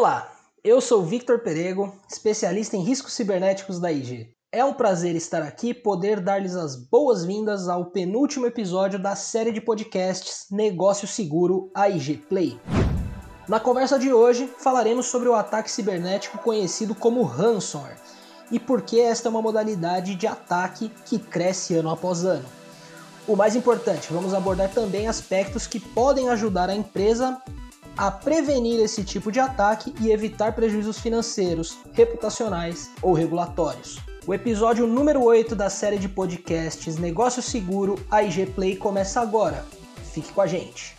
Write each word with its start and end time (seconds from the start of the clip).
Olá, 0.00 0.32
eu 0.64 0.80
sou 0.80 1.02
Victor 1.02 1.40
Perego, 1.40 1.94
especialista 2.10 2.74
em 2.74 2.82
riscos 2.82 3.12
cibernéticos 3.12 3.78
da 3.78 3.92
IG. 3.92 4.30
É 4.50 4.64
um 4.64 4.72
prazer 4.72 5.14
estar 5.14 5.42
aqui 5.42 5.68
e 5.68 5.74
poder 5.74 6.20
dar-lhes 6.20 6.56
as 6.56 6.74
boas-vindas 6.74 7.68
ao 7.68 7.90
penúltimo 7.90 8.46
episódio 8.46 8.98
da 8.98 9.14
série 9.14 9.52
de 9.52 9.60
podcasts 9.60 10.46
Negócio 10.50 11.06
Seguro 11.06 11.70
AIG 11.74 12.16
Play. 12.30 12.58
Na 13.46 13.60
conversa 13.60 13.98
de 13.98 14.10
hoje, 14.10 14.50
falaremos 14.56 15.04
sobre 15.04 15.28
o 15.28 15.34
ataque 15.34 15.70
cibernético 15.70 16.38
conhecido 16.38 16.94
como 16.94 17.22
ransomware 17.22 17.98
e 18.50 18.58
por 18.58 18.80
que 18.80 18.98
esta 18.98 19.28
é 19.28 19.30
uma 19.30 19.42
modalidade 19.42 20.14
de 20.14 20.26
ataque 20.26 20.90
que 21.04 21.18
cresce 21.18 21.74
ano 21.74 21.90
após 21.90 22.24
ano. 22.24 22.46
O 23.28 23.36
mais 23.36 23.54
importante, 23.54 24.10
vamos 24.10 24.32
abordar 24.32 24.70
também 24.70 25.08
aspectos 25.08 25.66
que 25.66 25.78
podem 25.78 26.30
ajudar 26.30 26.70
a 26.70 26.74
empresa 26.74 27.38
a 28.00 28.10
prevenir 28.10 28.80
esse 28.80 29.04
tipo 29.04 29.30
de 29.30 29.38
ataque 29.38 29.94
e 30.00 30.10
evitar 30.10 30.54
prejuízos 30.54 30.98
financeiros, 30.98 31.76
reputacionais 31.92 32.90
ou 33.02 33.12
regulatórios. 33.12 33.98
O 34.26 34.32
episódio 34.32 34.86
número 34.86 35.22
8 35.22 35.54
da 35.54 35.68
série 35.68 35.98
de 35.98 36.08
podcasts 36.08 36.96
Negócio 36.96 37.42
Seguro 37.42 37.96
AIG 38.10 38.46
Play 38.54 38.76
começa 38.76 39.20
agora. 39.20 39.66
Fique 40.14 40.32
com 40.32 40.40
a 40.40 40.46
gente. 40.46 40.96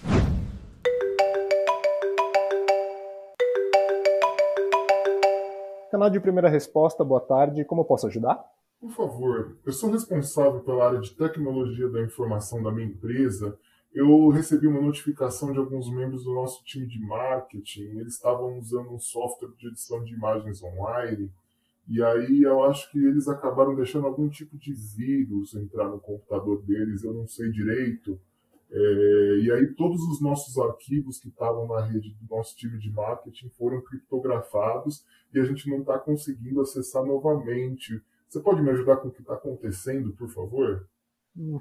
Canal 5.89 6.11
de 6.11 6.19
primeira 6.19 6.49
resposta, 6.49 7.03
boa 7.03 7.21
tarde. 7.21 7.65
Como 7.65 7.81
eu 7.81 7.85
posso 7.85 8.05
ajudar? 8.05 8.45
Por 8.79 8.91
favor, 8.91 9.57
eu 9.65 9.73
sou 9.73 9.89
responsável 9.89 10.59
pela 10.59 10.85
área 10.85 10.99
de 10.99 11.09
tecnologia 11.15 11.89
da 11.89 12.03
informação 12.03 12.61
da 12.61 12.71
minha 12.71 12.85
empresa 12.85 13.57
eu 13.93 14.29
recebi 14.29 14.67
uma 14.67 14.81
notificação 14.81 15.51
de 15.51 15.59
alguns 15.59 15.89
membros 15.91 16.23
do 16.23 16.33
nosso 16.33 16.63
time 16.63 16.87
de 16.87 16.99
marketing. 16.99 17.99
Eles 17.99 18.13
estavam 18.13 18.57
usando 18.57 18.91
um 18.91 18.99
software 18.99 19.51
de 19.57 19.67
edição 19.67 20.03
de 20.03 20.13
imagens 20.13 20.63
online. 20.63 21.29
E 21.87 22.01
aí 22.01 22.43
eu 22.43 22.63
acho 22.63 22.89
que 22.91 22.97
eles 22.97 23.27
acabaram 23.27 23.75
deixando 23.75 24.07
algum 24.07 24.29
tipo 24.29 24.57
de 24.57 24.73
vírus 24.73 25.53
entrar 25.55 25.89
no 25.89 25.99
computador 25.99 26.61
deles, 26.61 27.03
eu 27.03 27.13
não 27.13 27.27
sei 27.27 27.51
direito. 27.51 28.17
É, 28.71 29.39
e 29.43 29.51
aí 29.51 29.67
todos 29.73 30.01
os 30.03 30.21
nossos 30.21 30.57
arquivos 30.57 31.19
que 31.19 31.27
estavam 31.27 31.67
na 31.67 31.81
rede 31.81 32.15
do 32.21 32.33
nosso 32.33 32.55
time 32.55 32.77
de 32.77 32.89
marketing 32.89 33.49
foram 33.49 33.81
criptografados 33.81 35.03
e 35.33 35.39
a 35.39 35.43
gente 35.43 35.69
não 35.69 35.79
está 35.79 35.99
conseguindo 35.99 36.61
acessar 36.61 37.03
novamente. 37.03 38.01
Você 38.29 38.39
pode 38.39 38.61
me 38.61 38.69
ajudar 38.69 38.97
com 38.97 39.09
o 39.09 39.11
que 39.11 39.19
está 39.19 39.33
acontecendo, 39.33 40.13
por 40.13 40.29
favor? 40.29 40.87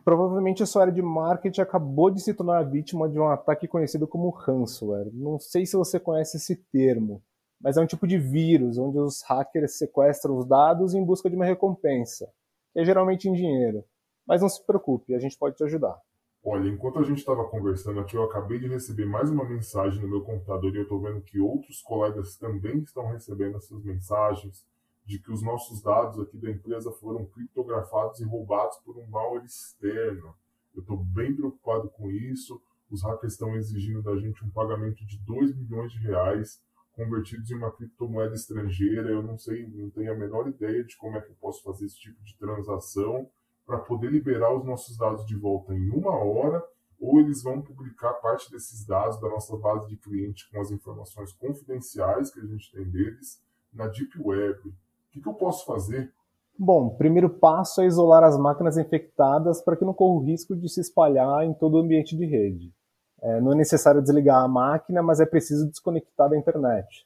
Provavelmente 0.04 0.62
a 0.62 0.66
sua 0.66 0.82
área 0.82 0.92
de 0.92 1.00
marketing 1.00 1.60
acabou 1.60 2.10
de 2.10 2.20
se 2.20 2.34
tornar 2.34 2.62
vítima 2.64 3.08
de 3.08 3.18
um 3.18 3.28
ataque 3.28 3.68
conhecido 3.68 4.06
como 4.06 4.30
ransomware. 4.30 5.10
Não 5.12 5.38
sei 5.38 5.64
se 5.64 5.76
você 5.76 6.00
conhece 6.00 6.38
esse 6.38 6.56
termo, 6.72 7.22
mas 7.60 7.76
é 7.76 7.80
um 7.80 7.86
tipo 7.86 8.06
de 8.06 8.18
vírus 8.18 8.78
onde 8.78 8.98
os 8.98 9.22
hackers 9.22 9.78
sequestram 9.78 10.36
os 10.36 10.46
dados 10.46 10.94
em 10.94 11.04
busca 11.04 11.30
de 11.30 11.36
uma 11.36 11.44
recompensa, 11.44 12.28
que 12.72 12.80
é 12.80 12.84
geralmente 12.84 13.28
em 13.28 13.32
dinheiro. 13.32 13.84
Mas 14.26 14.42
não 14.42 14.48
se 14.48 14.64
preocupe, 14.66 15.14
a 15.14 15.18
gente 15.20 15.38
pode 15.38 15.56
te 15.56 15.64
ajudar. 15.64 15.96
Olha, 16.42 16.68
enquanto 16.68 16.98
a 16.98 17.02
gente 17.02 17.18
estava 17.18 17.44
conversando 17.44 18.00
aqui, 18.00 18.16
eu 18.16 18.24
acabei 18.24 18.58
de 18.58 18.66
receber 18.66 19.04
mais 19.04 19.30
uma 19.30 19.44
mensagem 19.44 20.00
no 20.00 20.08
meu 20.08 20.22
computador 20.22 20.74
e 20.74 20.78
eu 20.78 20.84
estou 20.84 21.00
vendo 21.00 21.20
que 21.20 21.38
outros 21.38 21.82
colegas 21.82 22.36
também 22.36 22.78
estão 22.78 23.06
recebendo 23.08 23.58
essas 23.58 23.84
mensagens 23.84 24.64
de 25.10 25.18
que 25.18 25.32
os 25.32 25.42
nossos 25.42 25.82
dados 25.82 26.20
aqui 26.20 26.38
da 26.38 26.48
empresa 26.48 26.92
foram 26.92 27.26
criptografados 27.26 28.20
e 28.20 28.24
roubados 28.24 28.76
por 28.84 28.96
um 28.96 29.04
malware 29.08 29.44
externo. 29.44 30.32
Eu 30.72 30.82
estou 30.82 30.96
bem 30.98 31.34
preocupado 31.34 31.90
com 31.90 32.08
isso. 32.08 32.62
Os 32.88 33.02
hackers 33.02 33.32
estão 33.32 33.56
exigindo 33.56 34.02
da 34.02 34.16
gente 34.16 34.44
um 34.44 34.50
pagamento 34.50 35.04
de 35.04 35.18
2 35.18 35.56
milhões 35.56 35.90
de 35.90 35.98
reais 35.98 36.62
convertidos 36.92 37.50
em 37.50 37.56
uma 37.56 37.72
criptomoeda 37.72 38.36
estrangeira. 38.36 39.10
Eu 39.10 39.20
não 39.20 39.36
sei, 39.36 39.66
não 39.66 39.90
tenho 39.90 40.12
a 40.12 40.16
menor 40.16 40.46
ideia 40.48 40.84
de 40.84 40.96
como 40.96 41.16
é 41.16 41.20
que 41.20 41.32
eu 41.32 41.36
posso 41.40 41.60
fazer 41.64 41.86
esse 41.86 41.98
tipo 41.98 42.22
de 42.22 42.36
transação 42.36 43.28
para 43.66 43.78
poder 43.78 44.12
liberar 44.12 44.56
os 44.56 44.64
nossos 44.64 44.96
dados 44.96 45.26
de 45.26 45.36
volta 45.36 45.74
em 45.74 45.90
uma 45.90 46.14
hora 46.14 46.64
ou 47.00 47.18
eles 47.18 47.42
vão 47.42 47.60
publicar 47.60 48.12
parte 48.14 48.48
desses 48.48 48.86
dados 48.86 49.20
da 49.20 49.28
nossa 49.28 49.56
base 49.56 49.88
de 49.88 49.96
clientes 49.96 50.44
com 50.44 50.60
as 50.60 50.70
informações 50.70 51.32
confidenciais 51.32 52.30
que 52.30 52.38
a 52.38 52.46
gente 52.46 52.70
tem 52.70 52.88
deles 52.88 53.42
na 53.72 53.88
Deep 53.88 54.12
Web. 54.20 54.72
O 55.10 55.12
que, 55.12 55.20
que 55.20 55.28
eu 55.28 55.34
posso 55.34 55.66
fazer? 55.66 56.12
Bom, 56.56 56.86
o 56.86 56.96
primeiro 56.96 57.28
passo 57.28 57.80
é 57.80 57.86
isolar 57.86 58.22
as 58.22 58.38
máquinas 58.38 58.78
infectadas 58.78 59.60
para 59.60 59.76
que 59.76 59.84
não 59.84 59.92
corra 59.92 60.20
o 60.20 60.24
risco 60.24 60.54
de 60.54 60.68
se 60.68 60.80
espalhar 60.80 61.44
em 61.44 61.52
todo 61.52 61.74
o 61.74 61.80
ambiente 61.80 62.16
de 62.16 62.24
rede. 62.24 62.72
É, 63.20 63.40
não 63.40 63.52
é 63.52 63.56
necessário 63.56 64.00
desligar 64.00 64.44
a 64.44 64.46
máquina, 64.46 65.02
mas 65.02 65.18
é 65.18 65.26
preciso 65.26 65.68
desconectar 65.68 66.30
da 66.30 66.38
internet. 66.38 67.04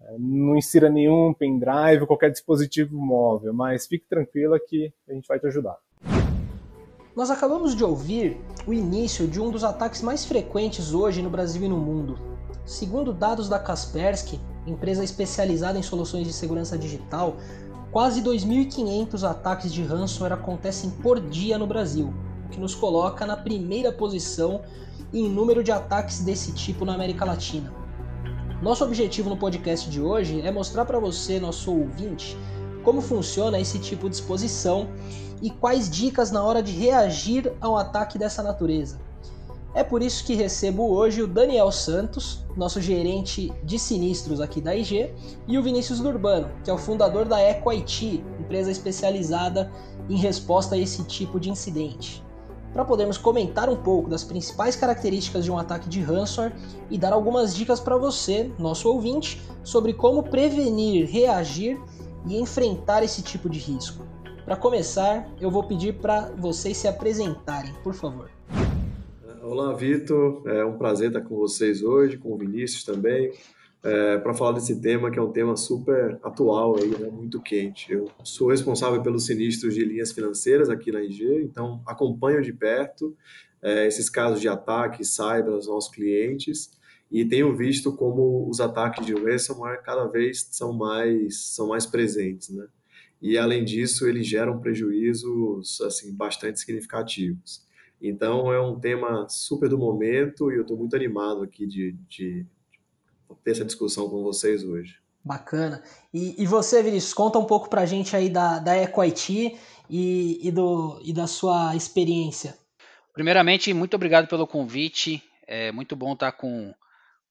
É, 0.00 0.16
não 0.18 0.56
insira 0.56 0.88
nenhum 0.88 1.34
pendrive, 1.34 2.06
qualquer 2.06 2.30
dispositivo 2.30 2.96
móvel, 2.96 3.52
mas 3.52 3.86
fique 3.86 4.08
tranquila 4.08 4.58
que 4.58 4.90
a 5.06 5.12
gente 5.12 5.28
vai 5.28 5.38
te 5.38 5.46
ajudar. 5.46 5.76
Nós 7.14 7.30
acabamos 7.30 7.76
de 7.76 7.84
ouvir 7.84 8.40
o 8.66 8.72
início 8.72 9.28
de 9.28 9.38
um 9.38 9.50
dos 9.50 9.64
ataques 9.64 10.00
mais 10.00 10.24
frequentes 10.24 10.94
hoje 10.94 11.20
no 11.20 11.28
Brasil 11.28 11.62
e 11.62 11.68
no 11.68 11.76
mundo. 11.76 12.16
Segundo 12.64 13.12
dados 13.12 13.50
da 13.50 13.58
Kaspersky, 13.58 14.40
empresa 14.66 15.04
especializada 15.04 15.78
em 15.78 15.82
soluções 15.82 16.26
de 16.26 16.32
segurança 16.32 16.76
digital, 16.78 17.36
quase 17.90 18.22
2.500 18.22 19.28
ataques 19.28 19.72
de 19.72 19.82
ransomware 19.82 20.32
acontecem 20.32 20.90
por 20.90 21.20
dia 21.20 21.58
no 21.58 21.66
Brasil, 21.66 22.12
o 22.46 22.48
que 22.48 22.58
nos 22.58 22.74
coloca 22.74 23.26
na 23.26 23.36
primeira 23.36 23.92
posição 23.92 24.62
em 25.12 25.28
número 25.28 25.62
de 25.62 25.70
ataques 25.70 26.20
desse 26.20 26.52
tipo 26.52 26.84
na 26.84 26.94
América 26.94 27.24
Latina. 27.24 27.72
Nosso 28.62 28.84
objetivo 28.84 29.28
no 29.28 29.36
podcast 29.36 29.88
de 29.90 30.00
hoje 30.00 30.40
é 30.40 30.50
mostrar 30.50 30.84
para 30.84 30.98
você, 30.98 31.38
nosso 31.38 31.70
ouvinte, 31.70 32.36
como 32.82 33.00
funciona 33.00 33.60
esse 33.60 33.78
tipo 33.78 34.08
de 34.08 34.16
exposição 34.16 34.88
e 35.42 35.50
quais 35.50 35.90
dicas 35.90 36.30
na 36.30 36.42
hora 36.42 36.62
de 36.62 36.72
reagir 36.72 37.52
a 37.60 37.68
um 37.68 37.76
ataque 37.76 38.18
dessa 38.18 38.42
natureza. 38.42 39.03
É 39.74 39.82
por 39.82 40.02
isso 40.02 40.24
que 40.24 40.34
recebo 40.34 40.94
hoje 40.94 41.20
o 41.20 41.26
Daniel 41.26 41.72
Santos, 41.72 42.46
nosso 42.56 42.80
gerente 42.80 43.52
de 43.64 43.76
sinistros 43.76 44.40
aqui 44.40 44.60
da 44.60 44.72
IG, 44.72 45.12
e 45.48 45.58
o 45.58 45.62
Vinícius 45.64 45.98
Urbano, 45.98 46.48
que 46.62 46.70
é 46.70 46.72
o 46.72 46.78
fundador 46.78 47.24
da 47.24 47.40
Eco 47.40 47.70
IT, 47.70 48.24
empresa 48.38 48.70
especializada 48.70 49.72
em 50.08 50.16
resposta 50.16 50.76
a 50.76 50.78
esse 50.78 51.02
tipo 51.02 51.40
de 51.40 51.50
incidente. 51.50 52.22
Para 52.72 52.84
podermos 52.84 53.18
comentar 53.18 53.68
um 53.68 53.74
pouco 53.74 54.08
das 54.08 54.22
principais 54.22 54.76
características 54.76 55.44
de 55.44 55.50
um 55.50 55.58
ataque 55.58 55.88
de 55.88 56.00
ransomware 56.00 56.54
e 56.88 56.96
dar 56.96 57.12
algumas 57.12 57.52
dicas 57.52 57.80
para 57.80 57.96
você, 57.96 58.52
nosso 58.56 58.88
ouvinte, 58.88 59.42
sobre 59.64 59.92
como 59.92 60.22
prevenir, 60.22 61.10
reagir 61.10 61.80
e 62.26 62.38
enfrentar 62.38 63.02
esse 63.02 63.22
tipo 63.22 63.48
de 63.48 63.58
risco. 63.58 64.04
Para 64.44 64.56
começar, 64.56 65.28
eu 65.40 65.50
vou 65.50 65.64
pedir 65.64 65.94
para 65.94 66.32
vocês 66.36 66.76
se 66.76 66.86
apresentarem, 66.86 67.72
por 67.82 67.94
favor. 67.94 68.33
Olá, 69.46 69.74
Vitor. 69.74 70.42
É 70.46 70.64
um 70.64 70.78
prazer 70.78 71.08
estar 71.08 71.20
com 71.20 71.36
vocês 71.36 71.82
hoje, 71.82 72.16
com 72.16 72.32
o 72.32 72.38
Vinícius 72.38 72.82
também, 72.82 73.30
é, 73.82 74.16
para 74.16 74.32
falar 74.32 74.52
desse 74.52 74.80
tema 74.80 75.10
que 75.10 75.18
é 75.18 75.22
um 75.22 75.32
tema 75.32 75.54
super 75.54 76.18
atual 76.22 76.78
aí, 76.78 76.88
né, 76.88 77.10
muito 77.10 77.42
quente. 77.42 77.92
Eu 77.92 78.10
sou 78.24 78.48
responsável 78.48 79.02
pelos 79.02 79.26
sinistros 79.26 79.74
de 79.74 79.84
linhas 79.84 80.12
financeiras 80.12 80.70
aqui 80.70 80.90
na 80.90 81.02
IG, 81.02 81.42
então 81.42 81.82
acompanho 81.86 82.40
de 82.40 82.54
perto 82.54 83.14
é, 83.60 83.86
esses 83.86 84.08
casos 84.08 84.40
de 84.40 84.48
ataque 84.48 85.04
cyber 85.04 85.52
aos 85.52 85.66
nossos 85.66 85.94
clientes 85.94 86.70
e 87.12 87.22
tenho 87.22 87.54
visto 87.54 87.94
como 87.94 88.48
os 88.48 88.62
ataques 88.62 89.04
de 89.04 89.12
ransomware 89.12 89.82
cada 89.82 90.06
vez 90.06 90.48
são 90.52 90.72
mais 90.72 91.54
são 91.54 91.68
mais 91.68 91.84
presentes, 91.84 92.48
né? 92.48 92.66
E 93.20 93.36
além 93.36 93.62
disso, 93.62 94.08
eles 94.08 94.26
geram 94.26 94.58
prejuízos 94.58 95.82
assim 95.82 96.14
bastante 96.14 96.60
significativos. 96.60 97.62
Então 98.00 98.52
é 98.52 98.60
um 98.60 98.78
tema 98.78 99.28
super 99.28 99.68
do 99.68 99.78
momento 99.78 100.50
e 100.50 100.56
eu 100.56 100.62
estou 100.62 100.76
muito 100.76 100.94
animado 100.94 101.42
aqui 101.42 101.66
de, 101.66 101.92
de, 102.08 102.46
ter 103.42 103.52
essa 103.52 103.64
discussão 103.64 104.08
com 104.08 104.22
vocês 104.22 104.62
hoje. 104.62 104.98
Bacana. 105.24 105.82
E, 106.12 106.42
e 106.42 106.46
você, 106.46 106.82
Vinícius, 106.82 107.14
conta 107.14 107.38
um 107.38 107.46
pouco 107.46 107.70
para 107.70 107.80
a 107.80 107.86
gente 107.86 108.14
aí 108.14 108.28
da, 108.28 108.58
da 108.58 108.76
EcoIT 108.76 109.58
e, 109.88 110.38
e, 110.46 110.52
do, 110.52 111.00
e 111.02 111.12
da 111.12 111.26
sua 111.26 111.74
experiência. 111.74 112.58
Primeiramente, 113.12 113.72
muito 113.72 113.94
obrigado 113.94 114.28
pelo 114.28 114.46
convite. 114.46 115.22
É 115.46 115.72
muito 115.72 115.96
bom 115.96 116.12
estar 116.12 116.32
com, 116.32 116.74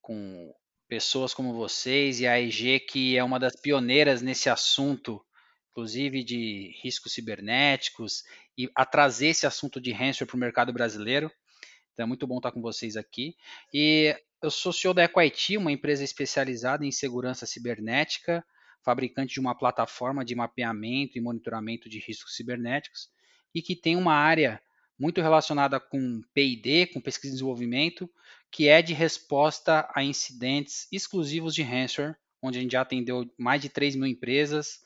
com 0.01 0.51
pessoas 0.87 1.33
como 1.33 1.53
vocês 1.53 2.19
e 2.19 2.25
a 2.25 2.39
IG, 2.39 2.79
que 2.79 3.17
é 3.17 3.23
uma 3.23 3.39
das 3.39 3.55
pioneiras 3.55 4.21
nesse 4.21 4.49
assunto 4.49 5.21
inclusive 5.73 6.23
de 6.23 6.71
riscos 6.83 7.13
cibernéticos, 7.13 8.23
e 8.55 8.69
a 8.75 8.85
trazer 8.85 9.27
esse 9.27 9.47
assunto 9.47 9.81
de 9.81 9.91
ransomware 9.91 10.27
para 10.27 10.37
o 10.37 10.39
mercado 10.39 10.71
brasileiro. 10.71 11.31
Então 11.91 12.03
é 12.03 12.07
muito 12.07 12.27
bom 12.27 12.37
estar 12.37 12.51
com 12.51 12.61
vocês 12.61 12.95
aqui. 12.95 13.35
E 13.73 14.15
eu 14.41 14.51
sou 14.51 14.71
CEO 14.71 14.93
da 14.93 15.03
EcoIT, 15.03 15.57
uma 15.57 15.71
empresa 15.71 16.03
especializada 16.03 16.85
em 16.85 16.91
segurança 16.91 17.47
cibernética, 17.47 18.45
fabricante 18.83 19.33
de 19.33 19.39
uma 19.39 19.57
plataforma 19.57 20.23
de 20.23 20.35
mapeamento 20.35 21.17
e 21.17 21.21
monitoramento 21.21 21.89
de 21.89 21.99
riscos 21.99 22.35
cibernéticos, 22.35 23.09
e 23.53 23.61
que 23.61 23.75
tem 23.75 23.95
uma 23.95 24.13
área 24.13 24.61
muito 24.99 25.21
relacionada 25.21 25.79
com 25.79 26.21
P&D, 26.35 26.87
com 26.87 27.01
pesquisa 27.01 27.29
e 27.29 27.35
desenvolvimento, 27.35 28.07
que 28.51 28.67
é 28.67 28.79
de 28.81 28.93
resposta 28.93 29.89
a 29.95 30.03
incidentes 30.03 30.87
exclusivos 30.91 31.55
de 31.55 31.63
ransomware 31.63 32.15
onde 32.43 32.59
a 32.59 32.61
gente 32.61 32.73
já 32.73 32.81
atendeu 32.81 33.25
mais 33.37 33.61
de 33.61 33.69
3 33.69 33.95
mil 33.95 34.05
empresas 34.05 34.82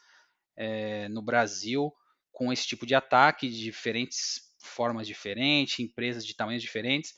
é, 0.57 1.07
no 1.09 1.21
Brasil 1.21 1.93
com 2.31 2.51
esse 2.51 2.67
tipo 2.67 2.85
de 2.85 2.93
ataque, 2.93 3.49
de 3.49 3.61
diferentes 3.61 4.41
formas 4.61 5.07
diferentes, 5.07 5.79
empresas 5.79 6.25
de 6.25 6.35
tamanhos 6.35 6.61
diferentes. 6.61 7.13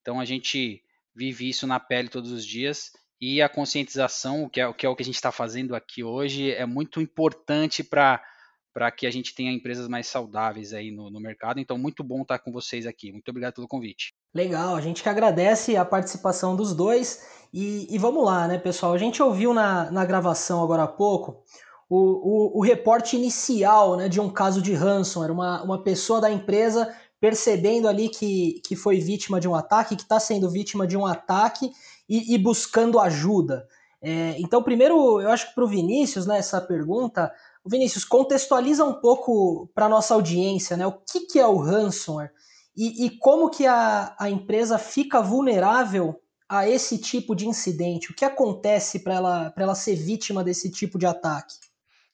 Então 0.00 0.18
a 0.20 0.24
gente 0.24 0.82
vive 1.14 1.48
isso 1.48 1.66
na 1.66 1.78
pele 1.78 2.08
todos 2.08 2.30
os 2.32 2.44
dias 2.44 2.90
e 3.20 3.42
a 3.42 3.48
conscientização, 3.48 4.48
que 4.48 4.60
é, 4.60 4.72
que 4.72 4.86
é 4.86 4.88
o 4.88 4.94
que 4.94 5.02
a 5.02 5.04
gente 5.04 5.16
está 5.16 5.32
fazendo 5.32 5.74
aqui 5.74 6.04
hoje, 6.04 6.52
é 6.52 6.66
muito 6.66 7.00
importante 7.00 7.82
para 7.82 8.22
para 8.70 8.92
que 8.92 9.08
a 9.08 9.10
gente 9.10 9.34
tenha 9.34 9.50
empresas 9.50 9.88
mais 9.88 10.06
saudáveis 10.06 10.72
aí 10.72 10.92
no, 10.92 11.10
no, 11.10 11.18
mercado. 11.18 11.58
Então, 11.58 11.76
muito 11.76 12.04
bom 12.04 12.22
estar 12.22 12.38
com 12.38 12.52
vocês 12.52 12.86
aqui. 12.86 13.10
Muito 13.10 13.28
obrigado 13.28 13.54
pelo 13.54 13.66
convite. 13.66 14.14
Legal, 14.32 14.76
a 14.76 14.80
gente 14.80 15.02
que 15.02 15.08
agradece 15.08 15.76
a 15.76 15.84
participação 15.84 16.54
dos 16.54 16.72
dois. 16.76 17.26
E, 17.52 17.92
e 17.92 17.98
vamos 17.98 18.24
lá, 18.24 18.46
né, 18.46 18.56
pessoal? 18.56 18.92
A 18.92 18.98
gente 18.98 19.20
ouviu 19.20 19.52
na, 19.52 19.90
na 19.90 20.04
gravação 20.04 20.62
agora 20.62 20.84
há 20.84 20.86
pouco 20.86 21.42
o, 21.88 21.96
o, 21.96 22.58
o 22.58 22.62
reporte 22.62 23.16
inicial 23.16 23.96
né, 23.96 24.08
de 24.08 24.20
um 24.20 24.28
caso 24.28 24.60
de 24.60 24.74
ransomware, 24.74 25.32
uma, 25.32 25.62
uma 25.62 25.82
pessoa 25.82 26.20
da 26.20 26.30
empresa 26.30 26.94
percebendo 27.20 27.88
ali 27.88 28.08
que, 28.08 28.60
que 28.66 28.76
foi 28.76 29.00
vítima 29.00 29.40
de 29.40 29.48
um 29.48 29.54
ataque, 29.54 29.96
que 29.96 30.02
está 30.02 30.20
sendo 30.20 30.50
vítima 30.50 30.86
de 30.86 30.96
um 30.96 31.06
ataque 31.06 31.70
e, 32.08 32.34
e 32.34 32.38
buscando 32.38 33.00
ajuda. 33.00 33.66
É, 34.00 34.36
então, 34.38 34.62
primeiro, 34.62 35.20
eu 35.20 35.28
acho 35.30 35.48
que 35.48 35.54
para 35.54 35.64
o 35.64 35.68
Vinícius, 35.68 36.26
né, 36.26 36.38
essa 36.38 36.60
pergunta, 36.60 37.32
Vinícius, 37.66 38.04
contextualiza 38.04 38.84
um 38.84 38.94
pouco 38.94 39.68
para 39.74 39.88
nossa 39.88 40.14
audiência, 40.14 40.76
né, 40.76 40.86
o 40.86 40.92
que, 40.92 41.20
que 41.20 41.38
é 41.38 41.46
o 41.46 41.56
ransomware 41.56 42.30
e, 42.76 43.06
e 43.06 43.10
como 43.10 43.50
que 43.50 43.66
a, 43.66 44.14
a 44.16 44.30
empresa 44.30 44.78
fica 44.78 45.20
vulnerável 45.20 46.20
a 46.48 46.68
esse 46.68 46.96
tipo 46.96 47.34
de 47.34 47.48
incidente? 47.48 48.12
O 48.12 48.14
que 48.14 48.24
acontece 48.24 49.00
para 49.00 49.14
ela, 49.14 49.54
ela 49.56 49.74
ser 49.74 49.96
vítima 49.96 50.44
desse 50.44 50.70
tipo 50.70 50.96
de 50.96 51.04
ataque? 51.04 51.56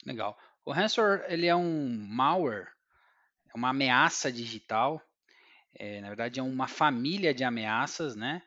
Legal. 0.05 0.37
O 0.65 0.73
ransomware 0.73 1.25
ele 1.29 1.47
é 1.47 1.55
um 1.57 1.89
malware, 2.09 2.69
é 3.53 3.57
uma 3.57 3.71
ameaça 3.71 4.31
digital. 4.33 5.01
É, 5.75 6.01
na 6.01 6.09
verdade, 6.09 6.41
é 6.41 6.43
uma 6.43 6.69
família 6.69 7.35
de 7.35 7.45
ameaças, 7.45 8.15
né? 8.15 8.43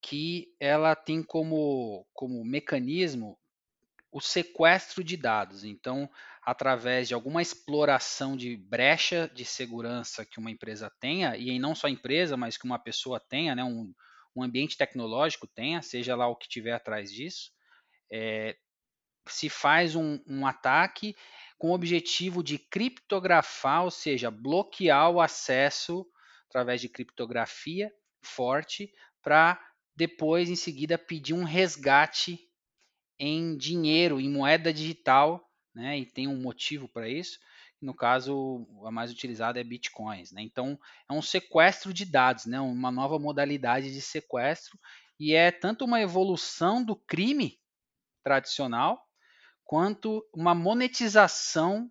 Que 0.00 0.54
ela 0.60 0.94
tem 0.94 1.22
como, 1.22 2.06
como 2.12 2.44
mecanismo 2.44 3.38
o 4.14 4.20
sequestro 4.20 5.02
de 5.02 5.16
dados. 5.16 5.64
Então, 5.64 6.08
através 6.40 7.08
de 7.08 7.14
alguma 7.14 7.42
exploração 7.42 8.36
de 8.36 8.56
brecha 8.56 9.28
de 9.34 9.44
segurança 9.44 10.24
que 10.24 10.38
uma 10.38 10.52
empresa 10.52 10.88
tenha, 11.00 11.36
e 11.36 11.58
não 11.58 11.74
só 11.74 11.88
empresa, 11.88 12.36
mas 12.36 12.56
que 12.56 12.64
uma 12.64 12.78
pessoa 12.78 13.18
tenha, 13.18 13.56
né, 13.56 13.64
um, 13.64 13.92
um 14.36 14.42
ambiente 14.42 14.76
tecnológico 14.76 15.48
tenha, 15.48 15.82
seja 15.82 16.14
lá 16.14 16.28
o 16.28 16.36
que 16.36 16.48
tiver 16.48 16.72
atrás 16.72 17.10
disso, 17.10 17.50
é, 18.12 18.56
se 19.26 19.48
faz 19.48 19.94
um, 19.96 20.20
um 20.26 20.46
ataque 20.46 21.16
com 21.58 21.70
o 21.70 21.74
objetivo 21.74 22.42
de 22.42 22.58
criptografar, 22.58 23.84
ou 23.84 23.90
seja, 23.90 24.30
bloquear 24.30 25.10
o 25.10 25.20
acesso 25.20 26.06
através 26.48 26.80
de 26.80 26.88
criptografia 26.88 27.90
forte 28.22 28.92
para 29.22 29.60
depois, 29.96 30.50
em 30.50 30.56
seguida, 30.56 30.98
pedir 30.98 31.34
um 31.34 31.44
resgate 31.44 32.38
em 33.18 33.56
dinheiro, 33.56 34.20
em 34.20 34.28
moeda 34.28 34.72
digital, 34.72 35.48
né? 35.74 35.98
E 35.98 36.06
tem 36.06 36.26
um 36.26 36.40
motivo 36.40 36.88
para 36.88 37.08
isso. 37.08 37.38
No 37.80 37.94
caso, 37.94 38.66
a 38.84 38.90
mais 38.90 39.10
utilizada 39.10 39.60
é 39.60 39.64
bitcoins, 39.64 40.32
né? 40.32 40.42
Então, 40.42 40.78
é 41.08 41.12
um 41.12 41.22
sequestro 41.22 41.92
de 41.92 42.04
dados, 42.04 42.46
né? 42.46 42.60
Uma 42.60 42.90
nova 42.90 43.18
modalidade 43.18 43.92
de 43.92 44.00
sequestro 44.00 44.78
e 45.18 45.34
é 45.34 45.50
tanto 45.50 45.84
uma 45.84 46.00
evolução 46.00 46.84
do 46.84 46.96
crime 46.96 47.60
tradicional 48.22 49.03
quanto 49.64 50.24
uma 50.32 50.54
monetização 50.54 51.90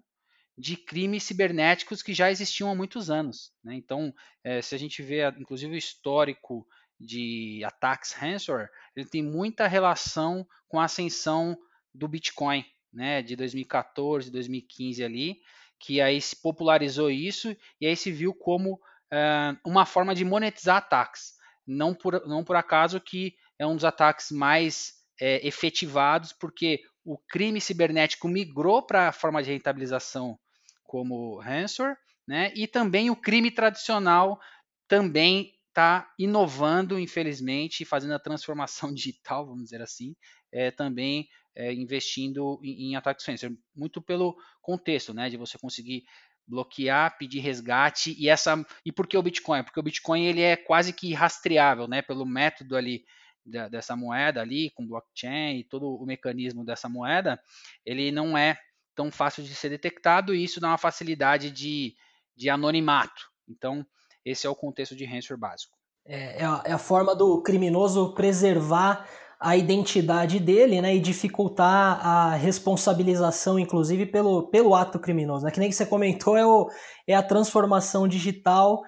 de 0.57 0.77
crimes 0.77 1.23
cibernéticos 1.23 2.03
que 2.03 2.13
já 2.13 2.29
existiam 2.29 2.69
há 2.69 2.75
muitos 2.75 3.09
anos. 3.09 3.51
Né? 3.63 3.75
Então, 3.75 4.13
é, 4.43 4.61
se 4.61 4.75
a 4.75 4.77
gente 4.77 5.01
vê, 5.01 5.27
inclusive, 5.39 5.73
o 5.73 5.77
histórico 5.77 6.65
de 6.99 7.61
ataques 7.65 8.13
ransomware, 8.13 8.69
ele 8.95 9.07
tem 9.07 9.23
muita 9.23 9.67
relação 9.67 10.47
com 10.67 10.79
a 10.79 10.85
ascensão 10.85 11.57
do 11.93 12.07
Bitcoin, 12.07 12.63
né, 12.91 13.21
de 13.21 13.35
2014, 13.35 14.31
2015 14.31 15.03
ali, 15.03 15.39
que 15.79 15.99
aí 15.99 16.21
se 16.21 16.39
popularizou 16.39 17.09
isso 17.09 17.55
e 17.81 17.87
aí 17.87 17.95
se 17.95 18.11
viu 18.11 18.33
como 18.33 18.79
é, 19.11 19.55
uma 19.65 19.85
forma 19.85 20.15
de 20.15 20.23
monetizar 20.23 20.77
ataques. 20.77 21.33
Não 21.65 21.93
por, 21.93 22.25
não 22.27 22.43
por 22.43 22.55
acaso 22.55 23.01
que 23.01 23.35
é 23.57 23.65
um 23.65 23.75
dos 23.75 23.85
ataques 23.85 24.31
mais 24.31 25.02
é, 25.19 25.45
efetivados, 25.45 26.33
porque 26.33 26.81
o 27.03 27.17
crime 27.17 27.59
cibernético 27.59 28.27
migrou 28.27 28.81
para 28.81 29.09
a 29.09 29.11
forma 29.11 29.43
de 29.43 29.51
rentabilização 29.51 30.39
como 30.83 31.39
ransomware, 31.39 31.97
né? 32.27 32.51
E 32.55 32.67
também 32.67 33.09
o 33.09 33.15
crime 33.15 33.51
tradicional 33.51 34.39
também 34.87 35.53
está 35.67 36.13
inovando, 36.19 36.99
infelizmente, 36.99 37.83
fazendo 37.83 38.13
a 38.13 38.19
transformação 38.19 38.93
digital, 38.93 39.45
vamos 39.45 39.65
dizer 39.65 39.81
assim, 39.81 40.15
é, 40.51 40.71
também 40.71 41.27
é, 41.55 41.73
investindo 41.73 42.59
em, 42.63 42.91
em 42.91 42.95
ataques 42.95 43.25
ransomware, 43.25 43.59
muito 43.75 44.01
pelo 44.01 44.35
contexto, 44.61 45.13
né, 45.13 45.29
de 45.29 45.37
você 45.37 45.57
conseguir 45.57 46.03
bloquear, 46.47 47.17
pedir 47.17 47.39
resgate 47.39 48.15
e 48.19 48.29
essa 48.29 48.65
e 48.85 48.91
por 48.91 49.07
que 49.07 49.17
o 49.17 49.23
Bitcoin? 49.23 49.63
Porque 49.63 49.79
o 49.79 49.83
Bitcoin 49.83 50.25
ele 50.25 50.41
é 50.41 50.57
quase 50.57 50.91
que 50.93 51.13
rastreável, 51.13 51.87
né, 51.87 52.01
pelo 52.01 52.25
método 52.25 52.75
ali 52.75 53.05
dessa 53.45 53.95
moeda 53.95 54.41
ali, 54.41 54.69
com 54.71 54.87
blockchain 54.87 55.59
e 55.59 55.63
todo 55.63 55.95
o 55.95 56.05
mecanismo 56.05 56.63
dessa 56.63 56.87
moeda, 56.87 57.39
ele 57.85 58.11
não 58.11 58.37
é 58.37 58.57
tão 58.95 59.11
fácil 59.11 59.43
de 59.43 59.53
ser 59.53 59.69
detectado 59.69 60.33
e 60.33 60.43
isso 60.43 60.59
dá 60.59 60.69
uma 60.69 60.77
facilidade 60.77 61.51
de, 61.51 61.95
de 62.35 62.49
anonimato. 62.49 63.29
Então, 63.47 63.85
esse 64.23 64.47
é 64.47 64.49
o 64.49 64.55
contexto 64.55 64.95
de 64.95 65.05
ransomware 65.05 65.39
básico. 65.39 65.77
É, 66.05 66.41
é, 66.41 66.45
a, 66.45 66.63
é 66.65 66.71
a 66.71 66.77
forma 66.77 67.15
do 67.15 67.41
criminoso 67.41 68.13
preservar 68.13 69.07
a 69.39 69.57
identidade 69.57 70.39
dele, 70.39 70.81
né, 70.81 70.95
e 70.95 71.01
dificultar 71.01 71.99
a 72.05 72.35
responsabilização, 72.35 73.59
inclusive, 73.59 74.05
pelo, 74.05 74.47
pelo 74.47 74.73
ato 74.73 74.97
criminoso. 74.97 75.43
Né? 75.43 75.51
Que 75.51 75.59
nem 75.59 75.67
que 75.67 75.75
você 75.75 75.85
comentou, 75.85 76.37
é, 76.37 76.45
o, 76.45 76.69
é 77.05 77.13
a 77.13 77.21
transformação 77.21 78.07
digital 78.07 78.81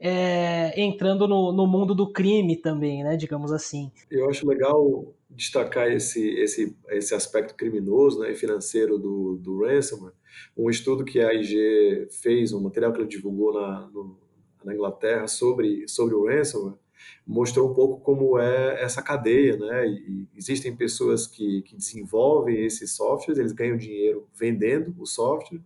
é, 0.00 0.80
entrando 0.80 1.28
no, 1.28 1.52
no, 1.52 1.66
mundo 1.66 1.94
do 1.94 2.10
crime 2.10 2.56
também, 2.56 3.04
né, 3.04 3.16
digamos 3.16 3.52
assim. 3.52 3.92
Eu 4.10 4.30
acho 4.30 4.48
legal 4.48 5.14
destacar 5.28 5.92
esse, 5.92 6.26
esse, 6.40 6.74
esse 6.88 7.14
aspecto 7.14 7.54
criminoso 7.54 8.20
né, 8.20 8.32
e 8.32 8.34
financeiro 8.34 8.98
do, 8.98 9.36
do 9.36 9.62
ransomware. 9.62 10.14
Um 10.56 10.70
estudo 10.70 11.04
que 11.04 11.20
a 11.20 11.34
IG 11.34 12.08
fez, 12.22 12.52
um 12.52 12.62
material 12.62 12.92
que 12.92 12.98
ela 12.98 13.06
divulgou 13.06 13.52
na, 13.52 13.90
no, 13.92 14.18
na 14.64 14.74
Inglaterra 14.74 15.28
sobre, 15.28 15.86
sobre 15.86 16.14
o 16.14 16.26
ransomware, 16.26 16.78
mostrou 17.26 17.70
um 17.70 17.74
pouco 17.74 18.00
como 18.00 18.38
é 18.38 18.82
essa 18.82 19.02
cadeia, 19.02 19.56
né? 19.56 19.86
E 19.86 20.28
existem 20.36 20.74
pessoas 20.74 21.26
que, 21.26 21.62
que 21.62 21.76
desenvolvem 21.76 22.64
esses 22.64 22.94
softwares, 22.96 23.38
eles 23.38 23.52
ganham 23.52 23.76
dinheiro 23.76 24.26
vendendo 24.34 24.94
o 24.98 25.06
software, 25.06 25.60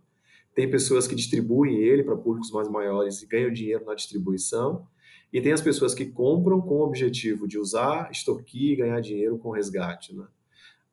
tem 0.55 0.71
pessoas 0.71 1.05
que 1.05 1.13
distribuem 1.13 1.77
ele 1.81 2.01
para 2.01 2.15
públicos 2.15 2.49
mais 2.49 2.69
maiores 2.69 3.21
e 3.21 3.27
ganham 3.27 3.51
dinheiro 3.51 3.83
na 3.85 3.93
distribuição. 3.93 4.87
E 5.31 5.41
tem 5.41 5.51
as 5.51 5.59
pessoas 5.59 5.93
que 5.93 6.05
compram 6.05 6.61
com 6.61 6.75
o 6.75 6.83
objetivo 6.83 7.45
de 7.45 7.59
usar, 7.59 8.09
extorquir 8.09 8.71
e 8.71 8.75
ganhar 8.77 9.01
dinheiro 9.01 9.37
com 9.37 9.51
resgate. 9.51 10.15
Né? 10.15 10.25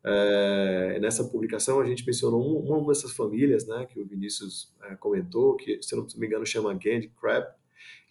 É, 0.03 0.99
nessa 0.99 1.23
publicação 1.23 1.79
a 1.79 1.85
gente 1.85 2.05
mencionou 2.05 2.61
uma 2.61 2.85
dessas 2.89 3.13
famílias, 3.13 3.65
né, 3.65 3.85
que 3.85 3.97
o 4.01 4.05
Vinícius 4.05 4.73
é, 4.83 4.95
comentou, 4.95 5.55
que 5.55 5.81
se 5.81 5.95
não 5.95 6.05
me 6.17 6.27
engano 6.27 6.45
chama 6.45 6.77
Candy 6.77 7.09
Crab, 7.21 7.47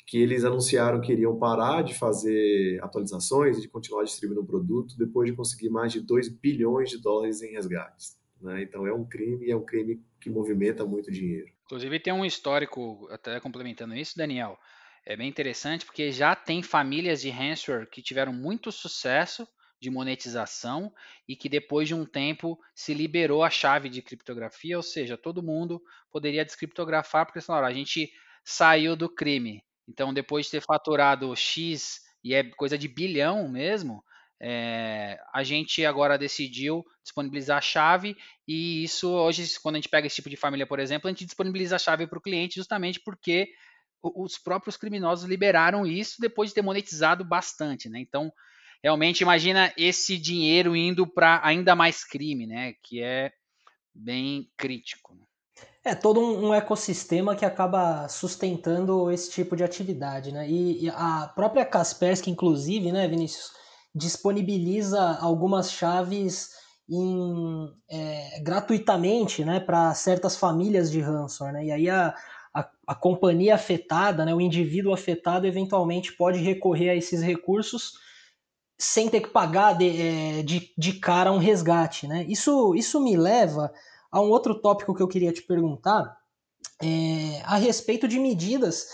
que 0.06 0.18
eles 0.18 0.42
anunciaram 0.42 1.02
que 1.02 1.12
iriam 1.12 1.38
parar 1.38 1.82
de 1.82 1.94
fazer 1.94 2.82
atualizações 2.82 3.58
e 3.58 3.60
de 3.60 3.68
continuar 3.68 4.04
distribuindo 4.04 4.40
o 4.40 4.46
produto 4.46 4.96
depois 4.96 5.28
de 5.28 5.36
conseguir 5.36 5.68
mais 5.68 5.92
de 5.92 6.00
2 6.00 6.28
bilhões 6.28 6.88
de 6.88 6.96
dólares 6.98 7.42
em 7.42 7.52
resgates. 7.52 8.18
Né? 8.40 8.62
Então 8.62 8.86
é 8.86 8.92
um 8.92 9.04
crime 9.04 9.50
é 9.50 9.56
um 9.56 9.64
crime 9.64 10.02
que 10.22 10.30
movimenta 10.30 10.84
muito 10.84 11.10
dinheiro. 11.10 11.52
Inclusive 11.64 11.98
tem 12.00 12.12
um 12.12 12.24
histórico, 12.24 13.08
até 13.10 13.40
complementando 13.40 13.96
isso, 13.96 14.16
Daniel, 14.16 14.58
é 15.04 15.16
bem 15.16 15.28
interessante 15.28 15.84
porque 15.84 16.12
já 16.12 16.34
tem 16.36 16.62
famílias 16.62 17.20
de 17.20 17.30
ransomware 17.30 17.88
que 17.90 18.00
tiveram 18.00 18.32
muito 18.32 18.70
sucesso 18.70 19.46
de 19.80 19.90
monetização 19.90 20.92
e 21.26 21.34
que 21.34 21.48
depois 21.48 21.88
de 21.88 21.94
um 21.94 22.06
tempo 22.06 22.56
se 22.72 22.94
liberou 22.94 23.42
a 23.42 23.50
chave 23.50 23.88
de 23.88 24.00
criptografia, 24.00 24.76
ou 24.76 24.82
seja, 24.82 25.18
todo 25.18 25.42
mundo 25.42 25.82
poderia 26.08 26.44
descriptografar 26.44 27.26
porque 27.26 27.40
falaram, 27.40 27.66
a 27.66 27.74
gente 27.74 28.12
saiu 28.44 28.94
do 28.94 29.08
crime. 29.08 29.64
Então, 29.88 30.14
depois 30.14 30.46
de 30.46 30.52
ter 30.52 30.60
faturado 30.60 31.34
X 31.34 32.00
e 32.22 32.32
é 32.32 32.44
coisa 32.44 32.78
de 32.78 32.86
bilhão 32.86 33.48
mesmo, 33.48 34.04
é, 34.44 35.20
a 35.32 35.44
gente 35.44 35.86
agora 35.86 36.18
decidiu 36.18 36.84
disponibilizar 37.00 37.58
a 37.58 37.60
chave 37.60 38.16
e 38.46 38.82
isso 38.82 39.08
hoje, 39.08 39.48
quando 39.62 39.76
a 39.76 39.78
gente 39.78 39.88
pega 39.88 40.08
esse 40.08 40.16
tipo 40.16 40.28
de 40.28 40.36
família, 40.36 40.66
por 40.66 40.80
exemplo, 40.80 41.06
a 41.06 41.12
gente 41.12 41.24
disponibiliza 41.24 41.76
a 41.76 41.78
chave 41.78 42.08
para 42.08 42.18
o 42.18 42.22
cliente 42.22 42.56
justamente 42.56 42.98
porque 42.98 43.48
os 44.02 44.36
próprios 44.36 44.76
criminosos 44.76 45.28
liberaram 45.28 45.86
isso 45.86 46.20
depois 46.20 46.50
de 46.50 46.56
ter 46.56 46.62
monetizado 46.62 47.24
bastante, 47.24 47.88
né? 47.88 48.00
Então, 48.00 48.32
realmente 48.82 49.20
imagina 49.20 49.72
esse 49.76 50.18
dinheiro 50.18 50.74
indo 50.74 51.06
para 51.06 51.40
ainda 51.44 51.76
mais 51.76 52.02
crime, 52.02 52.44
né? 52.44 52.74
Que 52.82 53.00
é 53.00 53.32
bem 53.94 54.50
crítico. 54.56 55.16
É 55.84 55.94
todo 55.94 56.20
um, 56.20 56.52
ecossistema 56.52 57.36
que 57.36 57.44
acaba 57.44 58.08
sustentando 58.08 59.08
esse 59.12 59.30
tipo 59.30 59.54
de 59.54 59.62
atividade, 59.62 60.32
né? 60.32 60.50
E, 60.50 60.84
e 60.84 60.90
a 60.90 61.30
própria 61.32 61.64
Kaspersky, 61.64 62.28
inclusive, 62.28 62.90
né, 62.90 63.06
Vinícius, 63.06 63.61
disponibiliza 63.94 65.18
algumas 65.20 65.70
chaves 65.70 66.50
em, 66.88 67.72
é, 67.88 68.40
gratuitamente, 68.40 69.44
né, 69.44 69.60
para 69.60 69.94
certas 69.94 70.36
famílias 70.36 70.90
de 70.90 71.00
ransomware, 71.00 71.54
né? 71.54 71.64
E 71.66 71.72
aí 71.72 71.90
a, 71.90 72.14
a, 72.54 72.70
a, 72.86 72.94
companhia 72.94 73.54
afetada, 73.54 74.24
né, 74.24 74.34
o 74.34 74.40
indivíduo 74.40 74.92
afetado, 74.92 75.46
eventualmente 75.46 76.12
pode 76.12 76.38
recorrer 76.38 76.90
a 76.90 76.96
esses 76.96 77.22
recursos 77.22 77.94
sem 78.78 79.08
ter 79.08 79.20
que 79.20 79.28
pagar 79.28 79.74
de, 79.74 79.88
é, 80.00 80.42
de, 80.42 80.72
de 80.76 80.94
cara 80.94 81.32
um 81.32 81.38
resgate. 81.38 82.06
Né? 82.06 82.24
Isso, 82.28 82.74
isso 82.74 83.00
me 83.00 83.16
leva 83.16 83.72
a 84.10 84.20
um 84.20 84.28
outro 84.28 84.54
tópico 84.60 84.94
que 84.94 85.02
eu 85.02 85.08
queria 85.08 85.32
te 85.32 85.42
perguntar 85.42 86.16
é, 86.82 87.40
a 87.44 87.56
respeito 87.56 88.08
de 88.08 88.18
medidas. 88.18 88.88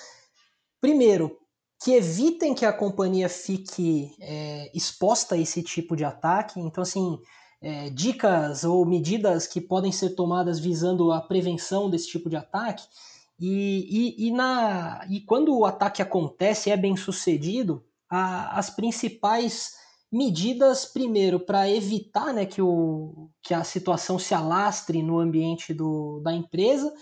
Primeiro, 0.80 1.38
que 1.80 1.92
evitem 1.92 2.54
que 2.54 2.64
a 2.64 2.72
companhia 2.72 3.28
fique 3.28 4.14
é, 4.20 4.70
exposta 4.74 5.34
a 5.34 5.38
esse 5.38 5.62
tipo 5.62 5.94
de 5.94 6.04
ataque. 6.04 6.58
Então, 6.58 6.82
assim, 6.82 7.18
é, 7.60 7.90
dicas 7.90 8.64
ou 8.64 8.84
medidas 8.84 9.46
que 9.46 9.60
podem 9.60 9.92
ser 9.92 10.10
tomadas 10.10 10.58
visando 10.58 11.12
a 11.12 11.20
prevenção 11.20 11.88
desse 11.88 12.08
tipo 12.08 12.28
de 12.28 12.36
ataque. 12.36 12.84
E, 13.38 14.16
e, 14.18 14.26
e, 14.26 14.30
na, 14.32 15.06
e 15.08 15.20
quando 15.20 15.56
o 15.56 15.64
ataque 15.64 16.02
acontece, 16.02 16.70
é 16.70 16.76
bem 16.76 16.96
sucedido, 16.96 17.84
a, 18.10 18.58
as 18.58 18.70
principais 18.70 19.74
medidas, 20.10 20.84
primeiro, 20.84 21.38
para 21.38 21.70
evitar 21.70 22.32
né, 22.32 22.44
que, 22.44 22.60
o, 22.60 23.28
que 23.42 23.54
a 23.54 23.62
situação 23.62 24.18
se 24.18 24.34
alastre 24.34 25.02
no 25.02 25.18
ambiente 25.18 25.72
do, 25.72 26.20
da 26.20 26.32
empresa 26.32 26.92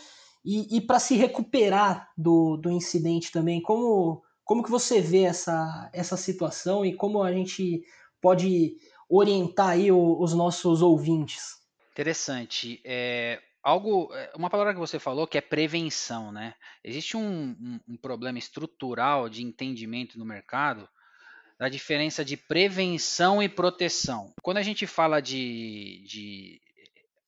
e, 0.45 0.77
e 0.77 0.81
para 0.81 0.99
se 0.99 1.15
recuperar 1.15 2.11
do, 2.19 2.57
do 2.57 2.71
incidente 2.71 3.33
também. 3.33 3.63
Como, 3.63 4.23
como 4.47 4.63
que 4.63 4.71
você 4.71 5.01
vê 5.01 5.23
essa, 5.23 5.91
essa 5.93 6.17
situação 6.17 6.87
e 6.87 6.95
como 6.95 7.21
a 7.21 7.33
gente 7.33 7.83
pode 8.21 8.77
orientar 9.09 9.71
aí 9.71 9.91
os 9.91 10.33
nossos 10.33 10.83
ouvintes? 10.83 11.57
Interessante. 11.91 12.81
É, 12.85 13.43
algo, 13.61 14.09
é, 14.15 14.31
uma 14.37 14.49
palavra 14.49 14.73
que 14.73 14.79
você 14.79 15.01
falou 15.01 15.27
que 15.27 15.37
é 15.37 15.41
prevenção, 15.41 16.31
né? 16.31 16.55
Existe 16.85 17.17
um, 17.17 17.57
um, 17.61 17.81
um 17.89 17.97
problema 17.97 18.39
estrutural 18.39 19.29
de 19.29 19.43
entendimento 19.43 20.17
no 20.17 20.25
mercado 20.25 20.89
da 21.59 21.69
diferença 21.69 22.25
de 22.25 22.37
prevenção 22.37 23.43
e 23.43 23.49
proteção. 23.49 24.33
Quando 24.43 24.59
a 24.59 24.63
gente 24.63 24.87
fala 24.87 25.21
de, 25.21 26.05
de 26.07 26.61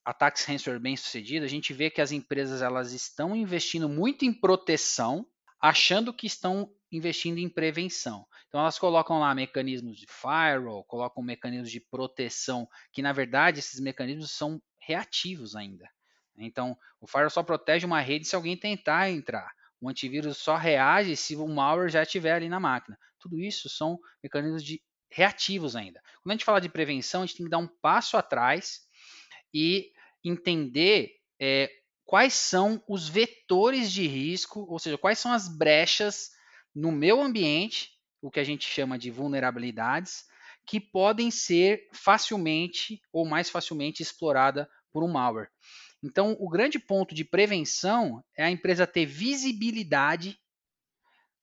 ataques 0.05 0.45
ransomware 0.45 0.81
bem 0.81 0.97
sucedidos, 0.97 1.47
a 1.47 1.51
gente 1.51 1.73
vê 1.73 1.91
que 1.91 2.01
as 2.01 2.13
empresas 2.13 2.63
elas 2.63 2.93
estão 2.93 3.35
investindo 3.35 3.89
muito 3.89 4.25
em 4.25 4.33
proteção, 4.33 5.27
achando 5.61 6.13
que 6.13 6.27
estão 6.29 6.71
investindo 6.91 7.39
em 7.39 7.49
prevenção. 7.49 8.27
Então 8.49 8.61
elas 8.61 8.79
colocam 8.79 9.19
lá 9.19 9.35
mecanismos 9.35 9.99
de 9.99 10.07
firewall, 10.07 10.85
colocam 10.85 11.23
mecanismos 11.23 11.71
de 11.71 11.81
proteção, 11.81 12.69
que 12.93 13.03
na 13.03 13.13
verdade 13.13 13.59
esses 13.59 13.81
mecanismos 13.81 14.31
são 14.31 14.61
reativos 14.81 15.55
ainda. 15.55 15.89
Então 16.37 16.77
o 17.01 17.07
firewall 17.07 17.31
só 17.31 17.43
protege 17.43 17.85
uma 17.85 18.01
rede 18.01 18.27
se 18.27 18.37
alguém 18.37 18.57
tentar 18.57 19.11
entrar. 19.11 19.51
O 19.81 19.89
antivírus 19.89 20.39
só 20.39 20.57
reage 20.57 21.17
se 21.17 21.37
o 21.37 21.47
malware 21.47 21.91
já 21.91 22.03
estiver 22.03 22.33
ali 22.33 22.49
na 22.49 22.59
máquina. 22.59 22.99
Tudo 23.19 23.39
isso 23.39 23.69
são 23.69 23.99
mecanismos 24.23 24.65
de 24.65 24.83
reativos 25.11 25.77
ainda. 25.77 26.01
Quando 26.23 26.33
a 26.33 26.35
gente 26.35 26.45
fala 26.45 26.61
de 26.61 26.69
prevenção, 26.69 27.23
a 27.23 27.27
gente 27.27 27.37
tem 27.37 27.47
que 27.47 27.51
dar 27.51 27.59
um 27.59 27.69
passo 27.81 28.17
atrás 28.17 28.81
e 29.53 29.93
entender 30.25 31.13
é, 31.41 31.71
quais 32.05 32.35
são 32.35 32.83
os 32.89 33.09
vetores 33.09 33.93
de 33.93 34.07
risco, 34.07 34.67
ou 34.69 34.79
seja, 34.79 34.99
quais 34.99 35.19
são 35.19 35.33
as 35.33 35.49
brechas 35.49 36.31
no 36.79 36.93
meu 36.93 37.21
ambiente, 37.21 37.91
o 38.23 38.31
que 38.31 38.39
a 38.39 38.45
gente 38.45 38.65
chama 38.65 38.97
de 38.97 39.11
vulnerabilidades, 39.11 40.25
que 40.65 40.81
podem 40.81 41.29
ser 41.29 41.89
facilmente 41.93 43.01
ou 43.13 43.27
mais 43.27 43.51
facilmente 43.51 44.01
explorada 44.01 44.69
por 44.93 45.03
um 45.03 45.09
malware. 45.09 45.49
Então, 46.03 46.37
o 46.39 46.49
grande 46.49 46.79
ponto 46.79 47.17
de 47.17 47.25
prevenção 47.25 48.23
é 48.37 48.45
a 48.45 48.51
empresa 48.51 48.87
ter 48.87 49.07
visibilidade 49.07 50.39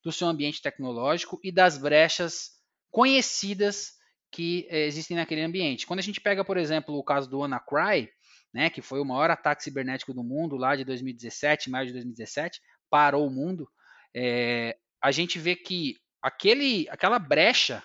do 0.02 0.12
seu 0.12 0.28
ambiente 0.28 0.62
tecnológico 0.62 1.38
e 1.44 1.52
das 1.52 1.78
brechas 1.78 2.52
conhecidas 2.90 3.94
que 4.32 4.66
eh, 4.70 4.86
existem 4.86 5.18
naquele 5.18 5.42
ambiente. 5.42 5.86
Quando 5.86 6.00
a 6.00 6.04
gente 6.04 6.22
pega, 6.22 6.46
por 6.46 6.56
exemplo, 6.56 6.96
o 6.96 7.04
caso 7.04 7.30
do 7.30 7.40
WannaCry, 7.40 8.10
né, 8.54 8.70
que 8.70 8.82
foi 8.82 9.02
o 9.02 9.06
maior 9.06 9.30
ataque 9.30 9.64
cibernético 9.64 10.14
do 10.14 10.24
mundo 10.24 10.56
lá 10.56 10.78
de 10.78 10.86
2017, 10.86 11.70
maio 11.70 11.88
de 11.88 11.94
2017, 11.94 12.62
parou 12.90 13.28
o 13.28 13.32
mundo, 13.32 13.68
é, 14.16 14.78
a 15.02 15.12
gente 15.12 15.40
vê 15.40 15.56
que 15.56 15.98
aquele, 16.22 16.88
aquela 16.90 17.20
brecha, 17.20 17.84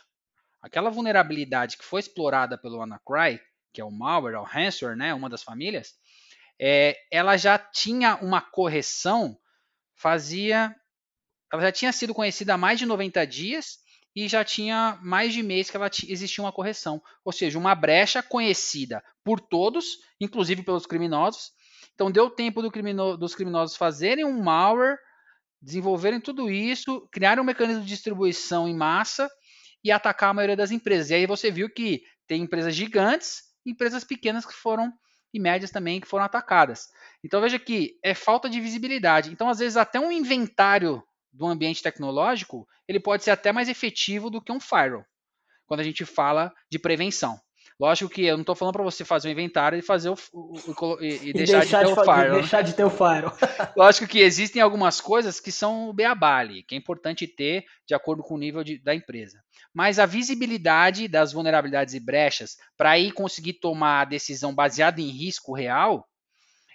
aquela 0.62 0.90
vulnerabilidade 0.90 1.76
que 1.76 1.84
foi 1.84 2.00
explorada 2.00 2.56
pelo 2.56 2.78
WannaCry, 2.78 3.40
que 3.72 3.80
é 3.80 3.84
o 3.84 3.90
malware, 3.90 4.36
o 4.36 4.42
ransomware, 4.42 4.96
né, 4.96 5.14
uma 5.14 5.28
das 5.28 5.42
famílias, 5.42 5.94
é, 6.60 6.96
ela 7.10 7.36
já 7.38 7.58
tinha 7.58 8.16
uma 8.16 8.40
correção, 8.40 9.38
fazia. 9.96 10.74
Ela 11.50 11.62
já 11.62 11.72
tinha 11.72 11.92
sido 11.92 12.14
conhecida 12.14 12.54
há 12.54 12.58
mais 12.58 12.78
de 12.78 12.86
90 12.86 13.26
dias 13.26 13.78
e 14.14 14.28
já 14.28 14.44
tinha 14.44 14.98
mais 15.02 15.32
de 15.32 15.42
mês 15.42 15.70
que 15.70 15.76
ela 15.76 15.90
existia 16.06 16.44
uma 16.44 16.52
correção. 16.52 17.02
Ou 17.24 17.32
seja, 17.32 17.58
uma 17.58 17.74
brecha 17.74 18.22
conhecida 18.22 19.02
por 19.24 19.40
todos, 19.40 19.98
inclusive 20.20 20.62
pelos 20.62 20.84
criminosos. 20.84 21.50
Então 21.94 22.10
deu 22.10 22.28
tempo 22.28 22.62
do 22.62 23.16
dos 23.16 23.34
criminosos 23.34 23.76
fazerem 23.76 24.24
um 24.24 24.42
malware, 24.42 24.98
desenvolverem 25.60 26.20
tudo 26.20 26.50
isso, 26.50 27.08
criarem 27.12 27.42
um 27.42 27.46
mecanismo 27.46 27.82
de 27.82 27.88
distribuição 27.88 28.68
em 28.68 28.74
massa 28.74 29.30
e 29.84 29.90
atacar 29.90 30.30
a 30.30 30.34
maioria 30.34 30.56
das 30.56 30.70
empresas. 30.70 31.10
E 31.10 31.14
aí 31.14 31.26
você 31.26 31.50
viu 31.50 31.68
que 31.68 32.02
tem 32.26 32.42
empresas 32.42 32.74
gigantes 32.74 33.50
empresas 33.64 34.04
pequenas 34.04 34.46
que 34.46 34.54
foram 34.54 34.92
e 35.32 35.38
médias 35.38 35.70
também 35.70 36.00
que 36.00 36.08
foram 36.08 36.24
atacadas. 36.24 36.88
Então 37.24 37.40
veja 37.40 37.58
que 37.58 37.98
é 38.02 38.14
falta 38.14 38.48
de 38.48 38.60
visibilidade. 38.60 39.30
Então, 39.30 39.48
às 39.48 39.58
vezes, 39.58 39.76
até 39.76 40.00
um 40.00 40.10
inventário 40.10 41.02
do 41.32 41.46
ambiente 41.46 41.82
tecnológico, 41.82 42.66
ele 42.88 42.98
pode 42.98 43.22
ser 43.22 43.30
até 43.30 43.52
mais 43.52 43.68
efetivo 43.68 44.28
do 44.30 44.42
que 44.42 44.50
um 44.50 44.58
firewall, 44.58 45.04
quando 45.66 45.80
a 45.80 45.84
gente 45.84 46.04
fala 46.04 46.52
de 46.68 46.78
prevenção. 46.78 47.40
Lógico 47.80 48.10
que 48.10 48.26
eu 48.26 48.36
não 48.36 48.42
estou 48.42 48.54
falando 48.54 48.74
para 48.74 48.84
você 48.84 49.06
fazer 49.06 49.28
um 49.28 49.32
inventário 49.32 49.78
e 49.78 49.80
fazer 49.80 50.10
o, 50.10 50.16
o, 50.34 50.52
o 50.68 51.02
e, 51.02 51.30
e, 51.30 51.32
deixar, 51.32 51.60
deixar, 51.60 51.82
de 51.82 51.88
ter 51.88 51.94
de, 51.94 52.00
o 52.00 52.04
firewall. 52.04 52.28
Né? 52.28 52.40
Deixar 52.40 52.62
de 52.62 52.74
ter 52.74 52.84
o 52.84 52.90
firewall. 52.90 53.32
Lógico 53.74 54.06
que 54.06 54.18
existem 54.18 54.60
algumas 54.60 55.00
coisas 55.00 55.40
que 55.40 55.50
são 55.50 55.88
o 55.88 55.92
beabali, 55.94 56.62
que 56.62 56.74
é 56.74 56.78
importante 56.78 57.26
ter 57.26 57.64
de 57.88 57.94
acordo 57.94 58.22
com 58.22 58.34
o 58.34 58.38
nível 58.38 58.62
de, 58.62 58.78
da 58.82 58.94
empresa. 58.94 59.40
Mas 59.72 59.98
a 59.98 60.04
visibilidade 60.04 61.08
das 61.08 61.32
vulnerabilidades 61.32 61.94
e 61.94 62.00
brechas 62.00 62.58
para 62.76 62.90
aí 62.90 63.10
conseguir 63.10 63.54
tomar 63.54 64.02
a 64.02 64.04
decisão 64.04 64.54
baseada 64.54 65.00
em 65.00 65.08
risco 65.08 65.54
real 65.54 66.06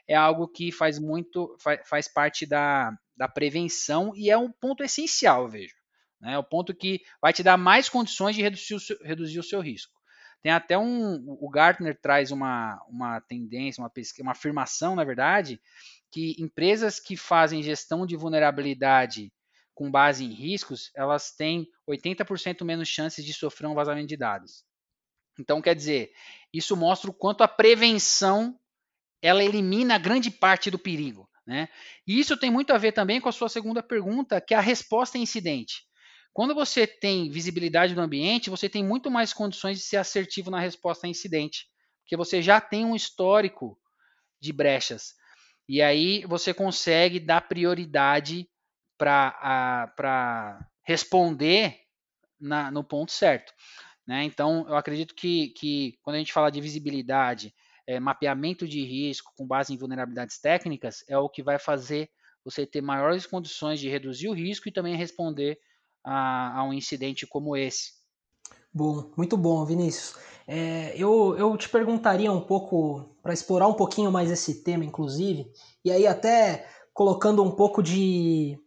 é 0.08 0.16
algo 0.16 0.48
que 0.48 0.72
faz 0.72 0.98
muito, 0.98 1.56
faz, 1.62 1.82
faz 1.88 2.08
parte 2.12 2.48
da, 2.48 2.92
da 3.16 3.28
prevenção 3.28 4.12
e 4.16 4.32
é 4.32 4.38
um 4.38 4.52
ponto 4.52 4.84
essencial, 4.84 5.44
eu 5.44 5.50
vejo. 5.50 5.76
Né? 6.20 6.34
É 6.34 6.38
o 6.40 6.44
ponto 6.44 6.74
que 6.74 7.02
vai 7.22 7.32
te 7.32 7.44
dar 7.44 7.58
mais 7.58 7.90
condições 7.90 8.36
de 8.36 8.42
reduzir 8.42 8.74
o 8.74 8.80
seu, 8.80 8.98
reduzir 9.04 9.38
o 9.38 9.44
seu 9.44 9.62
risco. 9.62 9.95
Tem 10.42 10.52
até 10.52 10.78
um. 10.78 11.24
O 11.40 11.50
Gartner 11.50 12.00
traz 12.00 12.32
uma, 12.32 12.82
uma 12.88 13.20
tendência, 13.22 13.82
uma, 13.82 13.90
pesquisa, 13.90 14.24
uma 14.24 14.34
afirmação, 14.34 14.96
na 14.96 15.04
verdade, 15.04 15.60
que 16.12 16.36
empresas 16.40 17.00
que 17.00 17.18
fazem 17.18 17.64
gestão 17.64 18.06
de 18.06 18.16
vulnerabilidade 18.16 19.32
com 19.74 19.92
base 19.92 20.24
em 20.24 20.32
riscos, 20.32 20.90
elas 20.96 21.32
têm 21.32 21.68
80% 21.88 22.64
menos 22.64 22.88
chances 22.88 23.26
de 23.26 23.34
sofrer 23.34 23.68
um 23.68 23.74
vazamento 23.74 24.08
de 24.08 24.16
dados. 24.16 24.64
Então, 25.38 25.62
quer 25.62 25.76
dizer, 25.76 26.12
isso 26.54 26.78
mostra 26.78 27.10
o 27.10 27.14
quanto 27.14 27.44
a 27.44 27.48
prevenção 27.48 28.58
ela 29.22 29.44
elimina 29.44 29.98
grande 29.98 30.32
parte 30.32 30.72
do 30.72 30.80
perigo. 30.80 31.30
Né? 31.46 31.68
E 32.08 32.20
isso 32.20 32.38
tem 32.38 32.50
muito 32.50 32.72
a 32.72 32.78
ver 32.78 32.92
também 32.92 33.20
com 33.22 33.30
a 33.30 33.34
sua 33.34 33.50
segunda 33.50 33.84
pergunta, 33.84 34.40
que 34.40 34.54
é 34.54 34.58
a 34.58 34.62
resposta 34.62 35.18
a 35.18 35.22
incidente. 35.22 35.85
Quando 36.36 36.54
você 36.54 36.86
tem 36.86 37.30
visibilidade 37.30 37.96
do 37.96 38.02
ambiente, 38.02 38.50
você 38.50 38.68
tem 38.68 38.84
muito 38.84 39.10
mais 39.10 39.32
condições 39.32 39.78
de 39.78 39.86
ser 39.86 39.96
assertivo 39.96 40.52
na 40.52 40.60
resposta 40.60 41.08
a 41.08 41.10
incidente, 41.10 41.66
porque 42.02 42.18
você 42.18 42.42
já 42.42 42.60
tem 42.60 42.84
um 42.84 42.94
histórico 42.94 43.80
de 44.38 44.52
brechas. 44.52 45.14
E 45.66 45.82
aí 45.82 46.26
você 46.26 46.54
consegue 46.54 47.22
dar 47.22 47.48
prioridade 47.48 48.50
para 48.98 50.60
responder 50.84 51.80
na, 52.38 52.70
no 52.70 52.84
ponto 52.84 53.14
certo. 53.14 53.54
Né? 54.06 54.26
Então, 54.26 54.66
eu 54.68 54.76
acredito 54.76 55.16
que, 55.16 55.52
que 55.52 55.98
quando 56.02 56.18
a 56.18 56.20
gente 56.20 56.34
fala 56.34 56.52
de 56.52 56.60
visibilidade, 56.60 57.56
é, 57.88 57.98
mapeamento 57.98 58.68
de 58.68 58.84
risco 58.84 59.32
com 59.38 59.48
base 59.48 59.74
em 59.74 59.78
vulnerabilidades 59.78 60.38
técnicas, 60.38 61.02
é 61.08 61.18
o 61.18 61.30
que 61.30 61.42
vai 61.42 61.58
fazer 61.58 62.10
você 62.44 62.66
ter 62.66 62.82
maiores 62.82 63.26
condições 63.26 63.80
de 63.80 63.88
reduzir 63.88 64.28
o 64.28 64.34
risco 64.34 64.68
e 64.68 64.72
também 64.74 64.98
responder 64.98 65.58
a, 66.06 66.60
a 66.60 66.64
um 66.64 66.72
incidente 66.72 67.26
como 67.26 67.58
esse. 67.58 67.94
Bom, 68.74 69.12
muito 69.18 69.36
bom, 69.36 69.66
Vinícius. 69.66 70.16
É, 70.48 70.94
eu, 70.96 71.36
eu 71.38 71.58
te 71.58 71.68
perguntaria 71.68 72.32
um 72.32 72.42
pouco, 72.42 73.18
para 73.24 73.34
explorar 73.34 73.68
um 73.68 73.74
pouquinho 73.74 74.12
mais 74.12 74.30
esse 74.30 74.64
tema, 74.64 74.86
inclusive, 74.86 75.52
e 75.84 75.92
aí 75.92 76.06
até 76.06 76.68
colocando 76.94 77.44
um 77.44 77.52
pouco 77.52 77.82
de, 77.82 78.58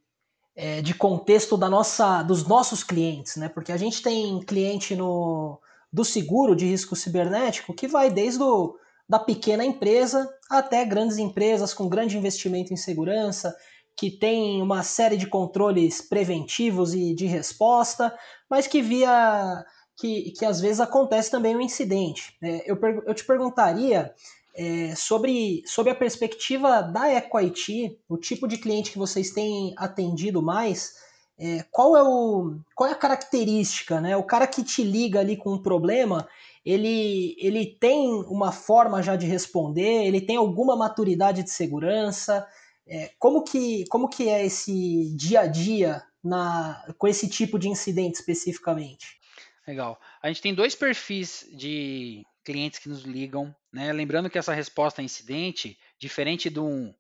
é, 0.57 0.83
de 0.83 0.93
contexto 0.95 1.57
da 1.57 1.69
nossa, 1.69 2.23
dos 2.23 2.47
nossos 2.47 2.83
clientes, 2.83 3.37
né? 3.37 3.49
Porque 3.49 3.71
a 3.71 3.77
gente 3.77 4.03
tem 4.03 4.41
cliente 4.41 4.97
no, 4.97 5.61
do 5.93 6.05
seguro 6.05 6.57
de 6.57 6.67
risco 6.67 6.97
cibernético 6.97 7.73
que 7.73 7.87
vai 7.87 8.11
desde 8.11 8.43
o, 8.43 8.77
da 9.09 9.19
pequena 9.19 9.65
empresa 9.65 10.29
até 10.51 10.85
grandes 10.85 11.17
empresas 11.17 11.73
com 11.73 11.89
grande 11.89 12.19
investimento 12.19 12.73
em 12.73 12.77
segurança, 12.77 13.55
que 13.99 14.13
tem 14.13 14.63
uma 14.63 14.85
série 14.85 15.17
de 15.17 15.27
controles 15.27 16.01
preventivos 16.01 16.95
e 16.95 17.13
de 17.13 17.27
resposta, 17.27 18.17
mas 18.49 18.69
que 18.69 18.81
via 18.81 19.65
que, 19.97 20.31
que 20.31 20.45
às 20.45 20.61
vezes 20.61 20.79
acontece 20.79 21.29
também 21.29 21.57
um 21.57 21.61
incidente. 21.61 22.37
É, 22.41 22.71
eu, 22.71 22.79
eu 23.05 23.13
te 23.13 23.25
perguntaria 23.25 24.15
é, 24.55 24.95
sobre, 24.95 25.65
sobre 25.67 25.91
a 25.91 25.97
perspectiva 25.97 26.81
da 26.81 27.13
EcoIT, 27.13 27.99
o 28.09 28.17
tipo 28.17 28.47
de 28.47 28.57
cliente 28.57 28.93
que 28.93 28.99
vocês 28.99 29.33
têm 29.33 29.75
atendido 29.77 30.41
mais, 30.41 30.95
é, 31.37 31.65
qual 31.71 31.97
é 31.97 32.03
o 32.03 32.57
qual 32.77 32.89
é 32.89 32.93
a 32.93 32.97
característica, 32.97 34.01
né? 34.01 34.17
O 34.17 34.23
cara 34.23 34.47
que 34.47 34.63
te 34.63 34.85
liga 34.85 35.19
ali 35.19 35.37
com 35.37 35.55
um 35.55 35.63
problema, 35.63 36.29
ele, 36.65 37.35
ele 37.39 37.67
tem 37.67 38.09
uma 38.29 38.53
forma 38.53 39.03
já 39.03 39.17
de 39.17 39.27
responder, 39.27 40.07
ele 40.07 40.21
tem 40.21 40.37
alguma 40.37 40.77
maturidade 40.77 41.43
de 41.43 41.51
segurança. 41.51 42.47
É, 42.89 43.13
como, 43.19 43.45
que, 43.45 43.85
como 43.89 44.09
que 44.09 44.29
é 44.29 44.47
esse 44.47 45.15
dia 45.15 45.41
a 45.41 45.47
dia 45.47 46.03
na, 46.25 46.83
com 46.97 47.07
esse 47.07 47.29
tipo 47.29 47.59
de 47.59 47.69
incidente 47.69 48.15
especificamente? 48.15 49.19
Legal. 49.67 50.01
A 50.23 50.29
gente 50.29 50.41
tem 50.41 50.55
dois 50.55 50.75
perfis 50.75 51.47
de 51.53 52.25
clientes 52.43 52.79
que 52.79 52.89
nos 52.89 53.03
ligam, 53.03 53.55
né? 53.71 53.93
Lembrando 53.93 54.31
que 54.31 54.39
essa 54.39 54.55
resposta 54.55 55.03
a 55.03 55.05
incidente, 55.05 55.79
diferente 55.99 56.49
de 56.49 56.59
um 56.59 56.95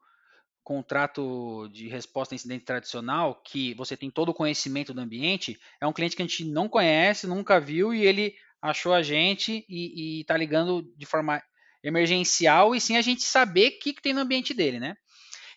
contrato 0.63 1.67
de 1.73 1.89
resposta 1.89 2.35
a 2.35 2.37
incidente 2.37 2.67
tradicional, 2.67 3.41
que 3.43 3.73
você 3.73 3.97
tem 3.97 4.11
todo 4.11 4.29
o 4.29 4.35
conhecimento 4.35 4.93
do 4.93 5.01
ambiente, 5.01 5.59
é 5.81 5.87
um 5.87 5.93
cliente 5.95 6.15
que 6.15 6.21
a 6.21 6.27
gente 6.27 6.45
não 6.45 6.69
conhece, 6.69 7.27
nunca 7.27 7.59
viu 7.59 7.95
e 7.95 8.05
ele 8.05 8.35
achou 8.61 8.93
a 8.93 9.01
gente 9.01 9.65
e 9.67 10.21
está 10.21 10.37
ligando 10.37 10.83
de 10.95 11.07
forma 11.07 11.43
emergencial 11.83 12.75
e 12.75 12.81
sim 12.81 12.99
a 12.99 13.01
gente 13.01 13.23
saber 13.23 13.69
o 13.69 13.79
que, 13.79 13.95
que 13.95 14.03
tem 14.03 14.13
no 14.13 14.21
ambiente 14.21 14.53
dele, 14.53 14.79
né? 14.79 14.95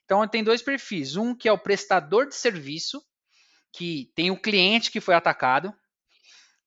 Então 0.05 0.27
tem 0.27 0.43
dois 0.43 0.62
perfis. 0.62 1.15
Um 1.15 1.36
que 1.36 1.48
é 1.48 1.51
o 1.51 1.58
prestador 1.58 2.27
de 2.27 2.36
serviço, 2.36 3.01
que 3.74 4.12
tem 4.15 4.31
o 4.31 4.39
cliente 4.39 4.91
que 4.91 5.00
foi 5.00 5.15
atacado, 5.15 5.74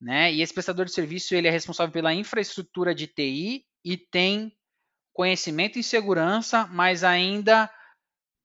né? 0.01 0.33
E 0.33 0.43
esse 0.43 0.53
prestador 0.53 0.87
de 0.87 0.93
serviço 0.93 1.35
ele 1.35 1.49
é 1.49 1.51
responsável 1.51 1.93
pela 1.93 2.15
infraestrutura 2.15 2.95
de 2.95 3.07
TI 3.07 3.65
e 3.85 3.97
tem 3.97 4.57
conhecimento 5.13 5.79
em 5.79 5.83
segurança, 5.83 6.67
mas 6.67 7.05
ainda 7.05 7.71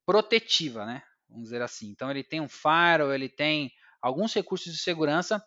protetiva, 0.06 0.86
né? 0.86 1.04
Vamos 1.28 1.46
dizer 1.46 1.62
assim. 1.62 1.90
Então 1.90 2.10
ele 2.10 2.24
tem 2.24 2.42
um 2.42 2.50
firewall, 2.50 3.14
ele 3.14 3.30
tem 3.30 3.72
alguns 4.02 4.34
recursos 4.34 4.72
de 4.72 4.80
segurança 4.80 5.44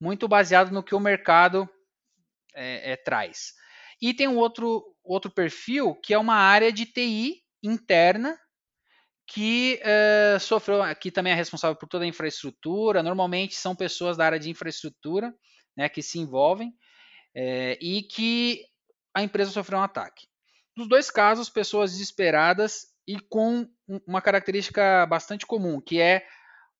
muito 0.00 0.26
baseado 0.26 0.70
no 0.70 0.82
que 0.82 0.94
o 0.94 1.00
mercado 1.00 1.68
é, 2.54 2.92
é, 2.92 2.96
traz. 2.96 3.54
E 4.00 4.14
tem 4.14 4.26
um 4.26 4.38
outro, 4.38 4.82
outro 5.04 5.30
perfil 5.30 5.94
que 5.94 6.14
é 6.14 6.18
uma 6.18 6.36
área 6.36 6.72
de 6.72 6.86
TI 6.86 7.42
interna 7.62 8.38
que 9.32 9.80
é, 9.84 10.38
sofreu, 10.40 10.80
que 11.00 11.10
também 11.10 11.32
é 11.32 11.36
responsável 11.36 11.76
por 11.76 11.88
toda 11.88 12.04
a 12.04 12.08
infraestrutura. 12.08 13.00
Normalmente 13.00 13.54
são 13.54 13.76
pessoas 13.76 14.16
da 14.16 14.26
área 14.26 14.40
de 14.40 14.50
infraestrutura 14.50 15.32
né, 15.76 15.88
que 15.88 16.02
se 16.02 16.18
envolvem 16.18 16.74
é, 17.32 17.78
e 17.80 18.02
que 18.02 18.64
a 19.14 19.22
empresa 19.22 19.52
sofreu 19.52 19.78
um 19.78 19.82
ataque. 19.82 20.26
Nos 20.76 20.88
dois 20.88 21.10
casos, 21.12 21.48
pessoas 21.48 21.92
desesperadas 21.92 22.88
e 23.06 23.20
com 23.20 23.68
uma 24.04 24.20
característica 24.20 25.06
bastante 25.06 25.46
comum, 25.46 25.80
que 25.80 26.00
é 26.00 26.26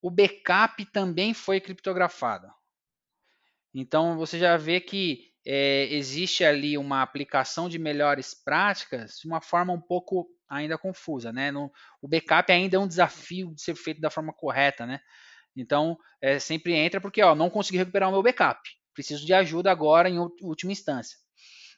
o 0.02 0.10
backup 0.10 0.84
também 0.86 1.32
foi 1.32 1.60
criptografado. 1.60 2.48
Então 3.72 4.16
você 4.16 4.40
já 4.40 4.56
vê 4.56 4.80
que 4.80 5.29
é, 5.46 5.84
existe 5.92 6.44
ali 6.44 6.76
uma 6.76 7.02
aplicação 7.02 7.68
de 7.68 7.78
melhores 7.78 8.34
práticas 8.34 9.18
de 9.20 9.26
uma 9.26 9.40
forma 9.40 9.72
um 9.72 9.80
pouco 9.80 10.28
ainda 10.48 10.76
confusa, 10.76 11.32
né? 11.32 11.50
No, 11.50 11.72
o 12.02 12.08
backup 12.08 12.52
ainda 12.52 12.76
é 12.76 12.80
um 12.80 12.88
desafio 12.88 13.54
de 13.54 13.62
ser 13.62 13.74
feito 13.74 14.00
da 14.00 14.10
forma 14.10 14.32
correta, 14.32 14.86
né? 14.86 15.00
Então 15.56 15.96
é, 16.20 16.38
sempre 16.38 16.74
entra 16.74 17.00
porque 17.00 17.22
ó, 17.22 17.34
não 17.34 17.50
consegui 17.50 17.78
recuperar 17.78 18.08
o 18.08 18.12
meu 18.12 18.22
backup, 18.22 18.60
preciso 18.92 19.24
de 19.24 19.32
ajuda 19.32 19.70
agora 19.70 20.08
em 20.08 20.18
última 20.42 20.72
instância, 20.72 21.16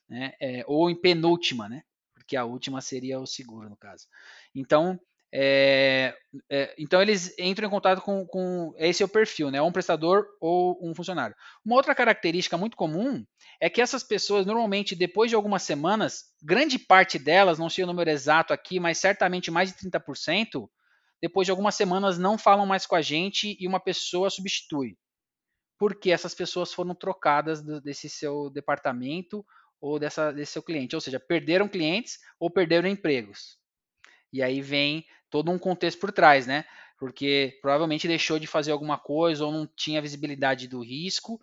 né? 0.09 0.33
É, 0.41 0.65
ou 0.67 0.91
em 0.91 1.01
penúltima, 1.01 1.69
né? 1.69 1.83
Porque 2.15 2.37
a 2.37 2.45
última 2.45 2.81
seria 2.81 3.21
o 3.21 3.27
seguro 3.27 3.69
no 3.69 3.77
caso. 3.77 4.07
Então 4.55 4.99
é, 5.35 6.15
é, 6.51 6.75
então 6.77 7.01
eles 7.01 7.35
entram 7.39 7.67
em 7.67 7.71
contato 7.71 8.03
com, 8.03 8.27
com, 8.27 8.75
esse 8.77 9.03
é 9.03 9.07
o 9.07 9.09
perfil, 9.09 9.51
né? 9.51 9.63
Um 9.63 9.73
prestador 9.73 10.27
ou 10.39 10.79
um 10.83 10.95
funcionário. 10.95 11.35
Uma 11.65 11.77
outra 11.77 11.95
característica 11.95 12.59
muito 12.59 12.77
comum 12.77 13.25
é 13.59 13.71
que 13.71 13.81
essas 13.81 14.03
pessoas 14.03 14.45
normalmente 14.45 14.95
depois 14.95 15.31
de 15.31 15.35
algumas 15.35 15.63
semanas, 15.63 16.25
grande 16.43 16.79
parte 16.79 17.19
delas, 17.19 17.59
não 17.59 17.71
sei 17.71 17.85
o 17.85 17.87
número 17.87 18.11
exato 18.11 18.53
aqui, 18.53 18.79
mas 18.79 18.99
certamente 18.99 19.51
mais 19.51 19.73
de 19.73 19.79
30%, 19.79 20.69
depois 21.23 21.47
de 21.47 21.51
algumas 21.51 21.75
semanas 21.77 22.19
não 22.19 22.37
falam 22.37 22.67
mais 22.67 22.85
com 22.85 22.95
a 22.95 23.01
gente 23.01 23.57
e 23.59 23.67
uma 23.67 23.81
pessoa 23.81 24.29
substitui. 24.29 24.99
Porque 25.79 26.11
essas 26.11 26.35
pessoas 26.35 26.75
foram 26.75 26.95
trocadas 26.95 27.63
do, 27.63 27.81
desse 27.81 28.09
seu 28.11 28.51
departamento 28.51 29.43
ou 29.81 29.99
dessa, 29.99 30.31
desse 30.31 30.53
seu 30.53 30.63
cliente, 30.63 30.95
ou 30.95 31.01
seja, 31.01 31.19
perderam 31.19 31.67
clientes 31.69 32.19
ou 32.39 32.51
perderam 32.51 32.87
empregos. 32.87 33.59
E 34.33 34.43
aí 34.43 34.61
vem 34.61 35.05
todo 35.33 35.51
um 35.51 35.59
contexto 35.59 35.99
por 35.99 36.13
trás, 36.13 36.47
né? 36.47 36.67
Porque 36.99 37.59
provavelmente 37.63 38.07
deixou 38.07 38.39
de 38.39 38.47
fazer 38.47 38.71
alguma 38.71 38.99
coisa 38.99 39.45
ou 39.45 39.51
não 39.51 39.67
tinha 39.67 40.03
visibilidade 40.03 40.69
do 40.69 40.81
risco, 40.85 41.41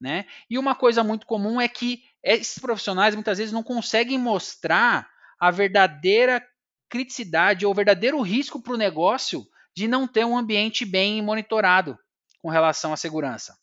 né? 0.00 0.24
E 0.48 0.58
uma 0.58 0.74
coisa 0.74 1.04
muito 1.04 1.26
comum 1.26 1.60
é 1.60 1.68
que 1.68 2.02
esses 2.24 2.58
profissionais 2.58 3.14
muitas 3.14 3.36
vezes 3.36 3.52
não 3.52 3.62
conseguem 3.62 4.18
mostrar 4.18 5.08
a 5.38 5.50
verdadeira 5.50 6.44
criticidade 6.88 7.66
ou 7.66 7.72
o 7.72 7.74
verdadeiro 7.74 8.20
risco 8.22 8.60
para 8.60 8.72
o 8.72 8.78
negócio 8.78 9.46
de 9.76 9.86
não 9.86 10.08
ter 10.08 10.24
um 10.24 10.36
ambiente 10.36 10.86
bem 10.86 11.20
monitorado 11.20 11.98
com 12.40 12.48
relação 12.48 12.92
à 12.92 12.96
segurança. 12.96 13.54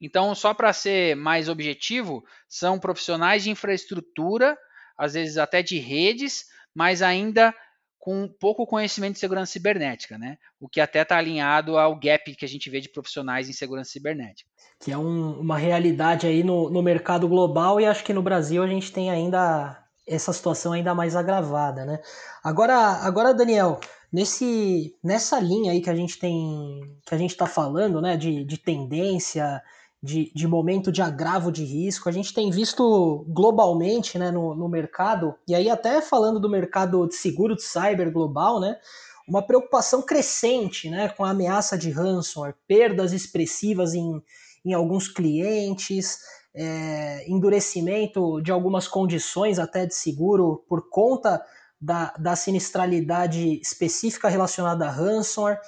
Então, 0.00 0.32
só 0.34 0.54
para 0.54 0.72
ser 0.72 1.16
mais 1.16 1.48
objetivo, 1.48 2.24
são 2.48 2.78
profissionais 2.78 3.42
de 3.42 3.50
infraestrutura, 3.50 4.56
às 4.96 5.14
vezes 5.14 5.36
até 5.38 5.60
de 5.60 5.78
redes, 5.78 6.44
mas 6.72 7.02
ainda 7.02 7.52
com 8.00 8.26
pouco 8.40 8.66
conhecimento 8.66 9.12
de 9.12 9.20
segurança 9.20 9.52
cibernética, 9.52 10.16
né? 10.16 10.38
O 10.58 10.66
que 10.66 10.80
até 10.80 11.02
está 11.02 11.18
alinhado 11.18 11.76
ao 11.76 11.94
gap 11.94 12.34
que 12.34 12.44
a 12.46 12.48
gente 12.48 12.70
vê 12.70 12.80
de 12.80 12.88
profissionais 12.88 13.48
em 13.48 13.52
segurança 13.52 13.90
cibernética. 13.90 14.48
Que 14.80 14.90
é 14.90 14.96
um, 14.96 15.38
uma 15.38 15.58
realidade 15.58 16.26
aí 16.26 16.42
no, 16.42 16.70
no 16.70 16.82
mercado 16.82 17.28
global 17.28 17.78
e 17.78 17.84
acho 17.84 18.02
que 18.02 18.14
no 18.14 18.22
Brasil 18.22 18.62
a 18.62 18.66
gente 18.66 18.90
tem 18.90 19.10
ainda 19.10 19.84
essa 20.08 20.32
situação 20.32 20.72
ainda 20.72 20.94
mais 20.94 21.14
agravada, 21.14 21.84
né? 21.84 22.00
Agora, 22.42 22.74
agora 22.74 23.34
Daniel, 23.34 23.78
nesse, 24.10 24.96
nessa 25.04 25.38
linha 25.38 25.72
aí 25.72 25.82
que 25.82 25.90
a 25.90 25.94
gente 25.94 26.18
tem, 26.18 26.80
que 27.04 27.14
a 27.14 27.18
gente 27.18 27.30
está 27.32 27.46
falando, 27.46 28.00
né, 28.00 28.16
de, 28.16 28.44
de 28.44 28.56
tendência, 28.56 29.62
de, 30.02 30.32
de 30.34 30.46
momento 30.46 30.90
de 30.90 31.02
agravo 31.02 31.52
de 31.52 31.64
risco. 31.64 32.08
A 32.08 32.12
gente 32.12 32.32
tem 32.32 32.50
visto 32.50 33.24
globalmente 33.28 34.18
né, 34.18 34.30
no, 34.30 34.54
no 34.54 34.68
mercado, 34.68 35.34
e 35.46 35.54
aí 35.54 35.68
até 35.68 36.00
falando 36.00 36.40
do 36.40 36.48
mercado 36.48 37.06
de 37.06 37.14
seguro 37.14 37.54
de 37.54 37.62
cyber 37.62 38.10
global, 38.10 38.60
né, 38.60 38.76
uma 39.28 39.42
preocupação 39.42 40.02
crescente 40.02 40.90
né, 40.90 41.08
com 41.08 41.24
a 41.24 41.30
ameaça 41.30 41.76
de 41.76 41.90
ransomware, 41.90 42.54
perdas 42.66 43.12
expressivas 43.12 43.94
em, 43.94 44.22
em 44.64 44.72
alguns 44.72 45.06
clientes, 45.06 46.18
é, 46.54 47.30
endurecimento 47.30 48.40
de 48.42 48.50
algumas 48.50 48.88
condições 48.88 49.58
até 49.58 49.86
de 49.86 49.94
seguro 49.94 50.64
por 50.68 50.88
conta 50.88 51.40
da, 51.80 52.12
da 52.18 52.36
sinistralidade 52.36 53.60
específica 53.60 54.28
relacionada 54.28 54.86
a 54.86 54.90
ransomware. 54.90 55.60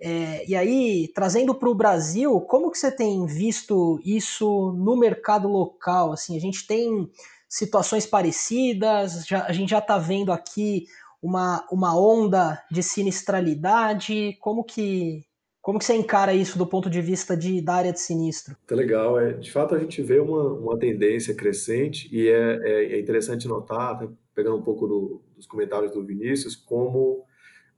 É, 0.00 0.46
e 0.46 0.54
aí, 0.54 1.10
trazendo 1.14 1.54
para 1.54 1.68
o 1.68 1.74
Brasil, 1.74 2.40
como 2.42 2.70
que 2.70 2.78
você 2.78 2.90
tem 2.90 3.24
visto 3.26 3.98
isso 4.04 4.72
no 4.72 4.96
mercado 4.96 5.48
local? 5.48 6.12
Assim, 6.12 6.36
a 6.36 6.40
gente 6.40 6.66
tem 6.66 7.10
situações 7.48 8.06
parecidas, 8.06 9.26
já, 9.26 9.44
a 9.44 9.52
gente 9.52 9.70
já 9.70 9.78
está 9.78 9.96
vendo 9.96 10.32
aqui 10.32 10.84
uma, 11.22 11.66
uma 11.70 11.98
onda 11.98 12.62
de 12.70 12.82
sinistralidade. 12.82 14.36
Como 14.40 14.62
que, 14.64 15.24
como 15.62 15.78
que 15.78 15.84
você 15.84 15.94
encara 15.94 16.34
isso 16.34 16.58
do 16.58 16.66
ponto 16.66 16.90
de 16.90 17.00
vista 17.00 17.34
de, 17.34 17.62
da 17.62 17.74
área 17.74 17.92
de 17.92 18.00
sinistro? 18.00 18.54
Tá 18.66 18.74
legal. 18.74 19.18
É, 19.18 19.32
de 19.32 19.50
fato, 19.50 19.74
a 19.74 19.78
gente 19.78 20.02
vê 20.02 20.20
uma, 20.20 20.52
uma 20.52 20.78
tendência 20.78 21.34
crescente 21.34 22.08
e 22.14 22.28
é, 22.28 22.60
é, 22.62 22.84
é 22.96 23.00
interessante 23.00 23.48
notar, 23.48 24.06
pegando 24.34 24.56
um 24.56 24.62
pouco 24.62 24.86
do, 24.86 25.22
dos 25.34 25.46
comentários 25.46 25.92
do 25.92 26.04
Vinícius, 26.04 26.54
como 26.54 27.24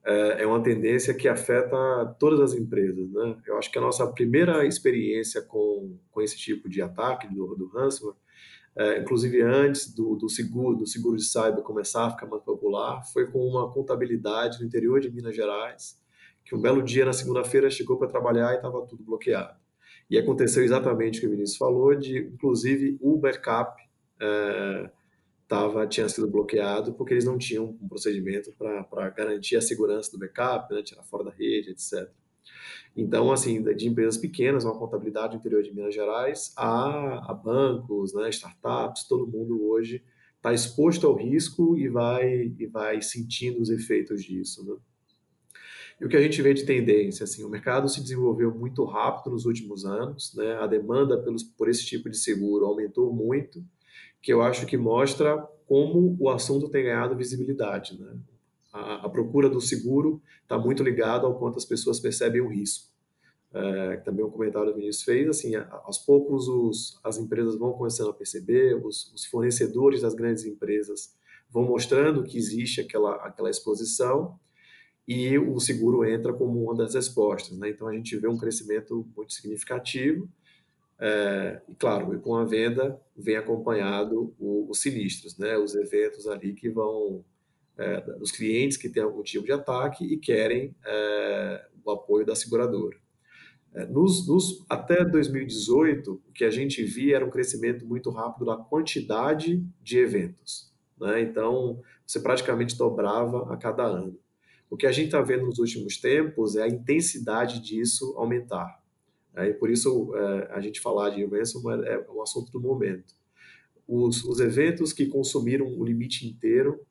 é, 0.09 0.43
é 0.43 0.47
uma 0.47 0.63
tendência 0.63 1.13
que 1.13 1.29
afeta 1.29 1.77
todas 2.19 2.41
as 2.41 2.59
empresas. 2.59 3.13
Né? 3.13 3.37
Eu 3.47 3.59
acho 3.59 3.71
que 3.71 3.77
a 3.77 3.81
nossa 3.83 4.07
primeira 4.07 4.65
experiência 4.65 5.43
com, 5.43 5.99
com 6.11 6.23
esse 6.23 6.37
tipo 6.39 6.67
de 6.67 6.81
ataque 6.81 7.29
do, 7.29 7.55
do 7.55 7.69
ransomware, 7.69 8.17
é, 8.75 9.01
inclusive 9.01 9.43
antes 9.43 9.93
do, 9.95 10.17
do, 10.17 10.29
seguro 10.29 10.79
do 10.79 10.87
seguro 10.87 11.17
de 11.17 11.25
cyber 11.25 11.63
começar 11.63 12.07
a 12.07 12.11
ficar 12.11 12.27
mais 12.27 12.43
popular, 12.43 13.03
foi 13.13 13.31
com 13.31 13.39
uma 13.47 13.71
contabilidade 13.71 14.59
no 14.61 14.67
interior 14.67 14.99
de 14.99 15.11
Minas 15.11 15.37
Gerais, 15.37 16.01
que 16.43 16.55
um 16.55 16.61
belo 16.61 16.83
dia 16.83 17.05
na 17.05 17.13
segunda-feira 17.13 17.69
chegou 17.69 17.99
para 17.99 18.09
trabalhar 18.09 18.53
e 18.53 18.57
estava 18.57 18.81
tudo 18.87 19.05
bloqueado. 19.05 19.59
E 20.09 20.17
aconteceu 20.17 20.65
exatamente 20.65 21.19
o 21.19 21.21
que 21.21 21.27
o 21.27 21.31
Vinícius 21.31 21.59
falou, 21.59 21.95
de 21.95 22.19
inclusive 22.19 22.97
o 23.03 23.19
backup 23.19 23.83
é, 24.19 24.91
tava, 25.49 25.87
tinha 25.87 26.09
sido 26.09 26.29
bloqueado 26.29 26.93
porque 26.93 27.15
eles 27.15 27.25
não 27.25 27.39
tinham 27.39 27.77
um 27.81 27.89
procedimento 27.89 28.53
para 28.53 29.09
garantir 29.09 29.57
a 29.57 29.63
segurança 29.63 30.13
do 30.13 30.19
backup, 30.19 30.73
né, 30.73 30.83
tirar 30.83 31.03
fora 31.03 31.25
da 31.25 31.31
rede, 31.31 31.71
etc. 31.71 32.09
Então, 32.95 33.33
assim, 33.33 33.63
de 33.75 33.89
empresas 33.89 34.19
pequenas, 34.19 34.65
uma 34.65 34.79
contabilidade 34.79 35.33
no 35.33 35.41
interior 35.41 35.63
de 35.63 35.75
Minas 35.75 35.95
Gerais, 35.95 36.53
a, 36.57 37.31
a 37.31 37.35
bancos, 37.35 38.13
né, 38.13 38.29
startups, 38.29 39.09
todo 39.09 39.27
mundo 39.27 39.65
hoje 39.65 40.05
está 40.37 40.53
exposto 40.53 41.07
ao 41.07 41.17
risco 41.17 41.77
e 41.79 41.89
vai, 41.89 42.55
e 42.59 42.67
vai 42.67 43.01
sentindo 43.01 43.61
os 43.61 43.71
efeitos 43.71 44.23
disso. 44.23 44.65
Né? 44.65 44.77
E 46.01 46.05
o 46.05 46.09
que 46.09 46.17
a 46.17 46.23
gente 46.23 46.41
vê 46.43 46.53
de 46.53 46.65
tendência, 46.65 47.25
assim, 47.25 47.43
o 47.43 47.49
mercado 47.49 47.89
se 47.89 48.01
desenvolveu 48.01 48.55
muito 48.55 48.85
rápido 48.85 49.31
nos 49.31 49.47
últimos 49.47 49.85
anos, 49.85 50.35
né? 50.35 50.55
a 50.57 50.67
demanda 50.67 51.21
pelos, 51.23 51.43
por 51.43 51.69
esse 51.69 51.85
tipo 51.85 52.11
de 52.11 52.17
seguro 52.17 52.67
aumentou 52.67 53.13
muito, 53.13 53.65
que 54.23 54.33
eu 54.33 54.43
acho 54.43 54.67
que 54.67 54.77
mostra 54.77 55.39
como 55.67 56.17
o 56.19 56.31
assunto 56.31 56.69
tem 56.69 56.85
ganhado 56.85 57.17
visibilidade. 57.17 58.01
Né? 58.01 58.17
A, 58.73 59.07
a 59.07 59.09
procura 59.09 59.49
do 59.49 59.61
seguro 59.61 60.23
está 60.43 60.59
muito 60.59 60.83
ligada 60.83 61.27
ao 61.27 61.39
quanto 61.39 61.59
as 61.59 61.65
pessoas 61.65 62.01
percebem 62.01 62.41
o 62.41 62.49
risco. 62.49 62.89
É, 63.53 63.97
também 63.99 64.25
um 64.25 64.31
comentário 64.31 64.69
que 64.69 64.75
o 64.75 64.77
Vinícius 64.77 65.05
fez, 65.05 65.29
assim, 65.29 65.55
aos 65.55 65.99
poucos 65.99 66.49
os, 66.49 67.01
as 67.03 67.17
empresas 67.17 67.59
vão 67.59 67.73
começando 67.73 68.11
a 68.11 68.15
perceber, 68.15 68.75
os, 68.75 69.11
os, 69.15 69.25
fornecedores 69.25 70.03
das 70.03 70.15
grandes 70.15 70.45
empresas 70.45 71.17
vão 71.49 71.65
mostrando 71.65 72.25
que 72.25 72.37
existe 72.37 72.83
aquela, 72.83 73.15
aquela 73.25 73.49
exposição 73.49 74.39
e 75.07 75.39
o 75.39 75.59
seguro 75.59 76.05
entra 76.05 76.31
como 76.35 76.63
uma 76.63 76.75
das 76.75 76.95
respostas. 76.95 77.57
Né? 77.57 77.71
Então 77.71 77.89
a 77.89 77.95
gente 77.95 78.15
vê 78.19 78.29
um 78.29 78.37
crescimento 78.37 79.09
muito 79.17 79.33
significativo 79.33 80.29
é, 81.01 81.61
e 81.69 81.75
claro, 81.75 82.19
com 82.21 82.35
a 82.35 82.45
venda 82.45 83.01
vem 83.17 83.37
acompanhado 83.37 84.35
o, 84.39 84.69
os 84.69 84.81
sinistros, 84.81 85.39
né? 85.39 85.57
os 85.57 85.75
eventos 85.75 86.27
ali 86.27 86.53
que 86.55 86.69
vão, 86.69 87.25
é, 87.77 88.05
os 88.21 88.33
clientes 88.33 88.77
que 88.77 88.89
têm 88.89 89.03
algum 89.03 89.23
tipo 89.23 89.47
de 89.47 89.53
ataque 89.53 90.05
e 90.05 90.17
querem 90.17 90.75
é, 90.85 91.67
o 91.85 91.91
apoio 91.91 92.27
da 92.27 92.35
seguradora. 92.35 92.97
É, 93.75 93.87
nos, 93.87 94.27
nos, 94.27 94.65
até 94.69 95.05
2018, 95.05 96.13
o 96.13 96.33
que 96.33 96.45
a 96.45 96.51
gente 96.51 96.83
via 96.83 97.17
era 97.17 97.25
um 97.25 97.31
crescimento 97.31 97.87
muito 97.87 98.11
rápido 98.11 98.47
da 98.47 98.57
quantidade 98.57 99.65
de 99.81 99.99
eventos. 99.99 100.73
Né? 100.99 101.21
Então, 101.21 101.81
você 102.05 102.19
praticamente 102.19 102.77
dobrava 102.77 103.53
a 103.53 103.57
cada 103.57 103.85
ano. 103.85 104.19
O 104.71 104.77
que 104.77 104.87
a 104.87 104.93
gente 104.93 105.07
está 105.07 105.21
vendo 105.21 105.47
nos 105.47 105.59
últimos 105.59 105.99
tempos 105.99 106.57
é 106.57 106.63
a 106.63 106.69
intensidade 106.69 107.61
disso 107.61 108.15
aumentar. 108.17 108.83
É, 109.39 109.51
e 109.51 109.55
por 109.55 109.71
isso 109.71 110.13
é, 110.17 110.49
a 110.53 110.61
gente 110.61 110.81
falar 110.81 111.11
de 111.11 111.25
ransomware 111.25 111.87
é 111.87 112.11
um 112.11 112.21
assunto 112.21 112.51
do 112.51 112.61
momento. 112.61 113.15
Os, 113.87 114.25
os 114.25 114.41
eventos 114.41 114.93
que 114.93 115.07
consumiram 115.07 115.67
o 115.67 115.85
limite 115.85 116.27
inteiro, 116.27 116.85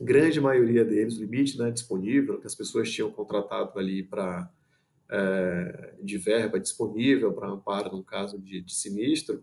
grande 0.00 0.40
maioria 0.40 0.84
deles, 0.84 1.16
o 1.16 1.20
limite 1.20 1.56
né, 1.56 1.70
disponível, 1.70 2.40
que 2.40 2.46
as 2.46 2.54
pessoas 2.54 2.90
tinham 2.90 3.12
contratado 3.12 3.78
ali 3.78 4.02
para 4.02 4.50
é, 5.08 5.94
de 6.02 6.18
verba 6.18 6.58
disponível 6.58 7.32
para 7.32 7.48
amparo 7.48 7.96
no 7.96 8.02
caso 8.02 8.38
de, 8.40 8.60
de 8.60 8.74
sinistro, 8.74 9.42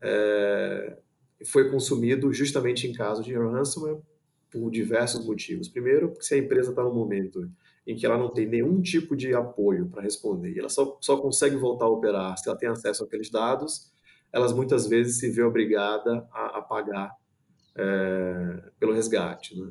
é, 0.00 0.98
foi 1.44 1.70
consumido 1.70 2.32
justamente 2.32 2.86
em 2.86 2.94
caso 2.94 3.22
de 3.22 3.34
ransomware 3.34 4.00
por 4.50 4.70
diversos 4.70 5.24
motivos. 5.26 5.68
Primeiro, 5.68 6.14
se 6.20 6.34
a 6.34 6.38
empresa 6.38 6.70
está 6.70 6.82
no 6.82 6.94
momento 6.94 7.50
em 7.86 7.94
que 7.94 8.06
ela 8.06 8.16
não 8.16 8.30
tem 8.32 8.46
nenhum 8.46 8.80
tipo 8.80 9.14
de 9.14 9.34
apoio 9.34 9.88
para 9.88 10.02
responder, 10.02 10.58
ela 10.58 10.68
só, 10.68 10.96
só 11.00 11.16
consegue 11.18 11.56
voltar 11.56 11.84
a 11.84 11.90
operar 11.90 12.36
se 12.38 12.48
ela 12.48 12.56
tem 12.56 12.68
acesso 12.68 13.04
àqueles 13.04 13.30
dados, 13.30 13.92
elas 14.32 14.52
muitas 14.52 14.86
vezes 14.86 15.18
se 15.18 15.30
vê 15.30 15.42
obrigada 15.42 16.26
a, 16.32 16.58
a 16.58 16.62
pagar 16.62 17.14
é, 17.76 18.70
pelo 18.78 18.92
resgate. 18.92 19.58
Né? 19.58 19.70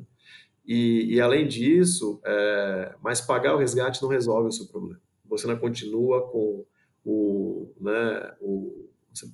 E, 0.66 1.14
e, 1.14 1.20
além 1.20 1.46
disso, 1.46 2.20
é, 2.24 2.94
mas 3.02 3.20
pagar 3.20 3.54
o 3.54 3.58
resgate 3.58 4.02
não 4.02 4.08
resolve 4.08 4.48
o 4.48 4.52
seu 4.52 4.66
problema. 4.66 5.00
Você 5.26 5.46
não 5.46 5.58
continua 5.58 6.26
com 6.30 6.64
o, 7.04 7.70
né, 7.80 8.34
o 8.40 8.88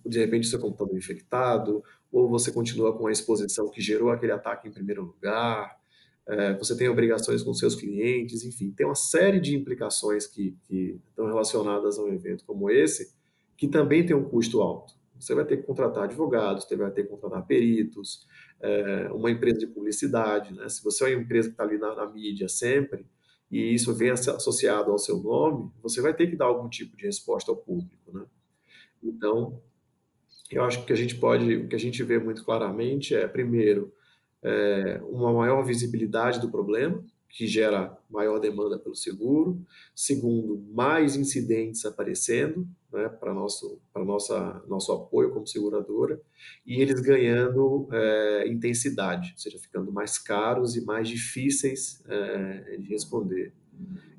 de 0.05 0.19
repente 0.19 0.47
seu 0.47 0.59
computador 0.59 0.97
infectado, 0.97 1.83
ou 2.13 2.29
você 2.29 2.53
continua 2.53 2.97
com 2.97 3.07
a 3.07 3.13
exposição 3.13 3.71
que 3.71 3.81
gerou 3.81 4.11
aquele 4.11 4.33
ataque 4.33 4.69
em 4.69 4.73
primeiro 4.73 5.03
lugar, 5.03 5.80
é, 6.31 6.55
você 6.57 6.77
tem 6.77 6.89
obrigações 6.89 7.43
com 7.43 7.53
seus 7.53 7.75
clientes, 7.75 8.45
enfim, 8.45 8.71
tem 8.71 8.87
uma 8.87 8.95
série 8.95 9.41
de 9.41 9.57
implicações 9.57 10.29
que, 10.29 10.57
que 10.63 11.01
estão 11.09 11.27
relacionadas 11.27 11.99
a 11.99 12.03
um 12.05 12.13
evento 12.13 12.45
como 12.45 12.71
esse, 12.71 13.13
que 13.57 13.67
também 13.67 14.07
tem 14.07 14.15
um 14.15 14.23
custo 14.23 14.61
alto. 14.61 14.95
Você 15.19 15.35
vai 15.35 15.45
ter 15.45 15.57
que 15.57 15.65
contratar 15.65 16.05
advogados, 16.05 16.65
você 16.65 16.77
vai 16.77 16.91
ter 16.93 17.03
que 17.03 17.09
contratar 17.09 17.45
peritos, 17.45 18.27
é, 18.61 19.11
uma 19.13 19.29
empresa 19.29 19.59
de 19.59 19.67
publicidade. 19.67 20.55
Né? 20.55 20.69
Se 20.69 20.83
você 20.85 21.05
é 21.05 21.17
uma 21.17 21.23
empresa 21.23 21.49
que 21.49 21.55
está 21.55 21.65
ali 21.65 21.79
na, 21.79 21.97
na, 21.97 22.07
mídia 22.07 22.49
sempre, 22.49 23.05
e 23.51 23.75
isso 23.75 23.93
vem 23.93 24.11
associado 24.11 24.93
ao 24.93 24.99
seu 24.99 25.19
nome, 25.19 25.69
você 25.83 26.01
vai 26.01 26.15
ter 26.15 26.29
que 26.29 26.37
dar 26.37 26.45
algum 26.45 26.69
tipo 26.69 26.97
de 26.97 27.07
resposta 27.07 27.51
ao 27.51 27.57
público. 27.57 28.13
Né? 28.13 28.25
Então, 29.03 29.61
eu 30.49 30.63
acho 30.63 30.87
que 30.87 30.93
a 30.93 30.97
gente 30.97 31.17
pode, 31.17 31.57
o 31.57 31.69
que 31.69 31.75
a 31.75 31.81
gente 31.81 32.03
vê 32.05 32.21
muito 32.21 32.45
claramente 32.45 33.17
é, 33.17 33.27
primeiro, 33.27 33.93
é, 34.43 35.01
uma 35.05 35.33
maior 35.33 35.63
visibilidade 35.63 36.41
do 36.41 36.51
problema, 36.51 37.03
que 37.31 37.47
gera 37.47 37.97
maior 38.11 38.41
demanda 38.41 38.79
pelo 38.79 38.95
seguro. 38.95 39.65
Segundo, 39.95 40.61
mais 40.73 41.15
incidentes 41.15 41.85
aparecendo 41.85 42.67
né, 42.93 43.09
para 43.09 43.33
nosso 43.33 43.81
para 43.93 44.05
nossa 44.05 44.63
nosso 44.67 44.93
apoio 44.93 45.31
como 45.31 45.47
seguradora 45.47 46.21
e 46.67 46.81
eles 46.81 47.01
ganhando 47.01 47.89
é, 47.93 48.49
intensidade, 48.49 49.33
ou 49.33 49.39
seja, 49.39 49.59
ficando 49.59 49.93
mais 49.93 50.19
caros 50.19 50.77
e 50.77 50.85
mais 50.85 51.09
difíceis 51.09 52.03
é, 52.09 52.77
de 52.79 52.89
responder. 52.89 53.55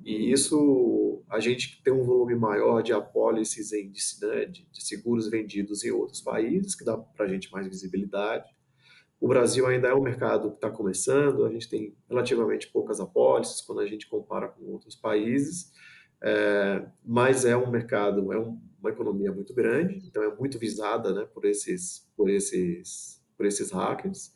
E 0.04 0.32
isso 0.32 1.22
a 1.30 1.40
gente 1.40 1.82
tem 1.84 1.94
um 1.94 2.04
volume 2.04 2.36
maior 2.36 2.82
de 2.82 2.94
apólices 2.94 3.72
em, 3.74 3.92
né, 4.22 4.46
de, 4.46 4.66
de 4.72 4.84
seguros 4.84 5.30
vendidos 5.30 5.84
em 5.84 5.92
outros 5.92 6.22
países 6.22 6.76
que 6.76 6.86
dá 6.86 6.98
para 6.98 7.26
a 7.26 7.28
gente 7.28 7.52
mais 7.52 7.68
visibilidade 7.68 8.50
o 9.22 9.28
Brasil 9.28 9.68
ainda 9.68 9.88
é 9.88 9.94
um 9.94 10.02
mercado 10.02 10.50
que 10.50 10.56
está 10.56 10.72
começando, 10.72 11.46
a 11.46 11.52
gente 11.52 11.70
tem 11.70 11.96
relativamente 12.10 12.68
poucas 12.68 13.00
apólices 13.00 13.62
quando 13.62 13.80
a 13.80 13.86
gente 13.86 14.08
compara 14.08 14.48
com 14.48 14.66
outros 14.72 14.96
países, 14.96 15.72
é, 16.20 16.84
mas 17.06 17.46
é 17.46 17.56
um 17.56 17.70
mercado, 17.70 18.34
é 18.34 18.40
um, 18.40 18.60
uma 18.80 18.90
economia 18.90 19.32
muito 19.32 19.54
grande, 19.54 20.02
então 20.08 20.24
é 20.24 20.36
muito 20.36 20.58
visada 20.58 21.14
né, 21.14 21.24
por, 21.32 21.46
esses, 21.46 22.12
por, 22.18 22.32
esses, 22.32 23.24
por 23.38 23.46
esses 23.46 23.70
hackers. 23.70 24.34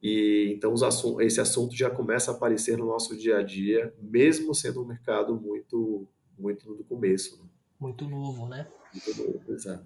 E 0.00 0.52
então 0.54 0.72
assuntos, 0.72 1.26
esse 1.26 1.40
assunto 1.40 1.74
já 1.74 1.90
começa 1.90 2.30
a 2.30 2.34
aparecer 2.34 2.78
no 2.78 2.86
nosso 2.86 3.16
dia 3.16 3.38
a 3.38 3.42
dia, 3.42 3.92
mesmo 4.00 4.54
sendo 4.54 4.82
um 4.82 4.86
mercado 4.86 5.34
muito, 5.34 6.08
muito 6.38 6.72
no 6.72 6.84
começo. 6.84 7.42
Né? 7.42 7.48
Muito 7.78 8.08
novo, 8.08 8.48
né? 8.48 8.68
Muito 8.92 9.20
novo, 9.20 9.52
exato. 9.52 9.84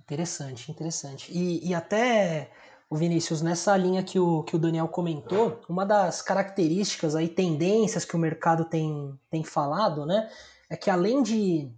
Interessante, 0.00 0.70
interessante. 0.70 1.32
E, 1.36 1.68
e 1.68 1.74
até 1.74 2.50
o 2.88 2.96
Vinícius, 2.96 3.42
nessa 3.42 3.76
linha 3.76 4.02
que 4.02 4.18
o, 4.18 4.42
que 4.44 4.54
o 4.54 4.58
Daniel 4.58 4.88
comentou, 4.88 5.60
uma 5.68 5.84
das 5.84 6.22
características 6.22 7.16
aí, 7.16 7.28
tendências 7.28 8.04
que 8.04 8.14
o 8.14 8.18
mercado 8.18 8.64
tem, 8.64 9.18
tem 9.28 9.42
falado, 9.42 10.06
né, 10.06 10.30
é 10.70 10.76
que 10.76 10.90
além 10.90 11.22
de 11.22 11.70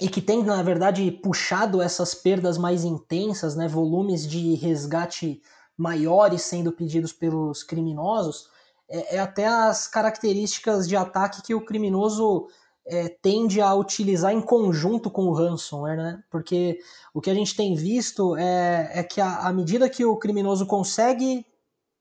e 0.00 0.08
que 0.08 0.20
tem, 0.20 0.44
na 0.44 0.62
verdade, 0.62 1.10
puxado 1.10 1.80
essas 1.80 2.14
perdas 2.14 2.58
mais 2.58 2.84
intensas, 2.84 3.56
né, 3.56 3.66
volumes 3.66 4.26
de 4.26 4.54
resgate 4.54 5.40
maiores 5.76 6.42
sendo 6.42 6.70
pedidos 6.70 7.14
pelos 7.14 7.62
criminosos, 7.62 8.50
é, 8.88 9.16
é 9.16 9.18
até 9.18 9.46
as 9.46 9.88
características 9.88 10.86
de 10.86 10.96
ataque 10.96 11.42
que 11.42 11.54
o 11.54 11.64
criminoso 11.64 12.46
é, 12.86 13.08
tende 13.08 13.60
a 13.60 13.74
utilizar 13.74 14.32
em 14.32 14.40
conjunto 14.40 15.10
com 15.10 15.24
o 15.24 15.32
ransomware, 15.32 15.96
né? 15.96 16.22
Porque 16.30 16.78
o 17.12 17.20
que 17.20 17.30
a 17.30 17.34
gente 17.34 17.56
tem 17.56 17.74
visto 17.74 18.36
é, 18.36 18.90
é 19.00 19.02
que 19.02 19.20
à 19.20 19.52
medida 19.52 19.90
que 19.90 20.04
o 20.04 20.16
criminoso 20.16 20.66
consegue 20.66 21.44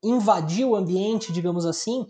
invadir 0.04 0.65
o 0.65 0.76
ambiente, 0.76 1.34
digamos 1.34 1.65
assim, 1.65 2.06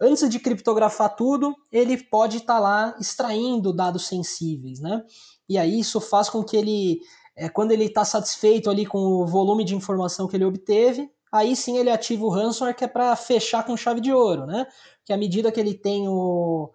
antes 0.00 0.28
de 0.30 0.38
criptografar 0.38 1.16
tudo, 1.16 1.54
ele 1.72 1.96
pode 1.96 2.38
estar 2.38 2.54
tá 2.54 2.60
lá 2.60 2.96
extraindo 3.00 3.72
dados 3.72 4.06
sensíveis, 4.06 4.80
né? 4.80 5.02
E 5.48 5.58
aí 5.58 5.80
isso 5.80 6.00
faz 6.00 6.30
com 6.30 6.44
que 6.44 6.56
ele, 6.56 7.00
é, 7.34 7.48
quando 7.48 7.72
ele 7.72 7.86
está 7.86 8.04
satisfeito 8.04 8.70
ali 8.70 8.86
com 8.86 8.98
o 8.98 9.26
volume 9.26 9.64
de 9.64 9.74
informação 9.74 10.28
que 10.28 10.36
ele 10.36 10.44
obteve, 10.44 11.10
aí 11.32 11.56
sim 11.56 11.76
ele 11.76 11.90
ativa 11.90 12.24
o 12.24 12.30
ransomware 12.30 12.76
que 12.76 12.84
é 12.84 12.88
para 12.88 13.16
fechar 13.16 13.64
com 13.64 13.76
chave 13.76 14.00
de 14.00 14.12
ouro, 14.12 14.46
né? 14.46 14.66
Que 15.04 15.12
à 15.12 15.16
medida 15.16 15.50
que 15.50 15.58
ele 15.58 15.74
tem 15.74 16.08
o, 16.08 16.70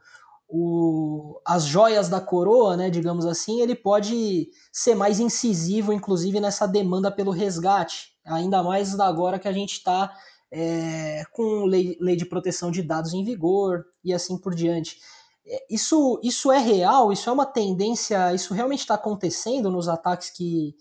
o, 0.58 1.42
as 1.46 1.66
joias 1.66 2.08
da 2.08 2.22
coroa, 2.22 2.78
né, 2.78 2.90
digamos 2.90 3.26
assim, 3.26 3.60
ele 3.60 3.76
pode 3.76 4.50
ser 4.72 4.96
mais 4.96 5.20
incisivo, 5.20 5.92
inclusive 5.92 6.40
nessa 6.40 6.66
demanda 6.66 7.12
pelo 7.12 7.32
resgate, 7.32 8.14
ainda 8.24 8.64
mais 8.64 8.98
agora 8.98 9.38
que 9.38 9.50
a 9.50 9.52
gente 9.52 9.74
está 9.74 10.16
é, 10.50 11.26
com 11.34 11.66
lei, 11.66 11.98
lei 12.00 12.16
de 12.16 12.26
proteção 12.26 12.72
de 12.72 12.82
dados 12.82 13.14
em 13.14 13.26
vigor 13.26 13.86
e 14.02 14.14
assim 14.14 14.38
por 14.38 14.56
diante. 14.56 14.98
É, 15.46 15.66
isso, 15.70 16.22
isso 16.24 16.50
é 16.50 16.58
real? 16.58 17.12
Isso 17.12 17.30
é 17.30 17.34
uma 17.34 17.46
tendência? 17.46 18.34
Isso 18.34 18.54
realmente 18.54 18.80
está 18.80 18.96
acontecendo 18.96 19.70
nos 19.70 19.90
ataques 19.90 20.30
que, 20.30 20.74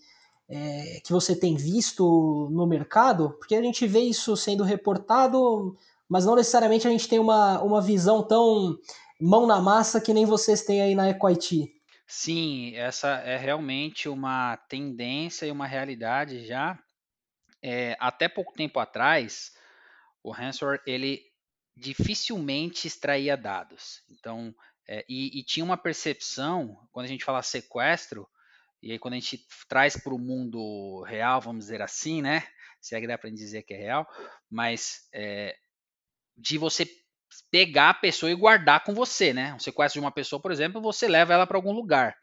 é, 0.47 1.01
que 1.03 1.11
você 1.11 1.35
tem 1.35 1.57
visto 1.57 2.47
no 2.49 2.65
mercado? 2.65 3.31
Porque 3.37 3.55
a 3.55 3.61
gente 3.61 3.85
vê 3.85 3.99
isso 3.99 4.37
sendo 4.37 4.63
reportado, 4.63 5.75
mas 6.07 6.25
não 6.25 6.35
necessariamente 6.35 6.87
a 6.87 6.91
gente 6.91 7.09
tem 7.09 7.19
uma, 7.19 7.61
uma 7.61 7.81
visão 7.81 8.23
tão 8.23 8.77
mão 9.19 9.45
na 9.45 9.59
massa 9.61 10.01
que 10.01 10.13
nem 10.13 10.25
vocês 10.25 10.63
têm 10.63 10.81
aí 10.81 10.95
na 10.95 11.09
EcoIT. 11.09 11.71
Sim, 12.07 12.75
essa 12.75 13.09
é 13.19 13.37
realmente 13.37 14.07
uma 14.07 14.57
tendência 14.69 15.45
e 15.45 15.51
uma 15.51 15.65
realidade 15.65 16.45
já. 16.45 16.77
É, 17.61 17.97
até 17.99 18.27
pouco 18.27 18.53
tempo 18.53 18.79
atrás, 18.79 19.53
o 20.21 20.31
ransomware 20.31 20.81
ele 20.85 21.23
dificilmente 21.75 22.87
extraía 22.87 23.35
dados. 23.35 24.03
Então, 24.09 24.53
é, 24.87 25.03
e, 25.09 25.39
e, 25.39 25.43
tinha 25.43 25.63
uma 25.63 25.77
percepção, 25.77 26.77
quando 26.91 27.05
a 27.05 27.09
gente 27.09 27.25
fala 27.25 27.41
sequestro, 27.41 28.27
e 28.81 28.91
aí 28.91 28.99
quando 28.99 29.15
a 29.15 29.19
gente 29.19 29.45
traz 29.67 29.97
para 29.97 30.13
o 30.13 30.19
mundo 30.19 31.01
real, 31.03 31.41
vamos 31.41 31.65
dizer 31.65 31.81
assim, 31.81 32.21
né? 32.21 32.47
Se 32.79 32.95
é 32.95 33.01
que 33.01 33.07
dá 33.07 33.17
para 33.17 33.31
dizer 33.31 33.63
que 33.63 33.73
é 33.73 33.77
real, 33.77 34.07
mas 34.47 35.07
é, 35.11 35.57
de 36.37 36.57
você 36.59 36.85
pegar 37.51 37.89
a 37.89 37.93
pessoa 37.93 38.31
e 38.31 38.35
guardar 38.35 38.83
com 38.83 38.93
você, 38.93 39.33
né? 39.33 39.53
Um 39.53 39.59
sequestro 39.59 39.99
de 39.99 40.05
uma 40.05 40.11
pessoa, 40.11 40.41
por 40.41 40.51
exemplo, 40.51 40.81
você 40.81 41.07
leva 41.07 41.33
ela 41.33 41.47
para 41.47 41.57
algum 41.57 41.71
lugar. 41.73 42.15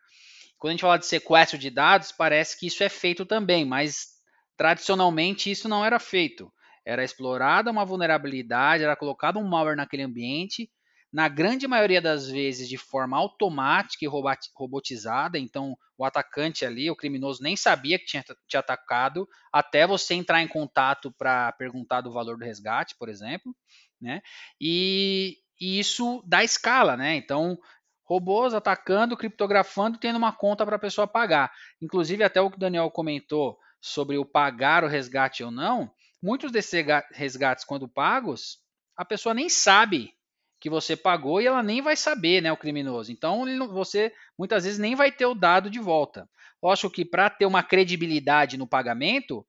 Quando 0.58 0.70
a 0.70 0.72
gente 0.74 0.82
fala 0.82 0.98
de 0.98 1.06
sequestro 1.06 1.58
de 1.58 1.70
dados, 1.70 2.12
parece 2.12 2.58
que 2.58 2.66
isso 2.66 2.82
é 2.84 2.88
feito 2.88 3.26
também, 3.26 3.64
mas 3.64 4.08
tradicionalmente 4.56 5.50
isso 5.50 5.68
não 5.68 5.84
era 5.84 5.98
feito. 5.98 6.52
Era 6.84 7.04
explorada 7.04 7.70
uma 7.70 7.84
vulnerabilidade, 7.84 8.84
era 8.84 8.96
colocado 8.96 9.38
um 9.38 9.48
malware 9.48 9.76
naquele 9.76 10.02
ambiente, 10.02 10.70
na 11.12 11.28
grande 11.28 11.68
maioria 11.68 12.00
das 12.00 12.28
vezes 12.28 12.68
de 12.68 12.78
forma 12.78 13.16
automática 13.18 14.04
e 14.04 14.08
robotizada. 14.56 15.38
Então, 15.38 15.76
o 15.98 16.04
atacante 16.04 16.64
ali, 16.64 16.90
o 16.90 16.96
criminoso, 16.96 17.42
nem 17.42 17.54
sabia 17.56 17.98
que 17.98 18.06
tinha 18.06 18.24
te 18.48 18.56
atacado, 18.56 19.28
até 19.52 19.86
você 19.86 20.14
entrar 20.14 20.42
em 20.42 20.48
contato 20.48 21.12
para 21.12 21.52
perguntar 21.52 22.00
do 22.00 22.12
valor 22.12 22.38
do 22.38 22.44
resgate, 22.44 22.96
por 22.98 23.08
exemplo. 23.08 23.54
Né? 24.02 24.20
E, 24.60 25.38
e 25.60 25.78
isso 25.78 26.22
dá 26.26 26.42
escala, 26.42 26.96
né? 26.96 27.14
Então, 27.14 27.56
robôs 28.04 28.52
atacando, 28.52 29.16
criptografando, 29.16 29.98
tendo 29.98 30.16
uma 30.16 30.32
conta 30.32 30.66
para 30.66 30.76
a 30.76 30.80
pessoa 30.80 31.06
pagar. 31.06 31.52
Inclusive, 31.80 32.24
até 32.24 32.40
o 32.40 32.50
que 32.50 32.56
o 32.56 32.60
Daniel 32.60 32.90
comentou 32.90 33.56
sobre 33.80 34.18
o 34.18 34.24
pagar 34.24 34.84
o 34.84 34.88
resgate 34.88 35.42
ou 35.42 35.50
não, 35.50 35.90
Muitos 36.22 36.52
desses 36.52 36.86
resgates, 37.10 37.64
quando 37.64 37.88
pagos, 37.88 38.60
a 38.96 39.04
pessoa 39.04 39.34
nem 39.34 39.48
sabe 39.48 40.14
que 40.60 40.70
você 40.70 40.96
pagou 40.96 41.40
e 41.40 41.46
ela 41.46 41.64
nem 41.64 41.82
vai 41.82 41.96
saber, 41.96 42.40
né, 42.40 42.52
o 42.52 42.56
criminoso. 42.56 43.10
Então, 43.10 43.44
você 43.68 44.14
muitas 44.38 44.62
vezes 44.62 44.78
nem 44.78 44.94
vai 44.94 45.10
ter 45.10 45.26
o 45.26 45.34
dado 45.34 45.68
de 45.68 45.80
volta. 45.80 46.30
Lógico 46.62 46.90
que 46.90 47.04
para 47.04 47.28
ter 47.28 47.44
uma 47.44 47.64
credibilidade 47.64 48.56
no 48.56 48.68
pagamento, 48.68 49.44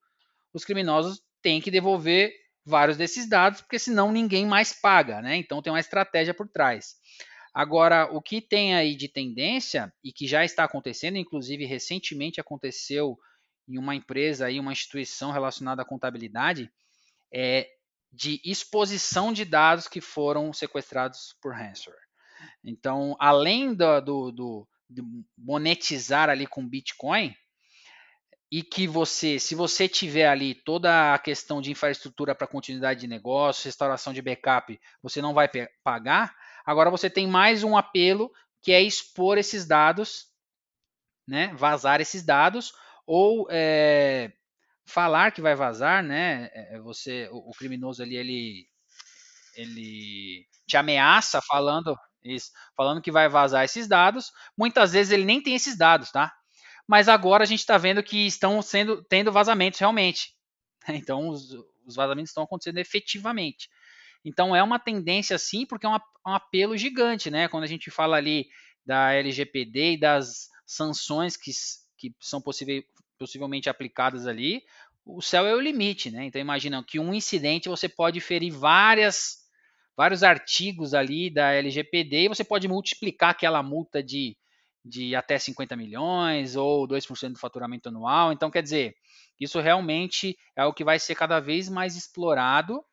os 0.52 0.64
criminosos 0.64 1.22
têm 1.40 1.60
que 1.60 1.70
devolver 1.70 2.32
vários 2.64 2.96
desses 2.96 3.28
dados, 3.28 3.60
porque 3.60 3.78
senão 3.78 4.10
ninguém 4.10 4.46
mais 4.46 4.72
paga, 4.72 5.20
né? 5.20 5.36
Então 5.36 5.60
tem 5.60 5.72
uma 5.72 5.80
estratégia 5.80 6.32
por 6.32 6.48
trás. 6.48 6.96
Agora, 7.52 8.08
o 8.10 8.20
que 8.20 8.40
tem 8.40 8.74
aí 8.74 8.96
de 8.96 9.08
tendência 9.08 9.92
e 10.02 10.12
que 10.12 10.26
já 10.26 10.44
está 10.44 10.64
acontecendo, 10.64 11.16
inclusive 11.16 11.64
recentemente 11.64 12.40
aconteceu 12.40 13.16
em 13.68 13.78
uma 13.78 13.94
empresa 13.94 14.46
aí, 14.46 14.58
uma 14.58 14.72
instituição 14.72 15.30
relacionada 15.30 15.82
à 15.82 15.84
contabilidade, 15.84 16.70
é 17.32 17.68
de 18.12 18.40
exposição 18.44 19.32
de 19.32 19.44
dados 19.44 19.88
que 19.88 20.00
foram 20.00 20.52
sequestrados 20.52 21.36
por 21.40 21.52
ransomware. 21.52 22.02
Então, 22.62 23.16
além 23.18 23.74
do, 23.74 24.00
do, 24.00 24.32
do 24.88 25.04
monetizar 25.36 26.28
ali 26.28 26.46
com 26.46 26.66
Bitcoin, 26.66 27.34
e 28.54 28.62
que 28.62 28.86
você, 28.86 29.40
se 29.40 29.52
você 29.52 29.88
tiver 29.88 30.28
ali 30.28 30.54
toda 30.54 31.12
a 31.12 31.18
questão 31.18 31.60
de 31.60 31.72
infraestrutura 31.72 32.36
para 32.36 32.46
continuidade 32.46 33.00
de 33.00 33.08
negócio, 33.08 33.64
restauração 33.64 34.12
de 34.12 34.22
backup, 34.22 34.80
você 35.02 35.20
não 35.20 35.34
vai 35.34 35.50
pagar. 35.82 36.32
Agora 36.64 36.88
você 36.88 37.10
tem 37.10 37.26
mais 37.26 37.64
um 37.64 37.76
apelo 37.76 38.30
que 38.62 38.70
é 38.70 38.80
expor 38.80 39.38
esses 39.38 39.66
dados, 39.66 40.28
né, 41.26 41.52
vazar 41.56 42.00
esses 42.00 42.22
dados 42.22 42.72
ou 43.04 43.48
é, 43.50 44.30
falar 44.86 45.32
que 45.32 45.42
vai 45.42 45.56
vazar, 45.56 46.00
né? 46.04 46.48
É, 46.54 46.78
você, 46.78 47.28
o, 47.32 47.50
o, 47.50 47.52
criminoso 47.58 48.04
ali, 48.04 48.14
ele, 48.14 48.68
ele 49.56 50.46
te 50.64 50.76
ameaça 50.76 51.42
falando 51.42 51.98
isso, 52.22 52.52
falando 52.76 53.02
que 53.02 53.10
vai 53.10 53.28
vazar 53.28 53.64
esses 53.64 53.88
dados. 53.88 54.30
Muitas 54.56 54.92
vezes 54.92 55.12
ele 55.12 55.24
nem 55.24 55.42
tem 55.42 55.56
esses 55.56 55.76
dados, 55.76 56.12
tá? 56.12 56.32
Mas 56.86 57.08
agora 57.08 57.44
a 57.44 57.46
gente 57.46 57.60
está 57.60 57.78
vendo 57.78 58.02
que 58.02 58.26
estão 58.26 58.60
sendo 58.60 59.02
tendo 59.04 59.32
vazamentos 59.32 59.80
realmente. 59.80 60.34
Então 60.88 61.28
os, 61.30 61.50
os 61.86 61.96
vazamentos 61.96 62.30
estão 62.30 62.44
acontecendo 62.44 62.76
efetivamente. 62.76 63.70
Então 64.24 64.54
é 64.54 64.62
uma 64.62 64.78
tendência 64.78 65.38
sim, 65.38 65.64
porque 65.64 65.86
é 65.86 65.88
um, 65.88 65.98
um 66.26 66.34
apelo 66.34 66.76
gigante, 66.76 67.30
né? 67.30 67.48
Quando 67.48 67.64
a 67.64 67.68
gente 67.68 67.90
fala 67.90 68.16
ali 68.16 68.48
da 68.84 69.12
LGPD 69.12 69.92
e 69.92 70.00
das 70.00 70.48
sanções 70.66 71.36
que, 71.36 71.50
que 71.96 72.14
são 72.20 72.42
possivelmente 73.18 73.68
aplicadas 73.70 74.26
ali, 74.26 74.62
o 75.04 75.20
céu 75.20 75.46
é 75.46 75.54
o 75.54 75.60
limite, 75.60 76.10
né? 76.10 76.24
Então 76.24 76.40
imagina 76.40 76.82
que 76.82 76.98
um 76.98 77.12
incidente 77.12 77.68
você 77.68 77.88
pode 77.88 78.20
ferir 78.20 78.52
várias 78.52 79.44
vários 79.96 80.22
artigos 80.22 80.92
ali 80.92 81.30
da 81.30 81.52
LGPD 81.52 82.24
e 82.24 82.28
você 82.28 82.42
pode 82.42 82.66
multiplicar 82.66 83.30
aquela 83.30 83.62
multa 83.62 84.02
de, 84.02 84.36
de 84.84 85.14
até 85.16 85.38
50 85.38 85.76
milhões 85.76 86.56
ou 86.56 86.86
2% 86.86 87.32
do 87.32 87.38
faturamento 87.38 87.88
anual. 87.88 88.32
Então, 88.32 88.50
quer 88.50 88.62
dizer, 88.62 88.94
isso 89.40 89.60
realmente 89.60 90.36
é 90.54 90.64
o 90.64 90.74
que 90.74 90.84
vai 90.84 90.98
ser 90.98 91.14
cada 91.14 91.40
vez 91.40 91.68
mais 91.68 91.96
explorado, 91.96 92.84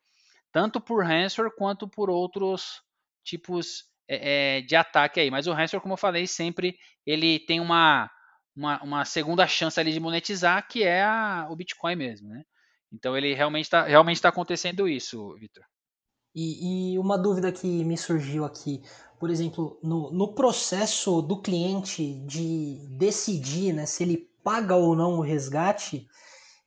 tanto 0.52 0.80
por 0.80 1.04
ransomware 1.04 1.54
quanto 1.56 1.88
por 1.88 2.10
outros 2.10 2.82
tipos 3.24 3.86
é, 4.08 4.58
é, 4.58 4.62
de 4.62 4.76
ataque 4.76 5.20
aí. 5.20 5.30
Mas 5.30 5.48
o 5.48 5.54
ransomware, 5.54 5.82
como 5.82 5.94
eu 5.94 5.98
falei, 5.98 6.26
sempre 6.28 6.78
ele 7.06 7.40
tem 7.40 7.60
uma 7.60 8.10
uma, 8.56 8.82
uma 8.84 9.06
segunda 9.06 9.48
chance 9.48 9.80
ali 9.80 9.94
de 9.94 10.00
monetizar, 10.00 10.68
que 10.68 10.84
é 10.84 11.04
a, 11.04 11.48
o 11.50 11.56
Bitcoin 11.56 11.96
mesmo, 11.96 12.30
né? 12.30 12.44
Então 12.92 13.18
ele 13.18 13.34
realmente 13.34 13.66
está 13.66 13.84
realmente 13.84 14.22
tá 14.22 14.30
acontecendo 14.30 14.88
isso, 14.88 15.34
Vitor. 15.36 15.64
E, 16.36 16.94
e, 16.94 17.00
uma 17.00 17.18
dúvida 17.18 17.52
que 17.52 17.84
me 17.84 17.98
surgiu 17.98 18.46
aqui, 18.46 18.82
por 19.22 19.30
exemplo, 19.30 19.78
no, 19.84 20.12
no 20.12 20.34
processo 20.34 21.22
do 21.22 21.40
cliente 21.40 22.16
de 22.26 22.80
decidir 22.98 23.72
né, 23.72 23.86
se 23.86 24.02
ele 24.02 24.28
paga 24.44 24.76
ou 24.76 24.96
não 24.96 25.20
o 25.20 25.22
resgate, 25.22 26.08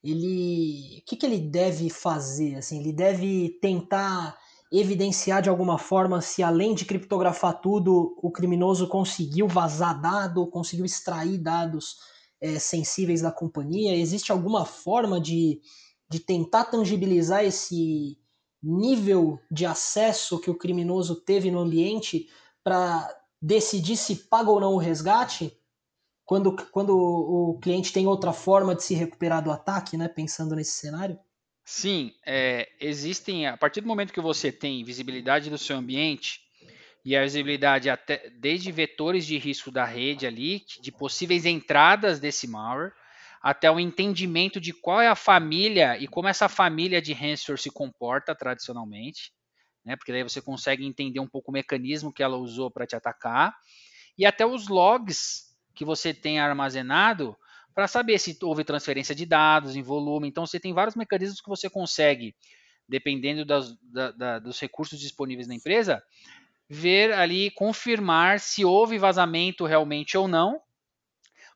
ele, 0.05 1.01
o 1.01 1.05
que, 1.05 1.17
que 1.17 1.27
ele 1.27 1.41
deve 1.41 1.91
fazer? 1.91 2.55
Assim, 2.55 2.79
ele 2.79 2.93
deve 2.93 3.59
tentar 3.61 4.39
evidenciar 4.71 5.43
de 5.43 5.49
alguma 5.49 5.79
forma 5.79 6.21
se 6.21 6.45
além 6.45 6.77
de 6.77 6.85
criptografar 6.85 7.61
tudo, 7.61 8.17
o 8.23 8.31
criminoso 8.31 8.87
conseguiu 8.87 9.49
vazar 9.49 10.01
dado, 10.01 10.47
conseguiu 10.47 10.85
extrair 10.85 11.39
dados 11.39 11.97
é, 12.41 12.61
sensíveis 12.61 13.21
da 13.21 13.33
companhia? 13.33 13.97
Existe 13.97 14.31
alguma 14.31 14.65
forma 14.65 15.21
de, 15.21 15.61
de 16.09 16.21
tentar 16.21 16.67
tangibilizar 16.67 17.45
esse 17.45 18.17
nível 18.63 19.41
de 19.51 19.67
acesso 19.67 20.41
que 20.41 20.51
o 20.51 20.57
criminoso 20.57 21.17
teve 21.17 21.51
no 21.51 21.59
ambiente 21.59 22.29
para 22.65 23.09
decidir 23.41 23.97
se 23.97 24.17
paga 24.29 24.51
ou 24.51 24.59
não 24.59 24.73
o 24.73 24.79
resgate? 24.79 25.57
Quando, 26.25 26.57
quando 26.73 26.97
o 26.97 27.59
cliente 27.61 27.93
tem 27.93 28.07
outra 28.07 28.33
forma 28.33 28.75
de 28.75 28.83
se 28.83 28.95
recuperar 28.95 29.45
do 29.45 29.53
ataque, 29.53 29.97
né? 29.97 30.09
Pensando 30.09 30.57
nesse 30.57 30.73
cenário? 30.73 31.19
Sim, 31.63 32.13
é, 32.27 32.69
existem, 32.81 33.47
a 33.47 33.57
partir 33.57 33.83
do 33.83 33.87
momento 33.87 34.13
que 34.13 34.21
você 34.21 34.51
tem 34.51 34.83
visibilidade 34.83 35.51
do 35.51 35.59
seu 35.59 35.77
ambiente, 35.77 36.41
e 37.05 37.15
a 37.15 37.23
visibilidade 37.23 37.91
até, 37.91 38.31
desde 38.31 38.73
vetores 38.73 39.27
de 39.27 39.37
risco 39.37 39.71
da 39.71 39.85
rede 39.85 40.27
ali, 40.27 40.65
de 40.81 40.91
possíveis 40.91 41.45
entradas 41.45 42.19
desse 42.19 42.49
malware, 42.49 42.93
até 43.43 43.71
o 43.71 43.79
entendimento 43.79 44.59
de 44.59 44.73
qual 44.73 45.03
é 45.03 45.09
a 45.09 45.15
família 45.15 45.99
e 45.99 46.09
como 46.09 46.29
essa 46.29 46.49
família 46.49 47.03
de 47.03 47.13
ransomware 47.13 47.61
se 47.61 47.71
comporta 47.71 48.35
tradicionalmente, 48.35 49.33
né? 49.85 49.97
Porque 49.97 50.13
daí 50.13 50.23
você 50.23 50.41
consegue 50.41 50.87
entender 50.87 51.21
um 51.21 51.29
pouco 51.29 51.51
o 51.51 51.55
mecanismo 51.55 52.13
que 52.13 52.23
ela 52.23 52.37
usou 52.37 52.71
para 52.71 52.87
te 52.87 52.97
atacar, 52.97 53.55
e 54.17 54.25
até 54.25 54.47
os 54.47 54.69
logs 54.69 55.55
que 55.75 55.85
você 55.85 56.15
tem 56.15 56.39
armazenado 56.39 57.37
para 57.75 57.89
saber 57.89 58.19
se 58.19 58.39
houve 58.43 58.63
transferência 58.65 59.15
de 59.15 59.27
dados 59.27 59.75
em 59.75 59.83
volume. 59.83 60.29
Então, 60.29 60.47
você 60.47 60.61
tem 60.61 60.73
vários 60.73 60.95
mecanismos 60.95 61.41
que 61.41 61.49
você 61.49 61.69
consegue, 61.69 62.35
dependendo 62.89 63.45
das, 63.45 63.77
da, 63.83 64.13
da, 64.13 64.39
dos 64.39 64.61
recursos 64.61 65.01
disponíveis 65.01 65.49
na 65.49 65.55
empresa, 65.55 66.03
ver 66.69 67.13
ali, 67.13 67.51
confirmar 67.51 68.39
se 68.39 68.65
houve 68.65 68.97
vazamento 68.97 69.67
realmente 69.67 70.17
ou 70.17 70.29
não. 70.29 70.61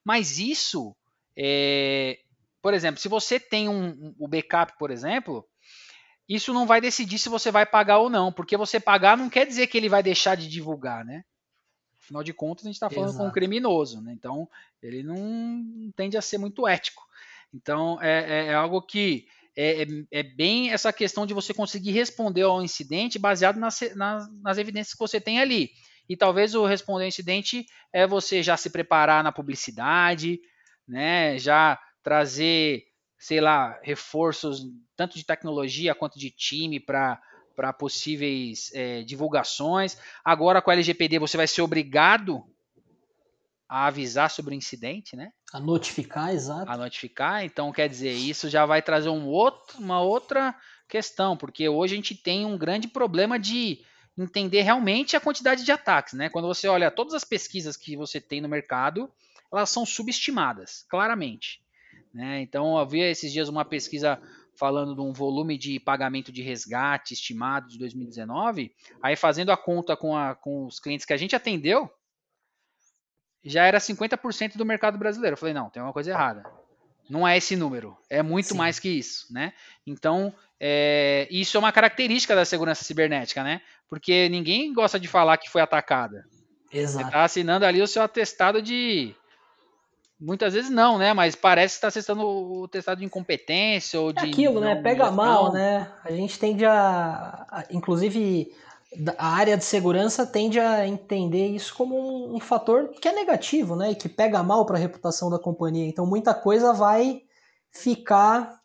Mas 0.05 0.39
isso, 0.39 0.97
é, 1.37 2.19
por 2.61 2.75
exemplo, 2.75 3.01
se 3.01 3.09
você 3.09 3.39
tem 3.39 3.69
um, 3.69 4.15
o 4.19 4.27
backup, 4.27 4.73
por 4.77 4.91
exemplo, 4.91 5.47
isso 6.29 6.53
não 6.53 6.67
vai 6.67 6.81
decidir 6.81 7.19
se 7.19 7.29
você 7.29 7.51
vai 7.51 7.65
pagar 7.65 7.99
ou 7.99 8.11
não, 8.11 8.33
porque 8.33 8.57
você 8.57 8.79
pagar 8.79 9.17
não 9.17 9.31
quer 9.31 9.47
dizer 9.47 9.67
que 9.67 9.79
ele 9.79 9.89
vai 9.89 10.03
deixar 10.03 10.37
de 10.37 10.49
divulgar, 10.49 11.05
né? 11.05 11.25
Afinal 12.03 12.23
de 12.23 12.33
contas, 12.33 12.65
a 12.65 12.69
gente 12.69 12.77
está 12.77 12.91
falando 12.91 13.11
Exato. 13.11 13.25
com 13.25 13.31
um 13.31 13.33
criminoso, 13.33 14.03
né? 14.03 14.13
Então, 14.13 14.49
ele 14.83 15.03
não 15.03 15.91
tende 15.97 16.17
a 16.17 16.23
ser 16.23 16.39
muito 16.39 16.67
ético. 16.67 17.03
Então, 17.53 18.01
é, 18.03 18.21
é, 18.21 18.47
é 18.49 18.55
algo 18.55 18.83
que 18.83 19.27
é, 19.57 19.83
é, 19.83 19.87
é, 20.11 20.23
bem 20.23 20.71
essa 20.71 20.93
questão 20.93 21.27
de 21.27 21.35
você 21.35 21.53
conseguir 21.53 21.91
responder 21.91 22.43
ao 22.43 22.63
incidente 22.63 23.19
baseado 23.19 23.59
nas, 23.59 23.81
nas, 23.97 24.33
nas 24.41 24.57
evidências 24.57 24.95
que 24.95 25.01
você 25.01 25.21
tem 25.21 25.41
ali. 25.41 25.71
E 26.09 26.17
talvez 26.17 26.55
o 26.55 26.65
responder 26.65 27.05
ao 27.05 27.09
incidente 27.09 27.67
é 27.93 28.07
você 28.07 28.43
já 28.43 28.57
se 28.57 28.71
preparar 28.71 29.23
na 29.25 29.33
publicidade, 29.33 30.41
né? 30.87 31.39
Já 31.39 31.79
trazer, 32.03 32.85
sei 33.19 33.41
lá, 33.41 33.79
reforços 33.83 34.67
tanto 34.97 35.17
de 35.17 35.25
tecnologia 35.25 35.95
quanto 35.95 36.19
de 36.19 36.31
time 36.31 36.79
para 36.79 37.21
para 37.57 37.73
possíveis 37.73 38.71
é, 38.73 39.03
divulgações. 39.03 39.99
Agora 40.25 40.63
com 40.63 40.71
a 40.71 40.75
LGPD 40.75 41.19
você 41.19 41.37
vai 41.37 41.49
ser 41.49 41.61
obrigado 41.61 42.45
a 43.69 43.87
avisar 43.87 44.31
sobre 44.31 44.55
o 44.55 44.57
incidente, 44.57 45.17
né? 45.17 45.33
A 45.53 45.59
notificar, 45.59 46.33
exato. 46.33 46.71
A 46.71 46.77
notificar, 46.77 47.45
então 47.45 47.73
quer 47.73 47.89
dizer, 47.89 48.13
isso 48.13 48.49
já 48.49 48.65
vai 48.65 48.81
trazer 48.81 49.09
um 49.09 49.27
outro, 49.27 49.77
uma 49.79 50.01
outra 50.01 50.55
questão, 50.89 51.37
porque 51.37 51.69
hoje 51.69 51.95
a 51.95 51.97
gente 51.97 52.15
tem 52.15 52.47
um 52.47 52.57
grande 52.57 52.87
problema 52.87 53.39
de 53.39 53.85
entender 54.17 54.63
realmente 54.63 55.17
a 55.17 55.21
quantidade 55.21 55.65
de 55.65 55.73
ataques, 55.73 56.15
né? 56.15 56.29
Quando 56.29 56.49
você 56.49 56.69
olha 56.69 56.91
todas 56.91 57.13
as 57.13 57.25
pesquisas 57.25 57.77
que 57.77 57.97
você 57.97 58.21
tem 58.21 58.41
no 58.41 58.49
mercado, 58.49 59.13
elas 59.53 59.69
são 59.71 59.85
subestimadas, 59.85 60.85
claramente. 60.89 61.61
Né? 62.13 62.41
Então, 62.41 62.79
eu 62.79 62.87
vi 62.87 63.01
esses 63.01 63.33
dias 63.33 63.49
uma 63.49 63.65
pesquisa 63.65 64.21
falando 64.59 64.95
de 64.95 65.01
um 65.01 65.13
volume 65.13 65.57
de 65.57 65.79
pagamento 65.79 66.33
de 66.33 66.43
resgate 66.43 67.15
estimado 67.15 67.69
de 67.69 67.79
2019, 67.79 68.75
aí 69.01 69.15
fazendo 69.15 69.53
a 69.53 69.57
conta 69.57 69.97
com, 69.97 70.17
a, 70.17 70.35
com 70.35 70.67
os 70.67 70.81
clientes 70.81 71.07
que 71.07 71.13
a 71.13 71.17
gente 71.17 71.37
atendeu, 71.37 71.89
já 73.45 73.65
era 73.65 73.79
50% 73.79 74.57
do 74.57 74.67
mercado 74.67 74.99
brasileiro. 74.99 75.35
Eu 75.35 75.39
falei, 75.39 75.55
não, 75.55 75.71
tem 75.71 75.81
uma 75.81 75.93
coisa 75.93 76.11
errada. 76.11 76.45
Não 77.09 77.27
é 77.27 77.37
esse 77.39 77.57
número, 77.57 77.97
é 78.11 78.23
muito 78.23 78.49
Sim. 78.49 78.59
mais 78.59 78.79
que 78.79 78.89
isso, 78.89 79.33
né? 79.33 79.55
Então, 79.87 80.35
é, 80.61 81.27
isso 81.31 81.57
é 81.57 81.61
uma 81.61 81.73
característica 81.73 82.35
da 82.35 82.45
segurança 82.45 82.85
cibernética, 82.85 83.43
né? 83.43 83.63
Porque 83.89 84.29
ninguém 84.29 84.75
gosta 84.75 85.01
de 85.01 85.09
falar 85.09 85.39
que 85.39 85.49
foi 85.49 85.63
atacada. 85.63 86.27
Exato. 86.71 87.05
Você 87.05 87.09
está 87.09 87.25
assinando 87.25 87.65
ali 87.65 87.81
o 87.81 87.87
seu 87.87 88.03
atestado 88.03 88.61
de 88.61 89.15
Muitas 90.21 90.55
vezes 90.55 90.69
não, 90.69 90.99
né? 90.99 91.15
Mas 91.15 91.37
parece 91.37 91.75
que 91.75 91.79
está 91.79 91.89
acessando 91.89 92.27
o 92.27 92.67
testado 92.67 92.99
de 92.99 93.07
incompetência 93.07 94.01
ou 94.01 94.11
é 94.11 94.13
de. 94.15 94.27
É 94.27 94.29
aquilo, 94.29 94.61
né? 94.61 94.75
Pega 94.83 95.11
mal, 95.11 95.53
né? 95.53 95.93
A 96.05 96.11
gente 96.11 96.39
tende 96.39 96.65
a. 96.65 97.65
inclusive, 97.71 98.53
a 99.17 99.29
área 99.29 99.57
de 99.57 99.65
segurança 99.65 100.27
tende 100.27 100.59
a 100.59 100.87
entender 100.89 101.49
isso 101.49 101.73
como 101.75 101.97
um, 101.97 102.37
um 102.37 102.41
fator 102.41 102.89
que 103.01 103.07
é 103.07 103.13
negativo, 103.13 103.77
né? 103.77 103.93
E 103.93 103.95
que 103.95 104.09
pega 104.09 104.43
mal 104.43 104.67
para 104.67 104.77
a 104.77 104.81
reputação 104.81 105.31
da 105.31 105.39
companhia. 105.39 105.87
Então, 105.87 106.05
muita 106.05 106.35
coisa 106.35 106.73
vai 106.73 107.23
ficar 107.71 108.59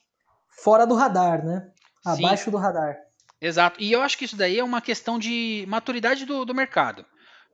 fora 0.50 0.88
do 0.88 0.96
radar, 0.96 1.46
né? 1.46 1.70
Abaixo 2.04 2.46
Sim. 2.46 2.52
do 2.52 2.58
radar. 2.58 2.98
Exato. 3.40 3.80
E 3.80 3.92
eu 3.92 4.02
acho 4.02 4.18
que 4.18 4.26
isso 4.26 4.36
daí 4.36 4.58
é 4.58 4.64
uma 4.64 4.82
questão 4.82 5.20
de 5.20 5.66
maturidade 5.68 6.26
do, 6.26 6.46
do 6.46 6.56
mercado. 6.56 7.06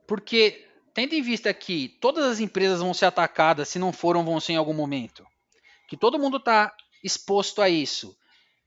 Porque 0.06 0.64
tendo 0.94 1.14
em 1.14 1.22
vista 1.22 1.52
que 1.52 1.96
todas 2.00 2.24
as 2.24 2.40
empresas 2.40 2.80
vão 2.80 2.94
ser 2.94 3.06
atacadas, 3.06 3.68
se 3.68 3.78
não 3.78 3.92
foram, 3.92 4.24
vão 4.24 4.40
ser 4.40 4.52
em 4.52 4.56
algum 4.56 4.74
momento, 4.74 5.26
que 5.88 5.96
todo 5.96 6.18
mundo 6.18 6.36
está 6.36 6.74
exposto 7.02 7.62
a 7.62 7.68
isso, 7.68 8.16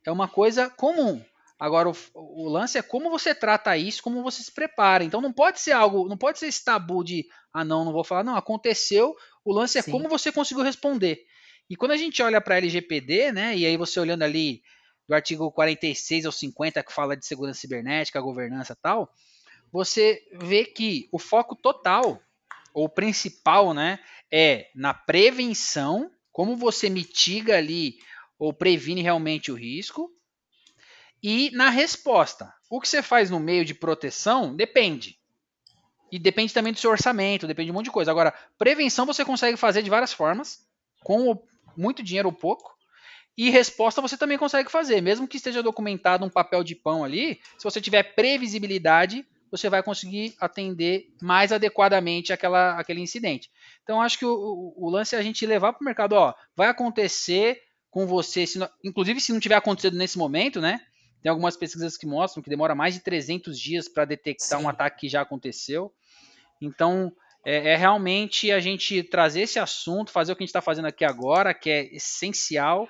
é 0.06 0.12
uma 0.12 0.28
coisa 0.28 0.70
comum. 0.70 1.24
Agora, 1.60 1.90
o, 1.90 1.96
o, 2.14 2.50
lance 2.50 2.78
é 2.78 2.82
como 2.82 3.10
você 3.10 3.34
trata 3.34 3.78
isso, 3.78 4.04
como 4.04 4.22
você 4.22 4.44
se 4.44 4.52
prepara. 4.52 5.04
Então, 5.04 5.22
não 5.22 5.32
pode 5.32 5.62
ser 5.62 5.72
algo, 5.72 6.10
não 6.10 6.18
pode 6.18 6.38
ser 6.40 6.48
esse 6.48 6.64
tabu 6.64 7.04
de, 7.04 7.26
ah, 7.54 7.64
não, 7.64 7.86
não 7.86 7.94
vou 7.94 8.04
falar, 8.04 8.24
não, 8.24 8.36
aconteceu. 8.36 9.16
O 9.46 9.54
lance 9.54 9.78
é 9.78 9.82
Sim. 9.82 9.92
como 9.92 10.10
você 10.10 10.30
conseguiu 10.32 10.64
responder. 10.64 11.26
E 11.70 11.76
quando 11.78 11.92
a 11.92 11.98
gente 11.98 12.22
olha 12.22 12.42
para 12.42 12.56
a 12.56 12.58
LGPD, 12.58 13.32
né, 13.32 13.56
e 13.56 13.66
aí 13.66 13.78
você 13.78 14.00
olhando 14.00 14.24
ali 14.24 14.62
do 15.08 15.16
artigo 15.16 15.50
46 15.52 16.26
ao 16.26 16.32
50, 16.32 16.84
que 16.84 16.92
fala 16.92 17.16
de 17.16 17.26
segurança 17.26 17.62
cibernética, 17.62 18.20
governança 18.20 18.74
e 18.74 18.82
tal, 18.82 19.10
você 19.74 20.22
vê 20.34 20.66
que 20.66 21.10
o 21.12 21.18
foco 21.18 21.56
total, 21.56 22.22
ou 22.76 22.88
principal, 22.88 23.74
né, 23.74 23.98
é 24.32 24.70
na 24.76 24.94
prevenção, 24.94 26.12
como 26.32 26.56
você 26.56 26.92
mitiga 26.92 27.58
ali 27.58 27.98
ou 28.38 28.54
previne 28.54 29.02
realmente 29.02 29.52
o 29.52 29.56
risco, 29.56 30.12
e 31.24 31.50
na 31.52 31.70
resposta. 31.70 32.54
O 32.70 32.80
que 32.80 32.88
você 32.88 33.02
faz 33.02 33.32
no 33.32 33.40
meio 33.40 33.66
de 33.66 33.74
proteção 33.74 34.56
depende. 34.56 35.18
E 36.12 36.20
depende 36.20 36.54
também 36.54 36.72
do 36.72 36.80
seu 36.80 36.92
orçamento, 36.92 37.48
depende 37.48 37.68
de 37.68 37.72
um 37.72 37.74
monte 37.74 37.86
de 37.86 37.92
coisa. 37.92 38.12
Agora, 38.12 38.32
prevenção 38.60 39.08
você 39.08 39.26
consegue 39.26 39.58
fazer 39.58 39.82
de 39.82 39.90
várias 39.90 40.14
formas, 40.14 40.68
com 41.02 41.42
muito 41.76 42.04
dinheiro 42.04 42.30
ou 42.30 42.34
pouco. 42.34 42.78
E 43.36 43.50
resposta 43.50 44.02
você 44.02 44.18
também 44.18 44.38
consegue 44.38 44.70
fazer, 44.70 45.02
mesmo 45.02 45.28
que 45.28 45.38
esteja 45.38 45.64
documentado 45.64 46.24
um 46.24 46.30
papel 46.30 46.64
de 46.64 46.76
pão 46.76 47.04
ali, 47.04 47.42
se 47.58 47.64
você 47.64 47.82
tiver 47.82 48.14
previsibilidade, 48.14 49.26
você 49.54 49.70
vai 49.70 49.84
conseguir 49.84 50.34
atender 50.40 51.06
mais 51.22 51.52
adequadamente 51.52 52.34
aquela, 52.34 52.80
aquele 52.80 53.02
incidente. 53.02 53.52
Então, 53.84 54.02
acho 54.02 54.18
que 54.18 54.26
o, 54.26 54.34
o, 54.34 54.88
o 54.88 54.90
lance 54.90 55.16
é 55.16 55.20
a 55.20 55.22
gente 55.22 55.46
levar 55.46 55.74
para 55.74 55.82
o 55.82 55.86
mercado, 55.86 56.14
ó, 56.14 56.34
vai 56.56 56.70
acontecer 56.70 57.62
com 57.92 58.08
você, 58.08 58.48
se 58.48 58.58
não, 58.58 58.68
inclusive 58.84 59.22
se 59.22 59.32
não 59.32 59.40
tiver 59.40 59.54
acontecido 59.54 59.96
nesse 59.96 60.18
momento, 60.18 60.60
né? 60.60 60.82
Tem 61.22 61.30
algumas 61.30 61.56
pesquisas 61.56 61.96
que 61.96 62.08
mostram 62.08 62.42
que 62.42 62.50
demora 62.50 62.74
mais 62.74 62.96
de 62.96 63.02
300 63.02 63.60
dias 63.60 63.88
para 63.88 64.06
detectar 64.06 64.58
Sim. 64.58 64.66
um 64.66 64.70
ataque 64.70 65.02
que 65.02 65.08
já 65.08 65.22
aconteceu. 65.22 65.94
Então, 66.60 67.14
é, 67.46 67.74
é, 67.74 67.76
realmente 67.76 68.52
a 68.52 68.60
gente 68.60 69.04
trazer 69.04 69.42
esse 69.42 69.60
assunto, 69.60 70.10
fazer 70.10 70.32
o 70.32 70.36
que 70.36 70.42
a 70.42 70.46
gente 70.46 70.50
está 70.50 70.62
fazendo 70.62 70.86
aqui 70.88 71.06
agora, 71.06 71.54
que 71.54 71.70
é 71.70 71.96
essencial, 71.96 72.90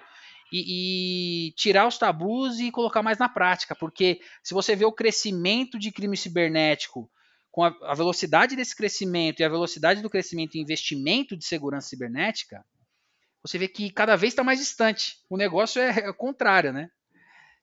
e, 0.55 1.47
e, 1.47 1.51
tirar 1.53 1.87
os 1.87 1.97
tabus 1.97 2.59
e 2.59 2.69
colocar 2.69 3.01
mais 3.01 3.17
na 3.17 3.27
prática, 3.27 3.75
porque 3.75 4.19
se 4.43 4.53
você 4.53 4.75
vê 4.75 4.85
o 4.85 4.91
crescimento 4.91 5.79
de 5.79 5.91
crime 5.91 6.15
cibernético, 6.15 7.09
com 7.51 7.63
a, 7.63 7.75
a 7.83 7.95
velocidade 7.95 8.55
desse 8.55 8.75
crescimento 8.75 9.39
e 9.39 9.43
a 9.43 9.49
velocidade 9.49 10.03
do 10.03 10.09
crescimento 10.11 10.55
em 10.55 10.61
investimento 10.61 11.35
de 11.35 11.43
segurança 11.43 11.87
cibernética, 11.87 12.63
você 13.41 13.57
vê 13.57 13.67
que 13.67 13.89
cada 13.89 14.15
vez 14.15 14.33
está 14.33 14.43
mais 14.43 14.59
distante. 14.59 15.17
O 15.27 15.37
negócio 15.37 15.81
é, 15.81 15.89
é 15.89 16.13
contrário, 16.13 16.71
né? 16.71 16.89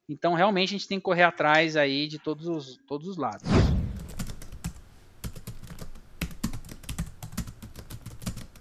Então, 0.08 0.34
realmente, 0.34 0.70
a 0.70 0.78
gente 0.78 0.88
tem 0.88 0.98
que 0.98 1.04
correr 1.04 1.22
atrás 1.22 1.76
aí 1.76 2.08
de 2.08 2.18
todos 2.18 2.48
os, 2.48 2.76
todos 2.88 3.06
os 3.06 3.16
lados. 3.16 3.48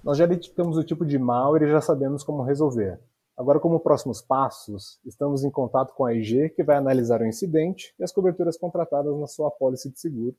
Nós 0.04 0.18
já 0.18 0.26
identificamos 0.26 0.78
o 0.78 0.84
tipo 0.84 1.04
de 1.04 1.18
malware 1.18 1.63
e 1.63 1.72
já 1.72 1.82
sabemos 1.82 2.24
como 2.24 2.44
resolver. 2.44 3.00
Agora, 3.39 3.58
como 3.58 3.80
próximos 3.80 4.21
passos, 4.21 4.99
estamos 5.06 5.45
em 5.45 5.49
contato 5.49 5.93
com 5.93 6.04
a 6.04 6.13
IG, 6.13 6.49
que 6.49 6.62
vai 6.62 6.75
analisar 6.75 7.21
o 7.21 7.25
incidente 7.25 7.95
e 7.97 8.04
as 8.04 8.12
coberturas 8.12 8.58
contratadas 8.58 9.17
na 9.17 9.28
sua 9.28 9.47
apólice 9.47 9.89
de 9.89 9.97
seguro, 9.97 10.36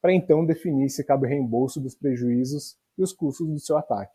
para 0.00 0.12
então 0.12 0.46
definir 0.46 0.88
se 0.88 1.02
cabe 1.02 1.26
o 1.26 1.28
reembolso 1.28 1.80
dos 1.80 1.96
prejuízos 1.96 2.76
e 2.96 3.02
os 3.02 3.12
custos 3.12 3.48
do 3.48 3.58
seu 3.58 3.76
ataque. 3.76 4.14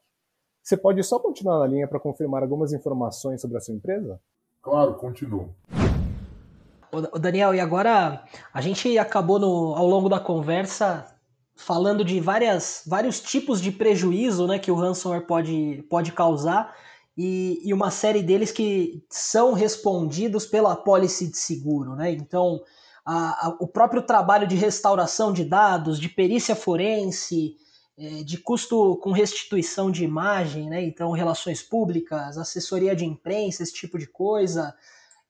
Você 0.64 0.78
pode 0.78 1.04
só 1.04 1.20
continuar 1.20 1.60
na 1.60 1.68
linha 1.68 1.86
para 1.86 2.00
confirmar 2.00 2.42
algumas 2.42 2.72
informações 2.72 3.42
sobre 3.42 3.58
a 3.58 3.60
sua 3.60 3.76
empresa? 3.76 4.22
Claro, 4.62 4.94
continuo. 4.94 5.54
O 6.94 7.20
Daniel, 7.20 7.54
e 7.54 7.60
agora 7.60 8.24
a 8.54 8.62
gente 8.62 8.98
acabou 8.98 9.38
no, 9.38 9.76
ao 9.76 9.86
longo 9.86 10.08
da 10.08 10.20
conversa 10.20 11.14
falando 11.58 12.06
de 12.06 12.22
várias, 12.22 12.84
vários 12.88 13.20
tipos 13.20 13.60
de 13.60 13.70
prejuízo 13.70 14.48
né, 14.48 14.58
que 14.58 14.72
o 14.72 14.76
ransomware 14.76 15.28
pode, 15.28 15.86
pode 15.90 16.14
causar 16.14 16.74
e, 17.18 17.62
e, 17.64 17.74
uma 17.74 17.92
série 17.92 18.22
deles 18.22 18.52
que 18.52 19.04
são 19.10 19.54
respondidos 19.54 20.46
pela 20.46 20.74
apólice 20.74 21.28
de 21.28 21.38
seguro. 21.38 21.96
Né? 21.96 22.12
Então, 22.12 22.62
a, 23.06 23.48
a, 23.48 23.58
o 23.60 23.68
próprio 23.68 24.02
trabalho 24.02 24.48
de 24.48 24.56
restauração 24.56 25.34
de 25.34 25.44
dados, 25.44 26.00
de 26.00 26.08
perícia 26.08 26.56
forense, 26.56 27.56
é, 27.98 28.24
de 28.24 28.38
custo 28.38 28.96
com 28.98 29.12
restituição 29.12 29.92
de 29.92 30.04
imagem, 30.04 30.70
né? 30.70 30.82
então 30.82 31.12
relações 31.12 31.62
públicas, 31.62 32.38
assessoria 32.38 32.96
de 32.96 33.06
imprensa, 33.06 33.64
esse 33.64 33.74
tipo 33.74 34.00
de 34.00 34.08
coisa, 34.08 34.74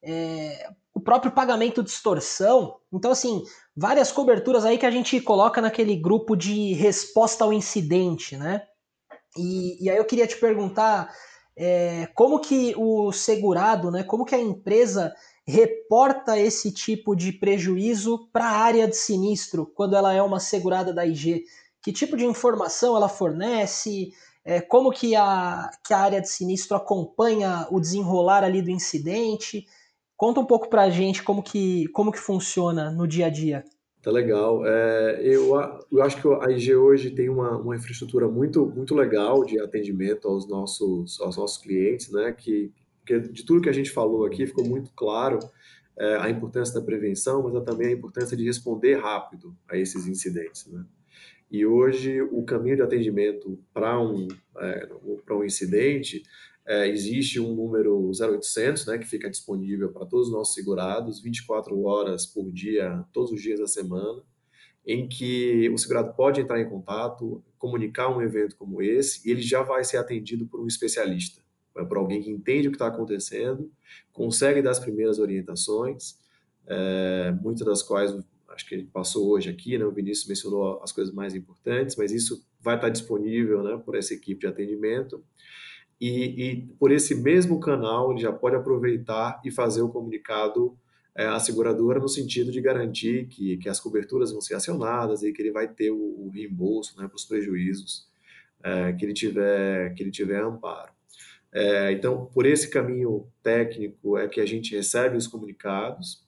é, 0.04 0.70
o 0.94 1.00
próprio 1.00 1.32
pagamento 1.32 1.82
de 1.82 1.90
extorsão. 1.90 2.78
Então, 2.92 3.12
assim, 3.12 3.44
várias 3.76 4.12
coberturas 4.12 4.66
aí 4.66 4.78
que 4.78 4.86
a 4.86 4.92
gente 4.92 5.20
coloca 5.22 5.62
naquele 5.62 5.96
grupo 5.96 6.36
de 6.36 6.74
resposta 6.74 7.44
ao 7.44 7.54
incidente, 7.54 8.38
né? 8.38 8.64
E, 9.38 9.84
e 9.84 9.90
aí 9.90 9.98
eu 9.98 10.06
queria 10.06 10.28
te 10.28 10.38
perguntar 10.38 11.10
é, 11.62 12.08
como 12.16 12.40
que 12.40 12.74
o 12.78 13.12
segurado, 13.12 13.92
né, 13.92 14.02
como 14.02 14.24
que 14.24 14.34
a 14.34 14.40
empresa 14.40 15.14
reporta 15.46 16.40
esse 16.40 16.72
tipo 16.72 17.14
de 17.14 17.34
prejuízo 17.34 18.30
para 18.32 18.46
a 18.46 18.60
área 18.60 18.88
de 18.88 18.96
sinistro 18.96 19.66
quando 19.76 19.94
ela 19.94 20.14
é 20.14 20.22
uma 20.22 20.40
segurada 20.40 20.94
da 20.94 21.06
IG? 21.06 21.44
Que 21.82 21.92
tipo 21.92 22.16
de 22.16 22.26
informação 22.26 22.96
ela 22.96 23.10
fornece? 23.10 24.14
É, 24.46 24.62
como 24.62 24.90
que 24.90 25.18
a, 25.18 25.70
que 25.86 25.94
a 25.94 26.00
área 26.00 26.22
de 26.22 26.30
sinistro 26.30 26.78
acompanha 26.78 27.68
o 27.70 27.82
desenrolar 27.82 28.46
ali 28.46 28.62
do 28.62 28.72
incidente? 28.72 29.66
Conta 30.16 30.40
um 30.40 30.46
pouco 30.46 30.70
para 30.70 30.84
a 30.84 30.90
gente 30.90 31.22
como 31.24 31.44
que, 31.44 31.90
como 31.90 32.10
que 32.10 32.20
funciona 32.20 32.90
no 32.90 33.06
dia 33.06 33.26
a 33.26 33.30
dia. 33.30 33.66
Tá 34.02 34.12
legal. 34.12 34.66
É, 34.66 35.20
eu, 35.22 35.52
eu 35.92 36.02
acho 36.02 36.22
que 36.22 36.28
a 36.28 36.50
IG 36.50 36.74
hoje 36.74 37.12
tem 37.12 37.28
uma, 37.28 37.58
uma 37.58 37.76
infraestrutura 37.76 38.30
muito, 38.30 38.66
muito 38.66 38.96
legal 38.96 39.44
de 39.44 39.60
atendimento 39.60 40.28
aos 40.28 40.48
nossos, 40.48 41.20
aos 41.20 41.36
nossos 41.36 41.58
clientes, 41.58 42.10
né? 42.10 42.32
Que, 42.32 42.72
que 43.06 43.20
de 43.20 43.46
tudo 43.46 43.62
que 43.62 43.70
a 43.70 43.74
gente 43.74 43.92
falou 43.92 44.26
aqui 44.26 44.48
ficou 44.48 44.66
muito 44.66 44.90
claro 44.96 45.40
é, 45.98 46.16
a 46.16 46.30
importância 46.30 46.74
da 46.80 46.86
prevenção, 46.86 47.44
mas 47.44 47.64
também 47.66 47.88
a 47.88 47.92
importância 47.92 48.38
de 48.38 48.46
responder 48.46 48.96
rápido 48.96 49.54
a 49.70 49.76
esses 49.76 50.08
incidentes, 50.08 50.66
né? 50.68 50.86
E 51.52 51.66
hoje 51.66 52.22
o 52.22 52.44
caminho 52.44 52.78
de 52.78 52.84
atendimento 52.84 53.60
para 53.74 54.00
um, 54.00 54.28
é, 54.60 54.88
para 55.26 55.36
um 55.36 55.44
incidente 55.44 56.24
é, 56.70 56.88
existe 56.88 57.40
um 57.40 57.56
número 57.56 58.12
0800, 58.12 58.86
né, 58.86 59.00
que 59.00 59.08
fica 59.08 59.28
disponível 59.28 59.92
para 59.92 60.06
todos 60.06 60.28
os 60.28 60.34
nossos 60.34 60.54
segurados, 60.54 61.20
24 61.20 61.82
horas 61.82 62.28
por 62.28 62.52
dia, 62.52 63.04
todos 63.12 63.32
os 63.32 63.42
dias 63.42 63.60
da 63.60 63.66
semana, 63.66 64.22
em 64.86 65.10
que 65.10 65.68
o 65.72 65.78
segurado 65.80 66.14
pode 66.14 66.40
entrar 66.40 66.62
em 66.62 66.70
contato, 66.70 67.44
comunicar 67.58 68.16
um 68.16 68.22
evento 68.22 68.56
como 68.56 68.84
esse, 68.84 69.28
e 69.28 69.32
ele 69.32 69.42
já 69.42 69.64
vai 69.64 69.84
ser 69.84 69.98
atendido 69.98 70.46
por 70.46 70.62
um 70.62 70.68
especialista, 70.68 71.42
né, 71.76 71.84
por 71.84 71.98
alguém 71.98 72.22
que 72.22 72.30
entende 72.30 72.68
o 72.68 72.72
que 72.72 72.76
está 72.76 72.86
acontecendo, 72.86 73.72
consegue 74.14 74.62
dar 74.62 74.70
as 74.70 74.80
primeiras 74.80 75.18
orientações, 75.18 76.20
é, 76.68 77.32
muitas 77.42 77.66
das 77.66 77.82
quais 77.82 78.16
acho 78.50 78.68
que 78.68 78.84
passou 78.84 79.30
hoje 79.30 79.50
aqui, 79.50 79.78
né? 79.78 79.86
O 79.86 79.92
Vinícius 79.92 80.28
mencionou 80.28 80.82
as 80.84 80.92
coisas 80.92 81.14
mais 81.14 81.34
importantes, 81.34 81.96
mas 81.96 82.12
isso 82.12 82.46
vai 82.60 82.76
estar 82.76 82.90
disponível, 82.90 83.64
né, 83.64 83.82
por 83.86 83.96
essa 83.96 84.14
equipe 84.14 84.42
de 84.42 84.48
atendimento. 84.48 85.24
E, 86.00 86.44
e 86.44 86.62
por 86.80 86.92
esse 86.92 87.14
mesmo 87.14 87.60
canal 87.60 88.12
ele 88.12 88.22
já 88.22 88.32
pode 88.32 88.56
aproveitar 88.56 89.42
e 89.44 89.52
fazer 89.52 89.82
o 89.82 89.90
comunicado 89.90 90.78
é, 91.16 91.26
à 91.26 91.40
seguradora 91.40 92.00
no 92.00 92.08
sentido 92.08 92.52
de 92.52 92.62
garantir 92.62 93.28
que, 93.28 93.58
que 93.58 93.68
as 93.68 93.80
coberturas 93.80 94.32
vão 94.32 94.40
ser 94.40 94.56
acionadas 94.56 95.24
e 95.24 95.34
que 95.34 95.42
ele 95.42 95.52
vai 95.52 95.68
ter 95.68 95.92
o, 95.92 95.98
o 95.98 96.30
reembolso 96.30 97.00
né, 97.00 97.08
para 97.08 97.16
os 97.16 97.26
prejuízos 97.26 98.08
é, 98.64 98.94
que 98.94 99.06
ele 99.06 99.14
tiver 99.14 99.94
que 99.94 100.04
ele 100.04 100.12
tiver 100.12 100.42
amparo. 100.42 100.92
É, 101.52 101.92
então, 101.92 102.28
por 102.28 102.46
esse 102.46 102.70
caminho 102.70 103.28
técnico 103.42 104.18
é 104.18 104.28
que 104.28 104.40
a 104.40 104.46
gente 104.46 104.76
recebe 104.76 105.18
os 105.18 105.28
comunicados 105.28 106.24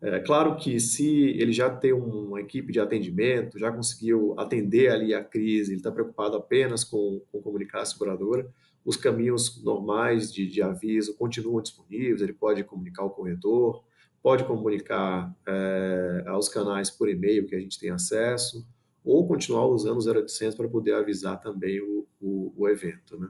é 0.00 0.20
claro 0.20 0.56
que 0.56 0.78
se 0.78 1.30
ele 1.30 1.52
já 1.52 1.68
tem 1.68 1.92
uma 1.92 2.40
equipe 2.40 2.72
de 2.72 2.78
atendimento, 2.78 3.58
já 3.58 3.72
conseguiu 3.72 4.34
atender 4.38 4.90
ali 4.90 5.12
a 5.12 5.24
crise, 5.24 5.72
ele 5.72 5.78
está 5.78 5.90
preocupado 5.90 6.36
apenas 6.36 6.84
com, 6.84 7.20
com 7.32 7.42
comunicar 7.42 7.82
a 7.82 7.84
seguradora, 7.84 8.48
os 8.84 8.96
caminhos 8.96 9.62
normais 9.62 10.32
de, 10.32 10.46
de, 10.46 10.62
aviso 10.62 11.16
continuam 11.16 11.60
disponíveis, 11.60 12.22
ele 12.22 12.32
pode 12.32 12.62
comunicar 12.62 13.02
ao 13.02 13.10
corretor, 13.10 13.82
pode 14.22 14.44
comunicar 14.44 15.34
é, 15.46 16.24
aos 16.26 16.48
canais 16.48 16.90
por 16.90 17.08
e-mail 17.08 17.46
que 17.46 17.56
a 17.56 17.60
gente 17.60 17.78
tem 17.78 17.90
acesso, 17.90 18.66
ou 19.04 19.26
continuar 19.26 19.66
usando 19.66 19.98
o 19.98 20.20
0800 20.20 20.54
para 20.56 20.68
poder 20.68 20.94
avisar 20.94 21.40
também 21.40 21.80
o, 21.80 22.06
o, 22.20 22.54
o 22.56 22.68
evento. 22.68 23.18
Né? 23.18 23.28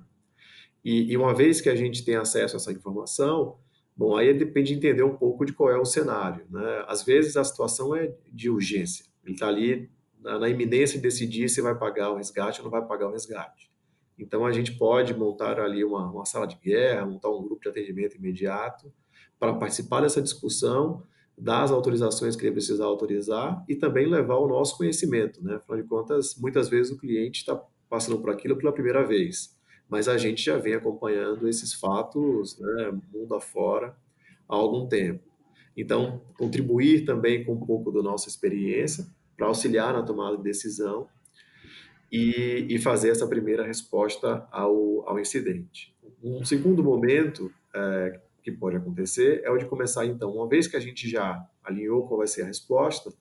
E, 0.85 1.13
e 1.13 1.17
uma 1.17 1.35
vez 1.35 1.61
que 1.61 1.69
a 1.69 1.75
gente 1.75 2.05
tem 2.05 2.17
acesso 2.17 2.57
a 2.57 2.59
essa 2.59 2.73
informação, 2.73 3.57
Bom, 3.99 4.17
aí 4.17 4.33
depende 4.33 4.69
de 4.69 4.77
entender 4.77 5.03
um 5.03 5.17
pouco 5.17 5.45
de 5.45 5.53
qual 5.53 5.73
é 5.73 5.77
o 5.77 5.85
cenário. 5.85 6.47
Né? 6.49 6.85
Às 6.87 7.03
vezes 7.03 7.37
a 7.37 7.43
situação 7.43 7.97
é 7.97 8.15
de 8.33 8.49
urgência. 8.49 9.05
Ele 9.25 9.35
está 9.35 9.49
ali 9.49 9.91
na, 10.21 10.39
na, 10.39 10.49
iminência 10.49 10.97
de 10.97 11.03
decidir 11.03 11.49
se 11.49 11.61
vai 11.61 11.77
pagar 11.77 12.13
o 12.13 12.17
resgate 12.17 12.61
ou 12.61 12.65
não 12.67 12.71
vai 12.71 12.87
pagar 12.87 13.09
o 13.09 13.11
resgate. 13.11 13.69
Então 14.17 14.47
a 14.47 14.53
gente 14.53 14.71
pode 14.79 15.13
montar 15.13 15.59
ali 15.59 15.83
uma, 15.83 16.09
uma 16.13 16.25
sala 16.25 16.47
de 16.47 16.55
guerra, 16.55 17.07
montar 17.07 17.29
um 17.29 17.43
grupo 17.43 17.61
de 17.61 17.69
atendimento 17.71 18.17
imediato 18.17 18.93
para 19.37 19.53
participar 19.55 20.03
dessa 20.03 20.23
discussão, 20.23 21.03
dar 21.37 21.65
as 21.65 21.73
autorizações 21.73 22.37
que 22.37 22.45
ele 22.45 22.53
precisa 22.53 22.85
autorizar 22.85 23.65
e 23.69 23.75
também 23.75 24.07
levar 24.07 24.37
o 24.37 24.47
nosso 24.47 24.77
conhecimento. 24.77 25.43
Né? 25.43 25.57
Afinal 25.57 25.83
de 25.83 25.89
contas, 25.89 26.37
muitas 26.37 26.69
vezes 26.69 26.93
o 26.93 26.99
cliente 26.99 27.41
está 27.41 27.61
passando 27.89 28.21
por 28.21 28.31
aquilo 28.31 28.57
pela 28.57 28.73
primeira 28.73 29.05
vez 29.05 29.58
mas 29.89 30.09
a 30.09 30.19
gente 30.19 30.43
já 30.43 30.57
vem 30.59 30.75
acompanhando 30.75 31.49
esses 31.49 31.73
fatos, 31.73 32.59
né, 32.59 32.93
mundo 33.13 33.35
afora, 33.35 33.97
há 34.49 34.55
algum 34.55 34.87
tempo. 34.87 35.23
Então, 35.77 36.21
contribuir 36.37 37.05
também 37.05 37.45
com 37.45 37.53
um 37.53 37.65
pouco 37.65 37.93
da 37.93 38.03
nossa 38.03 38.29
experiência 38.29 39.07
para 39.37 39.47
auxiliar 39.47 39.93
na 39.93 40.03
tomada 40.03 40.37
de 40.37 40.43
decisão 40.43 41.09
e, 42.11 42.67
e 42.69 42.79
fazer 42.79 43.11
essa 43.11 43.27
primeira 43.27 43.65
resposta 43.65 44.47
ao, 44.51 45.09
ao 45.09 45.19
incidente. 45.21 45.95
Um 46.23 46.45
segundo 46.45 46.83
momento 46.83 47.53
é, 47.73 48.21
que 48.43 48.51
pode 48.51 48.77
acontecer 48.77 49.41
é 49.45 49.51
o 49.51 49.57
de 49.57 49.67
começar, 49.67 50.05
então, 50.05 50.33
uma 50.33 50.49
vez 50.49 50.67
que 50.67 50.77
a 50.77 50.81
gente 50.81 51.09
já 51.09 51.47
alinhou 51.63 52.07
qual 52.07 52.19
vai 52.19 52.27
ser 52.27 52.43
a 52.43 52.47
resposta, 52.47 53.13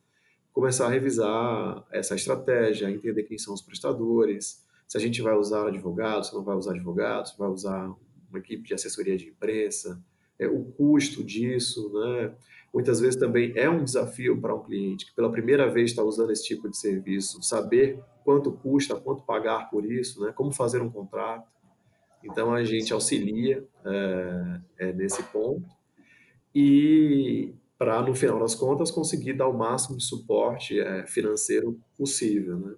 começar 0.51 0.88
a 0.88 0.89
revisar 0.89 1.86
essa 1.91 2.15
estratégia, 2.15 2.89
entender 2.89 3.24
quem 3.24 3.38
são 3.38 3.53
os 3.53 3.61
prestadores, 3.61 4.65
se 4.88 4.97
a 4.97 4.99
gente 5.01 5.21
vai 5.21 5.35
usar 5.35 5.67
advogados, 5.67 6.29
se 6.29 6.35
não 6.35 6.43
vai 6.43 6.55
usar 6.55 6.71
advogados, 6.71 7.31
se 7.31 7.38
vai 7.38 7.49
usar 7.49 7.93
uma 8.29 8.39
equipe 8.39 8.63
de 8.63 8.73
assessoria 8.73 9.17
de 9.17 9.27
imprensa, 9.27 10.01
é, 10.39 10.47
o 10.47 10.63
custo 10.63 11.23
disso, 11.23 11.91
né? 11.93 12.33
Muitas 12.73 12.99
vezes 12.99 13.19
também 13.19 13.53
é 13.55 13.69
um 13.69 13.83
desafio 13.83 14.39
para 14.39 14.53
um 14.53 14.63
cliente 14.63 15.05
que 15.05 15.15
pela 15.15 15.31
primeira 15.31 15.69
vez 15.69 15.89
está 15.89 16.03
usando 16.03 16.31
esse 16.31 16.45
tipo 16.45 16.69
de 16.69 16.77
serviço, 16.77 17.41
saber 17.41 17.99
quanto 18.23 18.51
custa, 18.51 18.95
quanto 18.95 19.23
pagar 19.23 19.69
por 19.69 19.85
isso, 19.85 20.21
né? 20.21 20.31
Como 20.31 20.51
fazer 20.51 20.81
um 20.81 20.89
contrato. 20.89 21.47
Então 22.23 22.53
a 22.53 22.63
gente 22.63 22.93
auxilia 22.93 23.65
é, 23.85 24.59
é, 24.79 24.93
nesse 24.93 25.23
ponto 25.23 25.65
e 26.53 27.53
para 27.77 28.01
no 28.01 28.15
final 28.15 28.39
das 28.39 28.55
contas 28.55 28.89
conseguir 28.91 29.33
dar 29.33 29.47
o 29.47 29.57
máximo 29.57 29.97
de 29.97 30.03
suporte 30.03 30.79
é, 30.79 31.05
financeiro 31.05 31.79
possível, 31.97 32.57
né? 32.59 32.75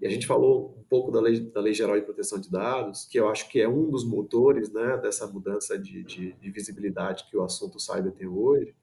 E 0.00 0.06
a 0.06 0.10
gente 0.10 0.26
falou 0.26 0.75
pouco 0.88 1.10
da 1.10 1.20
Lei, 1.20 1.40
da 1.40 1.60
lei 1.60 1.72
Geral 1.72 1.98
de 1.98 2.04
Proteção 2.04 2.40
de 2.40 2.50
Dados, 2.50 3.04
que 3.04 3.18
eu 3.18 3.28
acho 3.28 3.48
que 3.48 3.60
é 3.60 3.68
um 3.68 3.90
dos 3.90 4.04
motores 4.04 4.72
né, 4.72 4.96
dessa 4.98 5.26
mudança 5.26 5.78
de, 5.78 6.02
de, 6.02 6.32
de 6.32 6.50
visibilidade 6.50 7.24
que 7.28 7.36
o 7.36 7.42
assunto 7.42 7.78
cyber 7.80 8.12
tem 8.12 8.26
hoje. 8.26 8.74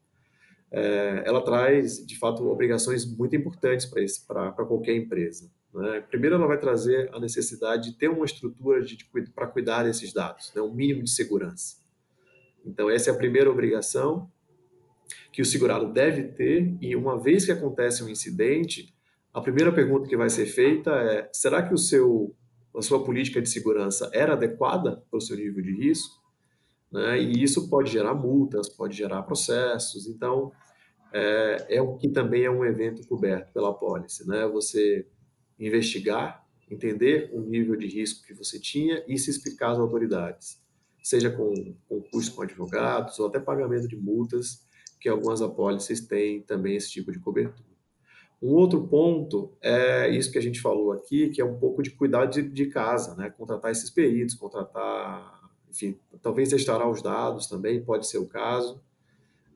É, 0.70 1.22
ela 1.24 1.42
traz, 1.42 2.04
de 2.04 2.18
fato, 2.18 2.46
obrigações 2.48 3.04
muito 3.04 3.36
importantes 3.36 3.86
para 4.26 4.52
qualquer 4.52 4.96
empresa. 4.96 5.50
Né? 5.72 6.00
Primeiro, 6.08 6.36
ela 6.36 6.46
vai 6.46 6.58
trazer 6.58 7.10
a 7.12 7.20
necessidade 7.20 7.90
de 7.90 7.98
ter 7.98 8.08
uma 8.08 8.24
estrutura 8.24 8.84
para 9.34 9.46
cuidar 9.46 9.84
desses 9.84 10.12
dados, 10.12 10.52
né? 10.54 10.62
um 10.62 10.72
mínimo 10.72 11.02
de 11.02 11.10
segurança. 11.10 11.76
Então, 12.64 12.88
essa 12.88 13.10
é 13.10 13.12
a 13.12 13.16
primeira 13.16 13.50
obrigação 13.50 14.30
que 15.32 15.42
o 15.42 15.44
segurado 15.44 15.92
deve 15.92 16.28
ter, 16.28 16.76
e 16.80 16.94
uma 16.94 17.20
vez 17.20 17.44
que 17.44 17.52
acontece 17.52 18.02
um 18.02 18.08
incidente, 18.08 18.93
a 19.34 19.40
primeira 19.40 19.72
pergunta 19.72 20.08
que 20.08 20.16
vai 20.16 20.30
ser 20.30 20.46
feita 20.46 20.90
é: 20.92 21.28
será 21.32 21.66
que 21.66 21.74
o 21.74 21.78
seu, 21.78 22.34
a 22.74 22.80
sua 22.80 23.04
política 23.04 23.42
de 23.42 23.50
segurança 23.50 24.08
era 24.14 24.34
adequada 24.34 25.04
para 25.10 25.18
o 25.18 25.20
seu 25.20 25.36
nível 25.36 25.60
de 25.60 25.72
risco? 25.72 26.22
Né? 26.90 27.20
E 27.20 27.42
isso 27.42 27.68
pode 27.68 27.90
gerar 27.90 28.14
multas, 28.14 28.68
pode 28.68 28.96
gerar 28.96 29.24
processos. 29.24 30.06
Então, 30.06 30.52
é, 31.12 31.76
é 31.76 31.82
o 31.82 31.96
que 31.96 32.08
também 32.08 32.44
é 32.44 32.50
um 32.50 32.64
evento 32.64 33.06
coberto 33.08 33.52
pela 33.52 33.74
pólice, 33.74 34.26
né? 34.28 34.46
Você 34.46 35.04
investigar, 35.58 36.46
entender 36.70 37.30
o 37.32 37.40
nível 37.40 37.74
de 37.76 37.88
risco 37.88 38.24
que 38.24 38.34
você 38.34 38.60
tinha 38.60 39.04
e 39.08 39.18
se 39.18 39.30
explicar 39.30 39.72
às 39.72 39.78
autoridades, 39.78 40.62
seja 41.02 41.30
com, 41.30 41.52
custo 42.10 42.36
com 42.36 42.42
advogados 42.42 43.18
ou 43.18 43.26
até 43.26 43.40
pagamento 43.40 43.88
de 43.88 43.96
multas, 43.96 44.64
que 45.00 45.08
algumas 45.08 45.42
apólices 45.42 46.06
têm 46.06 46.40
também 46.42 46.76
esse 46.76 46.90
tipo 46.90 47.10
de 47.10 47.18
cobertura. 47.18 47.73
Um 48.44 48.56
outro 48.56 48.86
ponto 48.86 49.56
é 49.62 50.06
isso 50.10 50.30
que 50.30 50.36
a 50.36 50.42
gente 50.42 50.60
falou 50.60 50.92
aqui, 50.92 51.30
que 51.30 51.40
é 51.40 51.44
um 51.44 51.58
pouco 51.58 51.82
de 51.82 51.88
cuidar 51.88 52.26
de, 52.26 52.42
de 52.42 52.66
casa, 52.66 53.14
né? 53.14 53.30
Contratar 53.30 53.72
esses 53.72 53.88
peritos, 53.88 54.34
contratar, 54.34 55.40
enfim, 55.70 55.98
talvez 56.20 56.52
restaurar 56.52 56.90
os 56.90 57.00
dados 57.00 57.46
também, 57.46 57.82
pode 57.82 58.06
ser 58.06 58.18
o 58.18 58.26
caso. 58.26 58.82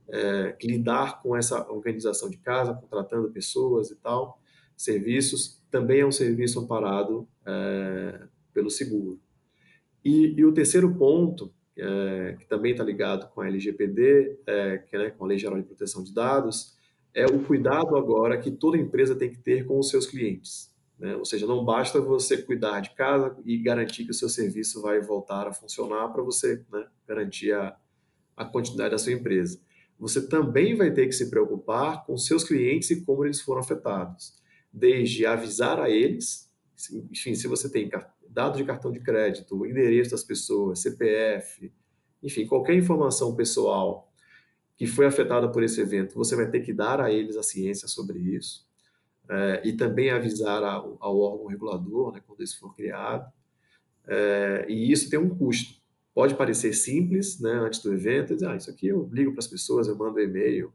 É, 0.08 0.56
lidar 0.62 1.20
com 1.20 1.36
essa 1.36 1.70
organização 1.70 2.30
de 2.30 2.38
casa, 2.38 2.72
contratando 2.72 3.30
pessoas 3.30 3.90
e 3.90 3.96
tal, 3.96 4.40
serviços, 4.74 5.62
também 5.70 6.00
é 6.00 6.06
um 6.06 6.10
serviço 6.10 6.58
amparado 6.58 7.28
é, 7.44 8.22
pelo 8.54 8.70
seguro. 8.70 9.20
E, 10.02 10.34
e, 10.34 10.46
o 10.46 10.54
terceiro 10.54 10.94
ponto, 10.94 11.52
é, 11.76 12.36
que 12.38 12.48
também 12.48 12.72
está 12.72 12.84
ligado 12.84 13.28
com 13.34 13.42
a 13.42 13.48
LGPD, 13.48 14.38
é, 14.46 14.78
que, 14.78 14.96
né, 14.96 15.10
com 15.10 15.26
a 15.26 15.28
Lei 15.28 15.36
Geral 15.36 15.58
de 15.58 15.66
Proteção 15.66 16.02
de 16.02 16.14
Dados, 16.14 16.77
é 17.14 17.26
o 17.26 17.44
cuidado 17.44 17.96
agora 17.96 18.38
que 18.38 18.50
toda 18.50 18.76
empresa 18.76 19.14
tem 19.14 19.30
que 19.30 19.38
ter 19.38 19.66
com 19.66 19.78
os 19.78 19.88
seus 19.88 20.06
clientes. 20.06 20.72
Né? 20.98 21.14
Ou 21.16 21.24
seja, 21.24 21.46
não 21.46 21.64
basta 21.64 22.00
você 22.00 22.42
cuidar 22.42 22.80
de 22.80 22.90
casa 22.90 23.36
e 23.44 23.56
garantir 23.58 24.04
que 24.04 24.10
o 24.10 24.14
seu 24.14 24.28
serviço 24.28 24.82
vai 24.82 25.00
voltar 25.00 25.46
a 25.46 25.52
funcionar 25.52 26.08
para 26.08 26.22
você 26.22 26.64
né, 26.72 26.86
garantir 27.06 27.52
a, 27.52 27.76
a 28.36 28.44
continuidade 28.44 28.90
da 28.90 28.98
sua 28.98 29.12
empresa. 29.12 29.60
Você 29.98 30.28
também 30.28 30.76
vai 30.76 30.92
ter 30.92 31.06
que 31.06 31.12
se 31.12 31.28
preocupar 31.30 32.04
com 32.04 32.16
seus 32.16 32.44
clientes 32.44 32.90
e 32.90 33.04
como 33.04 33.24
eles 33.24 33.40
foram 33.40 33.60
afetados. 33.60 34.34
Desde 34.72 35.26
avisar 35.26 35.80
a 35.80 35.90
eles, 35.90 36.50
enfim, 37.10 37.34
se 37.34 37.48
você 37.48 37.70
tem 37.70 37.90
dados 38.28 38.58
de 38.58 38.64
cartão 38.64 38.92
de 38.92 39.00
crédito, 39.00 39.66
endereço 39.66 40.12
das 40.12 40.22
pessoas, 40.22 40.80
CPF, 40.80 41.72
enfim, 42.22 42.46
qualquer 42.46 42.74
informação 42.74 43.34
pessoal 43.34 44.07
que 44.78 44.86
foi 44.86 45.06
afetada 45.06 45.50
por 45.50 45.62
esse 45.64 45.80
evento, 45.80 46.14
você 46.14 46.36
vai 46.36 46.48
ter 46.48 46.60
que 46.60 46.72
dar 46.72 47.00
a 47.00 47.12
eles 47.12 47.36
a 47.36 47.42
ciência 47.42 47.88
sobre 47.88 48.20
isso 48.20 48.64
é, 49.28 49.60
e 49.64 49.72
também 49.72 50.10
avisar 50.10 50.62
ao, 50.62 50.96
ao 51.00 51.18
órgão 51.18 51.46
regulador 51.46 52.12
né, 52.12 52.22
quando 52.24 52.42
isso 52.42 52.58
for 52.60 52.74
criado. 52.74 53.30
É, 54.06 54.64
e 54.68 54.90
isso 54.90 55.10
tem 55.10 55.18
um 55.18 55.28
custo. 55.28 55.76
Pode 56.14 56.34
parecer 56.36 56.72
simples, 56.72 57.40
né, 57.40 57.52
antes 57.52 57.82
do 57.82 57.92
evento, 57.92 58.34
dizer, 58.34 58.48
ah, 58.48 58.56
isso 58.56 58.70
aqui 58.70 58.86
eu 58.86 59.08
ligo 59.12 59.32
para 59.32 59.40
as 59.40 59.48
pessoas, 59.48 59.88
eu 59.88 59.96
mando 59.96 60.20
e-mail. 60.20 60.72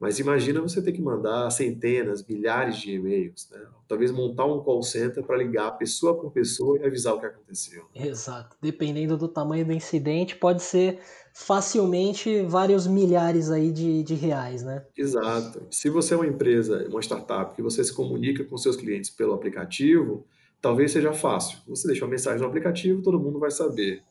Mas 0.00 0.18
imagina 0.18 0.60
você 0.60 0.82
ter 0.82 0.92
que 0.92 1.00
mandar 1.00 1.50
centenas, 1.50 2.26
milhares 2.26 2.78
de 2.78 2.92
e-mails, 2.92 3.48
né? 3.50 3.60
talvez 3.86 4.10
montar 4.10 4.44
um 4.44 4.60
call 4.60 4.82
center 4.82 5.22
para 5.22 5.36
ligar 5.36 5.70
pessoa 5.78 6.18
por 6.20 6.32
pessoa 6.32 6.78
e 6.78 6.84
avisar 6.84 7.14
o 7.14 7.20
que 7.20 7.26
aconteceu. 7.26 7.86
Exato. 7.94 8.56
Dependendo 8.60 9.16
do 9.16 9.28
tamanho 9.28 9.64
do 9.64 9.72
incidente, 9.72 10.36
pode 10.36 10.62
ser 10.62 11.00
facilmente 11.34 12.42
vários 12.42 12.86
milhares 12.86 13.50
aí 13.50 13.72
de, 13.72 14.04
de 14.04 14.14
reais, 14.14 14.62
né? 14.62 14.86
Exato. 14.96 15.66
Se 15.68 15.90
você 15.90 16.14
é 16.14 16.16
uma 16.16 16.26
empresa, 16.26 16.86
uma 16.88 17.00
startup, 17.00 17.54
que 17.54 17.60
você 17.60 17.82
se 17.82 17.92
comunica 17.92 18.44
com 18.44 18.56
seus 18.56 18.76
clientes 18.76 19.10
pelo 19.10 19.34
aplicativo, 19.34 20.24
talvez 20.62 20.92
seja 20.92 21.12
fácil. 21.12 21.58
Você 21.66 21.88
deixa 21.88 22.04
uma 22.04 22.10
mensagem 22.12 22.40
no 22.40 22.46
aplicativo, 22.46 23.02
todo 23.02 23.18
mundo 23.18 23.40
vai 23.40 23.50
saber. 23.50 24.02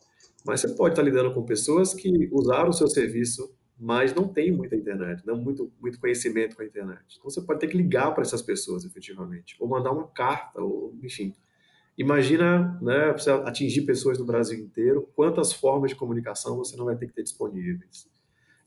Mas 0.44 0.60
você 0.60 0.68
pode 0.68 0.92
estar 0.92 1.02
lidando 1.02 1.32
com 1.32 1.42
pessoas 1.42 1.94
que 1.94 2.28
usaram 2.30 2.68
o 2.68 2.74
seu 2.74 2.86
serviço 2.86 3.50
mas 3.78 4.14
não 4.14 4.28
tem 4.28 4.52
muita 4.52 4.76
internet, 4.76 5.26
não 5.26 5.36
muito, 5.36 5.72
muito 5.80 5.98
conhecimento 5.98 6.54
com 6.54 6.62
a 6.62 6.64
internet. 6.64 7.16
Então 7.18 7.28
você 7.28 7.40
pode 7.40 7.60
ter 7.60 7.66
que 7.66 7.76
ligar 7.76 8.12
para 8.12 8.22
essas 8.22 8.40
pessoas, 8.40 8.84
efetivamente, 8.84 9.56
ou 9.58 9.68
mandar 9.68 9.90
uma 9.90 10.06
carta, 10.06 10.62
ou 10.62 10.94
enfim. 11.02 11.34
Imagina, 11.96 12.78
né, 12.82 13.12
você 13.12 13.30
atingir 13.30 13.82
pessoas 13.82 14.18
do 14.18 14.24
Brasil 14.24 14.58
inteiro, 14.58 15.08
quantas 15.14 15.52
formas 15.52 15.90
de 15.90 15.96
comunicação 15.96 16.56
você 16.56 16.76
não 16.76 16.86
vai 16.86 16.96
ter 16.96 17.06
que 17.06 17.14
ter 17.14 17.22
disponíveis. 17.22 18.08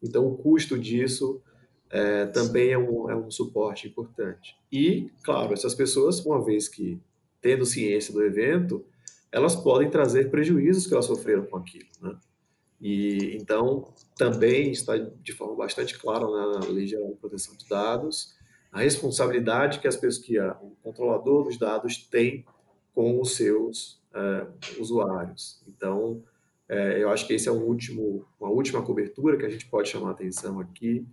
Então 0.01 0.25
o 0.25 0.37
custo 0.37 0.77
disso 0.77 1.41
é, 1.89 2.25
também 2.27 2.71
é 2.71 2.77
um, 2.77 3.09
é 3.09 3.15
um 3.15 3.29
suporte 3.29 3.87
importante. 3.87 4.55
E, 4.71 5.11
claro, 5.23 5.53
essas 5.53 5.75
pessoas, 5.75 6.25
uma 6.25 6.43
vez 6.43 6.67
que 6.69 7.01
tendo 7.41 7.65
ciência 7.65 8.13
do 8.13 8.23
evento, 8.23 8.85
elas 9.31 9.55
podem 9.55 9.89
trazer 9.89 10.29
prejuízos 10.29 10.87
que 10.87 10.93
elas 10.93 11.05
sofreram 11.05 11.45
com 11.45 11.57
aquilo, 11.57 11.87
né? 12.01 12.17
E 12.79 13.35
então 13.35 13.93
também 14.15 14.71
está 14.71 14.95
de 14.97 15.33
forma 15.33 15.55
bastante 15.55 15.97
clara 15.97 16.27
na 16.27 16.59
Lei 16.67 16.85
Geral 16.85 17.09
de 17.09 17.15
Proteção 17.15 17.55
de 17.55 17.67
Dados 17.67 18.37
a 18.71 18.81
responsabilidade 18.81 19.79
que 19.79 19.87
as 19.87 19.95
pessoas, 19.95 20.23
que 20.23 20.37
a, 20.37 20.55
o 20.61 20.75
controlador 20.83 21.45
dos 21.45 21.57
dados 21.57 21.97
tem 22.11 22.45
com 22.97 23.21
os 23.21 23.35
seus 23.35 24.01
é, 24.11 24.47
usuários. 24.79 25.61
Então, 25.67 26.23
é, 26.67 26.99
eu 26.99 27.11
acho 27.11 27.27
que 27.27 27.33
esse 27.35 27.47
é 27.47 27.51
um 27.51 27.61
último, 27.61 28.25
uma 28.39 28.49
última 28.49 28.81
cobertura 28.81 29.37
que 29.37 29.45
a 29.45 29.49
gente 29.49 29.67
pode 29.67 29.87
chamar 29.87 30.09
atenção 30.09 30.59
aqui, 30.59 31.05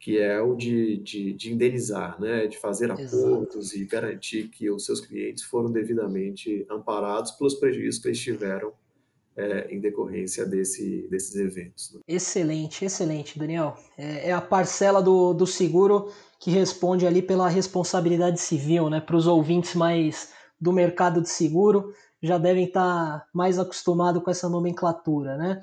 que 0.00 0.18
é 0.18 0.40
o 0.40 0.56
de, 0.56 0.96
de, 0.96 1.32
de 1.32 1.52
indenizar, 1.52 2.20
né, 2.20 2.48
de 2.48 2.58
fazer 2.58 2.90
acordos 2.90 3.72
Exato. 3.72 3.78
e 3.78 3.84
garantir 3.84 4.48
que 4.48 4.68
os 4.68 4.84
seus 4.84 5.00
clientes 5.00 5.44
foram 5.44 5.70
devidamente 5.70 6.66
amparados 6.68 7.30
pelos 7.30 7.54
prejuízos 7.54 8.02
que 8.02 8.08
eles 8.08 8.18
tiveram 8.18 8.72
é, 9.36 9.72
em 9.72 9.78
decorrência 9.78 10.44
desse, 10.44 11.06
desses 11.08 11.36
eventos. 11.36 11.92
Né? 11.94 12.00
Excelente, 12.08 12.84
excelente, 12.84 13.38
Daniel. 13.38 13.76
É, 13.96 14.30
é, 14.30 14.32
a 14.32 14.40
parcela 14.40 15.00
do, 15.00 15.32
do 15.32 15.46
seguro 15.46 16.10
que 16.40 16.50
responde 16.50 17.06
ali 17.06 17.22
pela 17.22 17.48
responsabilidade 17.48 18.40
civil, 18.40 18.90
né? 18.90 19.00
Para 19.00 19.16
os 19.16 19.28
ouvintes 19.28 19.76
mais 19.76 20.36
do 20.60 20.72
mercado 20.72 21.20
de 21.20 21.28
seguro 21.28 21.92
já 22.22 22.36
devem 22.36 22.64
estar 22.64 23.26
mais 23.32 23.58
acostumados 23.58 24.22
com 24.22 24.30
essa 24.30 24.48
nomenclatura, 24.48 25.36
né? 25.36 25.60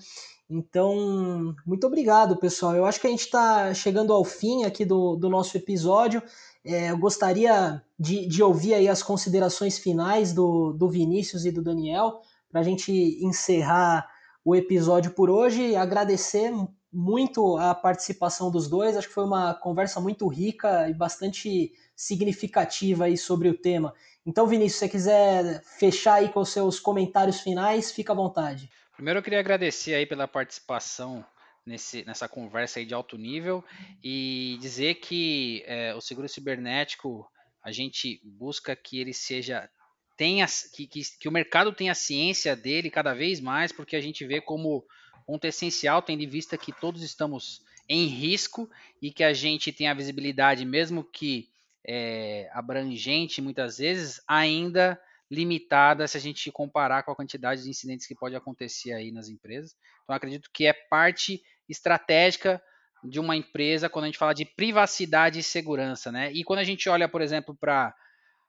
Então, 0.50 1.56
muito 1.66 1.88
obrigado, 1.88 2.38
pessoal. 2.38 2.76
Eu 2.76 2.86
acho 2.86 3.02
que 3.02 3.08
a 3.08 3.10
gente 3.10 3.26
está 3.26 3.74
chegando 3.74 4.14
ao 4.14 4.24
fim 4.24 4.64
aqui 4.64 4.86
do, 4.86 5.16
do 5.16 5.28
nosso 5.28 5.58
episódio. 5.58 6.22
É, 6.64 6.91
eu 6.91 6.98
gostaria 6.98 7.82
de, 8.00 8.28
de 8.28 8.43
ouvir 8.43 8.76
aí 8.76 8.88
as 8.88 9.02
considerações 9.02 9.78
finais 9.78 10.34
do, 10.34 10.72
do 10.74 10.88
Vinícius 10.88 11.46
e 11.46 11.52
do 11.52 11.64
Daniel 11.64 12.22
para 12.50 12.62
a 12.62 12.64
gente 12.64 12.91
encerrar 13.22 14.08
o 14.43 14.56
episódio 14.56 15.12
por 15.12 15.30
hoje. 15.30 15.76
Agradecer 15.76 16.52
muito 16.96 17.58
a 17.58 17.76
participação 17.76 18.50
dos 18.50 18.70
dois. 18.70 18.96
Acho 18.96 19.10
que 19.10 19.14
foi 19.14 19.26
uma 19.26 19.54
conversa 19.54 20.00
muito 20.00 20.28
rica 20.28 20.89
e 20.89 20.93
bastante 20.93 21.74
significativa 21.93 23.06
aí 23.06 23.18
sobre 23.18 23.50
o 23.50 23.54
tema. 23.54 23.93
Então, 24.26 24.48
Vinícius, 24.48 24.74
se 24.74 24.80
você 24.80 24.89
quiser 24.89 25.64
fechar 25.64 26.16
aí 26.16 26.30
com 26.30 26.39
os 26.39 26.50
seus 26.50 26.80
comentários 26.80 27.41
finais, 27.41 27.91
fica 27.91 28.14
à 28.14 28.16
vontade. 28.16 28.70
Primeiro 28.93 29.20
eu 29.20 29.24
queria 29.24 29.39
agradecer 29.39 29.93
aí 29.93 30.06
pela 30.06 30.28
participação 30.28 31.24
nesse, 31.66 32.06
nessa 32.06 32.30
conversa 32.30 32.80
aí 32.80 32.86
de 32.86 32.93
alto 32.93 33.18
nível 33.18 33.64
e 34.02 34.58
dizer 34.62 34.96
que 34.96 35.64
é, 35.68 35.93
o 35.93 36.02
seguro 36.02 36.30
cibernético 36.30 37.30
a 37.62 37.72
gente 37.72 38.22
busca 38.24 38.76
que 38.76 39.00
ele 39.00 39.14
seja 39.14 39.70
tenha, 40.16 40.46
que, 40.74 40.88
que, 40.88 41.02
que 41.20 41.28
o 41.28 41.32
mercado 41.32 41.74
tenha 41.74 41.93
ciência 41.93 42.56
dele 42.56 42.89
cada 42.89 43.14
vez 43.14 43.41
mais, 43.41 43.74
porque 43.74 43.98
a 43.98 44.02
gente 44.02 44.26
vê 44.26 44.39
como 44.39 44.86
ponto 45.26 45.45
essencial, 45.45 46.01
tendo 46.01 46.21
em 46.21 46.28
vista 46.28 46.57
que 46.57 46.71
todos 46.71 47.01
estamos 47.01 47.61
em 47.88 48.05
risco 48.05 48.69
e 49.01 49.11
que 49.11 49.23
a 49.23 49.34
gente 49.34 49.71
tem 49.71 49.88
a 49.88 49.93
visibilidade, 49.93 50.65
mesmo 50.65 51.03
que 51.03 51.49
é, 51.88 52.49
abrangente 52.53 53.41
muitas 53.41 53.78
vezes, 53.78 54.21
ainda 54.28 54.99
limitada 55.30 56.07
se 56.07 56.17
a 56.17 56.19
gente 56.19 56.51
comparar 56.51 57.03
com 57.03 57.11
a 57.11 57.15
quantidade 57.15 57.63
de 57.63 57.69
incidentes 57.69 58.05
que 58.05 58.15
pode 58.15 58.36
acontecer 58.36 58.93
aí 58.93 59.11
nas 59.11 59.28
empresas. 59.28 59.76
Então 60.03 60.15
acredito 60.15 60.49
que 60.53 60.65
é 60.65 60.73
parte 60.73 61.41
estratégica 61.67 62.61
de 63.03 63.19
uma 63.19 63.36
empresa 63.36 63.89
quando 63.89 64.05
a 64.05 64.07
gente 64.07 64.17
fala 64.17 64.34
de 64.34 64.45
privacidade 64.45 65.39
e 65.39 65.43
segurança, 65.43 66.11
né? 66.11 66.32
E 66.32 66.43
quando 66.43 66.59
a 66.59 66.63
gente 66.63 66.88
olha, 66.89 67.07
por 67.07 67.21
exemplo, 67.21 67.55
para 67.55 67.93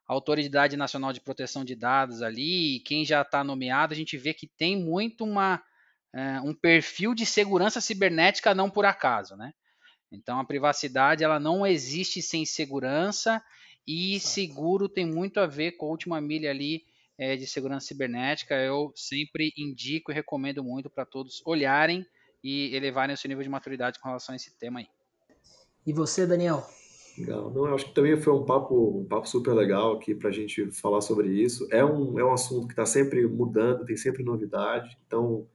a 0.09 0.13
Autoridade 0.13 0.77
Nacional 0.77 1.13
de 1.13 1.21
Proteção 1.21 1.65
de 1.65 1.75
Dados 1.75 2.23
ali, 2.23 2.81
quem 2.81 3.05
já 3.05 3.23
está 3.23 3.43
nomeado, 3.43 3.93
a 3.93 3.97
gente 3.97 4.17
vê 4.17 4.33
que 4.33 4.47
tem 4.47 4.77
muito 4.77 5.25
uma, 5.25 5.63
um 6.43 6.55
perfil 6.55 7.15
de 7.15 7.27
segurança 7.27 7.81
cibernética 7.81 8.55
não 8.55 8.71
por 8.71 8.85
acaso, 8.85 9.37
né? 9.37 9.53
Então 10.11 10.39
a 10.39 10.45
privacidade 10.45 11.25
ela 11.25 11.39
não 11.39 11.67
existe 11.67 12.23
sem 12.23 12.45
segurança 12.45 13.43
e 13.87 14.19
seguro 14.21 14.89
tem 14.89 15.07
muito 15.07 15.41
a 15.41 15.47
ver 15.47 15.73
com 15.73 15.87
a 15.87 15.91
última 15.91 16.21
milha 16.21 16.51
ali 16.51 16.85
é, 17.19 17.37
de 17.37 17.47
segurança 17.47 17.87
cibernética. 17.87 18.55
Eu 18.55 18.93
sempre 18.95 19.53
indico 19.57 20.11
e 20.11 20.15
recomendo 20.15 20.63
muito 20.63 20.91
para 20.91 21.05
todos 21.05 21.43
olharem 21.45 22.07
e 22.43 22.75
elevarem 22.75 23.15
o 23.15 23.19
seu 23.19 23.29
nível 23.29 23.43
de 23.43 23.51
maturidade 23.51 23.99
com 23.99 24.09
relação 24.09 24.33
a 24.33 24.37
esse 24.37 24.57
tema 24.59 24.81
aí. 24.81 24.87
E 25.87 25.93
você, 25.93 26.27
Daniel? 26.27 26.67
Legal. 27.19 27.51
Não, 27.51 27.67
eu 27.67 27.75
acho 27.75 27.87
que 27.87 27.95
também 27.95 28.17
foi 28.21 28.33
um 28.33 28.45
papo, 28.45 29.01
um 29.01 29.05
papo 29.05 29.27
super 29.27 29.55
legal 29.55 29.95
aqui 29.95 30.15
para 30.15 30.29
a 30.29 30.33
gente 30.33 30.71
falar 30.71 31.01
sobre 31.01 31.29
isso. 31.29 31.67
É 31.71 31.85
um, 31.85 32.19
é 32.19 32.25
um 32.25 32.33
assunto 32.33 32.67
que 32.67 32.73
está 32.73 32.85
sempre 32.85 33.27
mudando, 33.27 33.87
tem 33.87 33.97
sempre 33.97 34.23
novidade. 34.23 34.97
Então, 35.07 35.47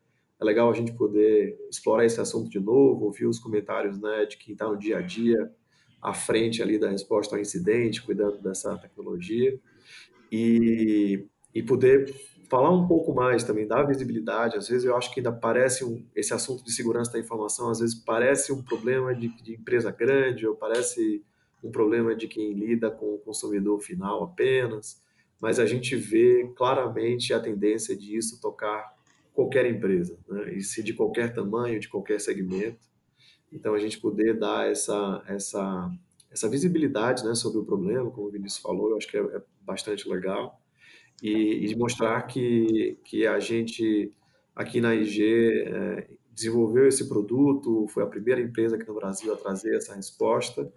é 0.41 0.43
legal 0.43 0.71
a 0.71 0.73
gente 0.73 0.91
poder 0.93 1.55
explorar 1.69 2.03
esse 2.03 2.19
assunto 2.19 2.49
de 2.49 2.59
novo, 2.59 3.05
ouvir 3.05 3.27
os 3.27 3.37
comentários 3.37 4.01
né, 4.01 4.25
de 4.25 4.37
quem 4.37 4.53
está 4.53 4.67
no 4.67 4.75
dia 4.75 4.97
a 4.97 5.01
dia, 5.01 5.51
à 6.01 6.15
frente 6.15 6.63
ali 6.63 6.79
da 6.79 6.89
resposta 6.89 7.35
ao 7.35 7.41
incidente, 7.41 8.01
cuidando 8.01 8.39
dessa 8.39 8.75
tecnologia. 8.79 9.59
E, 10.31 11.27
e 11.53 11.61
poder 11.61 12.11
falar 12.49 12.71
um 12.71 12.87
pouco 12.87 13.13
mais 13.13 13.43
também, 13.43 13.67
dar 13.67 13.83
visibilidade. 13.83 14.57
Às 14.57 14.67
vezes 14.67 14.83
eu 14.83 14.97
acho 14.97 15.13
que 15.13 15.19
ainda 15.19 15.31
parece 15.31 15.85
um, 15.85 16.03
esse 16.15 16.33
assunto 16.33 16.63
de 16.63 16.71
segurança 16.71 17.11
da 17.11 17.19
informação, 17.19 17.69
às 17.69 17.79
vezes 17.79 17.93
parece 17.93 18.51
um 18.51 18.63
problema 18.63 19.13
de, 19.13 19.27
de 19.43 19.53
empresa 19.53 19.91
grande, 19.91 20.47
ou 20.47 20.55
parece 20.55 21.23
um 21.63 21.69
problema 21.69 22.15
de 22.15 22.27
quem 22.27 22.51
lida 22.53 22.89
com 22.89 23.13
o 23.13 23.19
consumidor 23.19 23.79
final 23.79 24.23
apenas, 24.23 25.03
mas 25.39 25.59
a 25.59 25.67
gente 25.67 25.95
vê 25.95 26.51
claramente 26.55 27.31
a 27.31 27.39
tendência 27.39 27.95
disso 27.95 28.41
tocar 28.41 29.00
qualquer 29.33 29.65
empresa, 29.65 30.17
né? 30.27 30.53
e 30.53 30.61
se 30.61 30.83
de 30.83 30.93
qualquer 30.93 31.33
tamanho, 31.33 31.79
de 31.79 31.89
qualquer 31.89 32.19
segmento. 32.19 32.79
Então 33.51 33.73
a 33.73 33.79
gente 33.79 33.99
poder 33.99 34.37
dar 34.37 34.69
essa 34.69 35.23
essa 35.27 35.91
essa 36.29 36.47
visibilidade, 36.47 37.25
né, 37.25 37.35
sobre 37.35 37.59
o 37.59 37.65
problema, 37.65 38.09
como 38.09 38.27
o 38.27 38.31
Vinícius 38.31 38.61
falou, 38.61 38.91
eu 38.91 38.97
acho 38.97 39.07
que 39.07 39.17
é, 39.17 39.21
é 39.21 39.41
bastante 39.61 40.07
legal 40.07 40.61
e, 41.21 41.67
e, 41.69 41.75
mostrar 41.75 42.21
que 42.23 42.97
que 43.03 43.27
a 43.27 43.39
gente 43.39 44.11
aqui 44.55 44.79
na 44.81 44.95
IG 44.95 45.23
é, 45.67 46.07
desenvolveu 46.33 46.87
esse 46.87 47.07
produto, 47.09 47.87
foi 47.89 48.03
a 48.03 48.07
primeira 48.07 48.41
empresa 48.41 48.75
aqui 48.75 48.87
no 48.87 48.95
Brasil 48.95 49.33
a 49.33 49.37
trazer 49.37 49.75
essa 49.75 49.95
resposta 49.95 50.71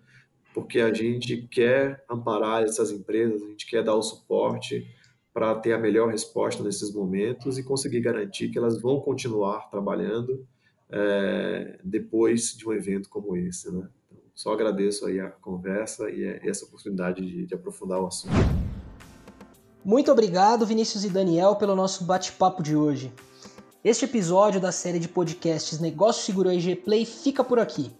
porque 0.54 0.80
a 0.80 0.94
gente 0.94 1.48
quer 1.48 2.04
amparar 2.08 2.62
essas 2.62 2.92
empresas, 2.92 3.42
a 3.42 3.46
gente 3.46 3.66
quer 3.66 3.82
dar 3.82 3.96
o 3.96 4.02
suporte 4.02 4.86
para 5.34 5.52
ter 5.56 5.72
a 5.72 5.78
melhor 5.78 6.10
resposta 6.10 6.62
nesses 6.62 6.94
momentos 6.94 7.58
e 7.58 7.64
conseguir 7.64 8.00
garantir 8.00 8.50
que 8.50 8.56
elas 8.56 8.80
vão 8.80 9.00
continuar 9.00 9.68
trabalhando 9.68 10.46
é, 10.88 11.76
depois 11.82 12.54
de 12.56 12.68
um 12.68 12.72
evento 12.72 13.08
como 13.08 13.36
esse. 13.36 13.68
Né? 13.68 13.88
Então, 14.06 14.22
só 14.32 14.52
agradeço 14.52 15.04
aí 15.06 15.18
a 15.18 15.28
conversa 15.28 16.08
e 16.08 16.24
essa 16.48 16.64
oportunidade 16.64 17.20
de, 17.20 17.46
de 17.46 17.54
aprofundar 17.54 18.00
o 18.00 18.06
assunto. 18.06 18.32
Muito 19.84 20.10
obrigado, 20.12 20.64
Vinícius 20.64 21.04
e 21.04 21.10
Daniel, 21.10 21.56
pelo 21.56 21.74
nosso 21.74 22.04
bate-papo 22.04 22.62
de 22.62 22.76
hoje. 22.76 23.12
Este 23.82 24.04
episódio 24.04 24.60
da 24.60 24.70
série 24.70 25.00
de 25.00 25.08
podcasts 25.08 25.80
Negócio 25.80 26.22
Seguro 26.22 26.48
AIG 26.48 26.76
Play 26.76 27.04
fica 27.04 27.42
por 27.42 27.58
aqui. 27.58 27.90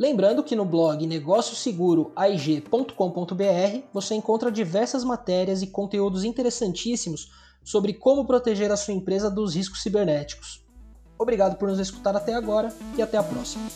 Lembrando 0.00 0.42
que 0.42 0.56
no 0.56 0.64
blog 0.64 1.06
negócioseguroaig.com.br 1.06 3.82
você 3.92 4.14
encontra 4.14 4.50
diversas 4.50 5.04
matérias 5.04 5.60
e 5.60 5.66
conteúdos 5.66 6.24
interessantíssimos 6.24 7.30
sobre 7.62 7.92
como 7.92 8.26
proteger 8.26 8.72
a 8.72 8.78
sua 8.78 8.94
empresa 8.94 9.30
dos 9.30 9.56
riscos 9.56 9.82
cibernéticos. 9.82 10.64
Obrigado 11.18 11.58
por 11.58 11.68
nos 11.68 11.78
escutar 11.78 12.16
até 12.16 12.32
agora 12.32 12.74
e 12.96 13.02
até 13.02 13.18
a 13.18 13.22
próxima. 13.22 13.66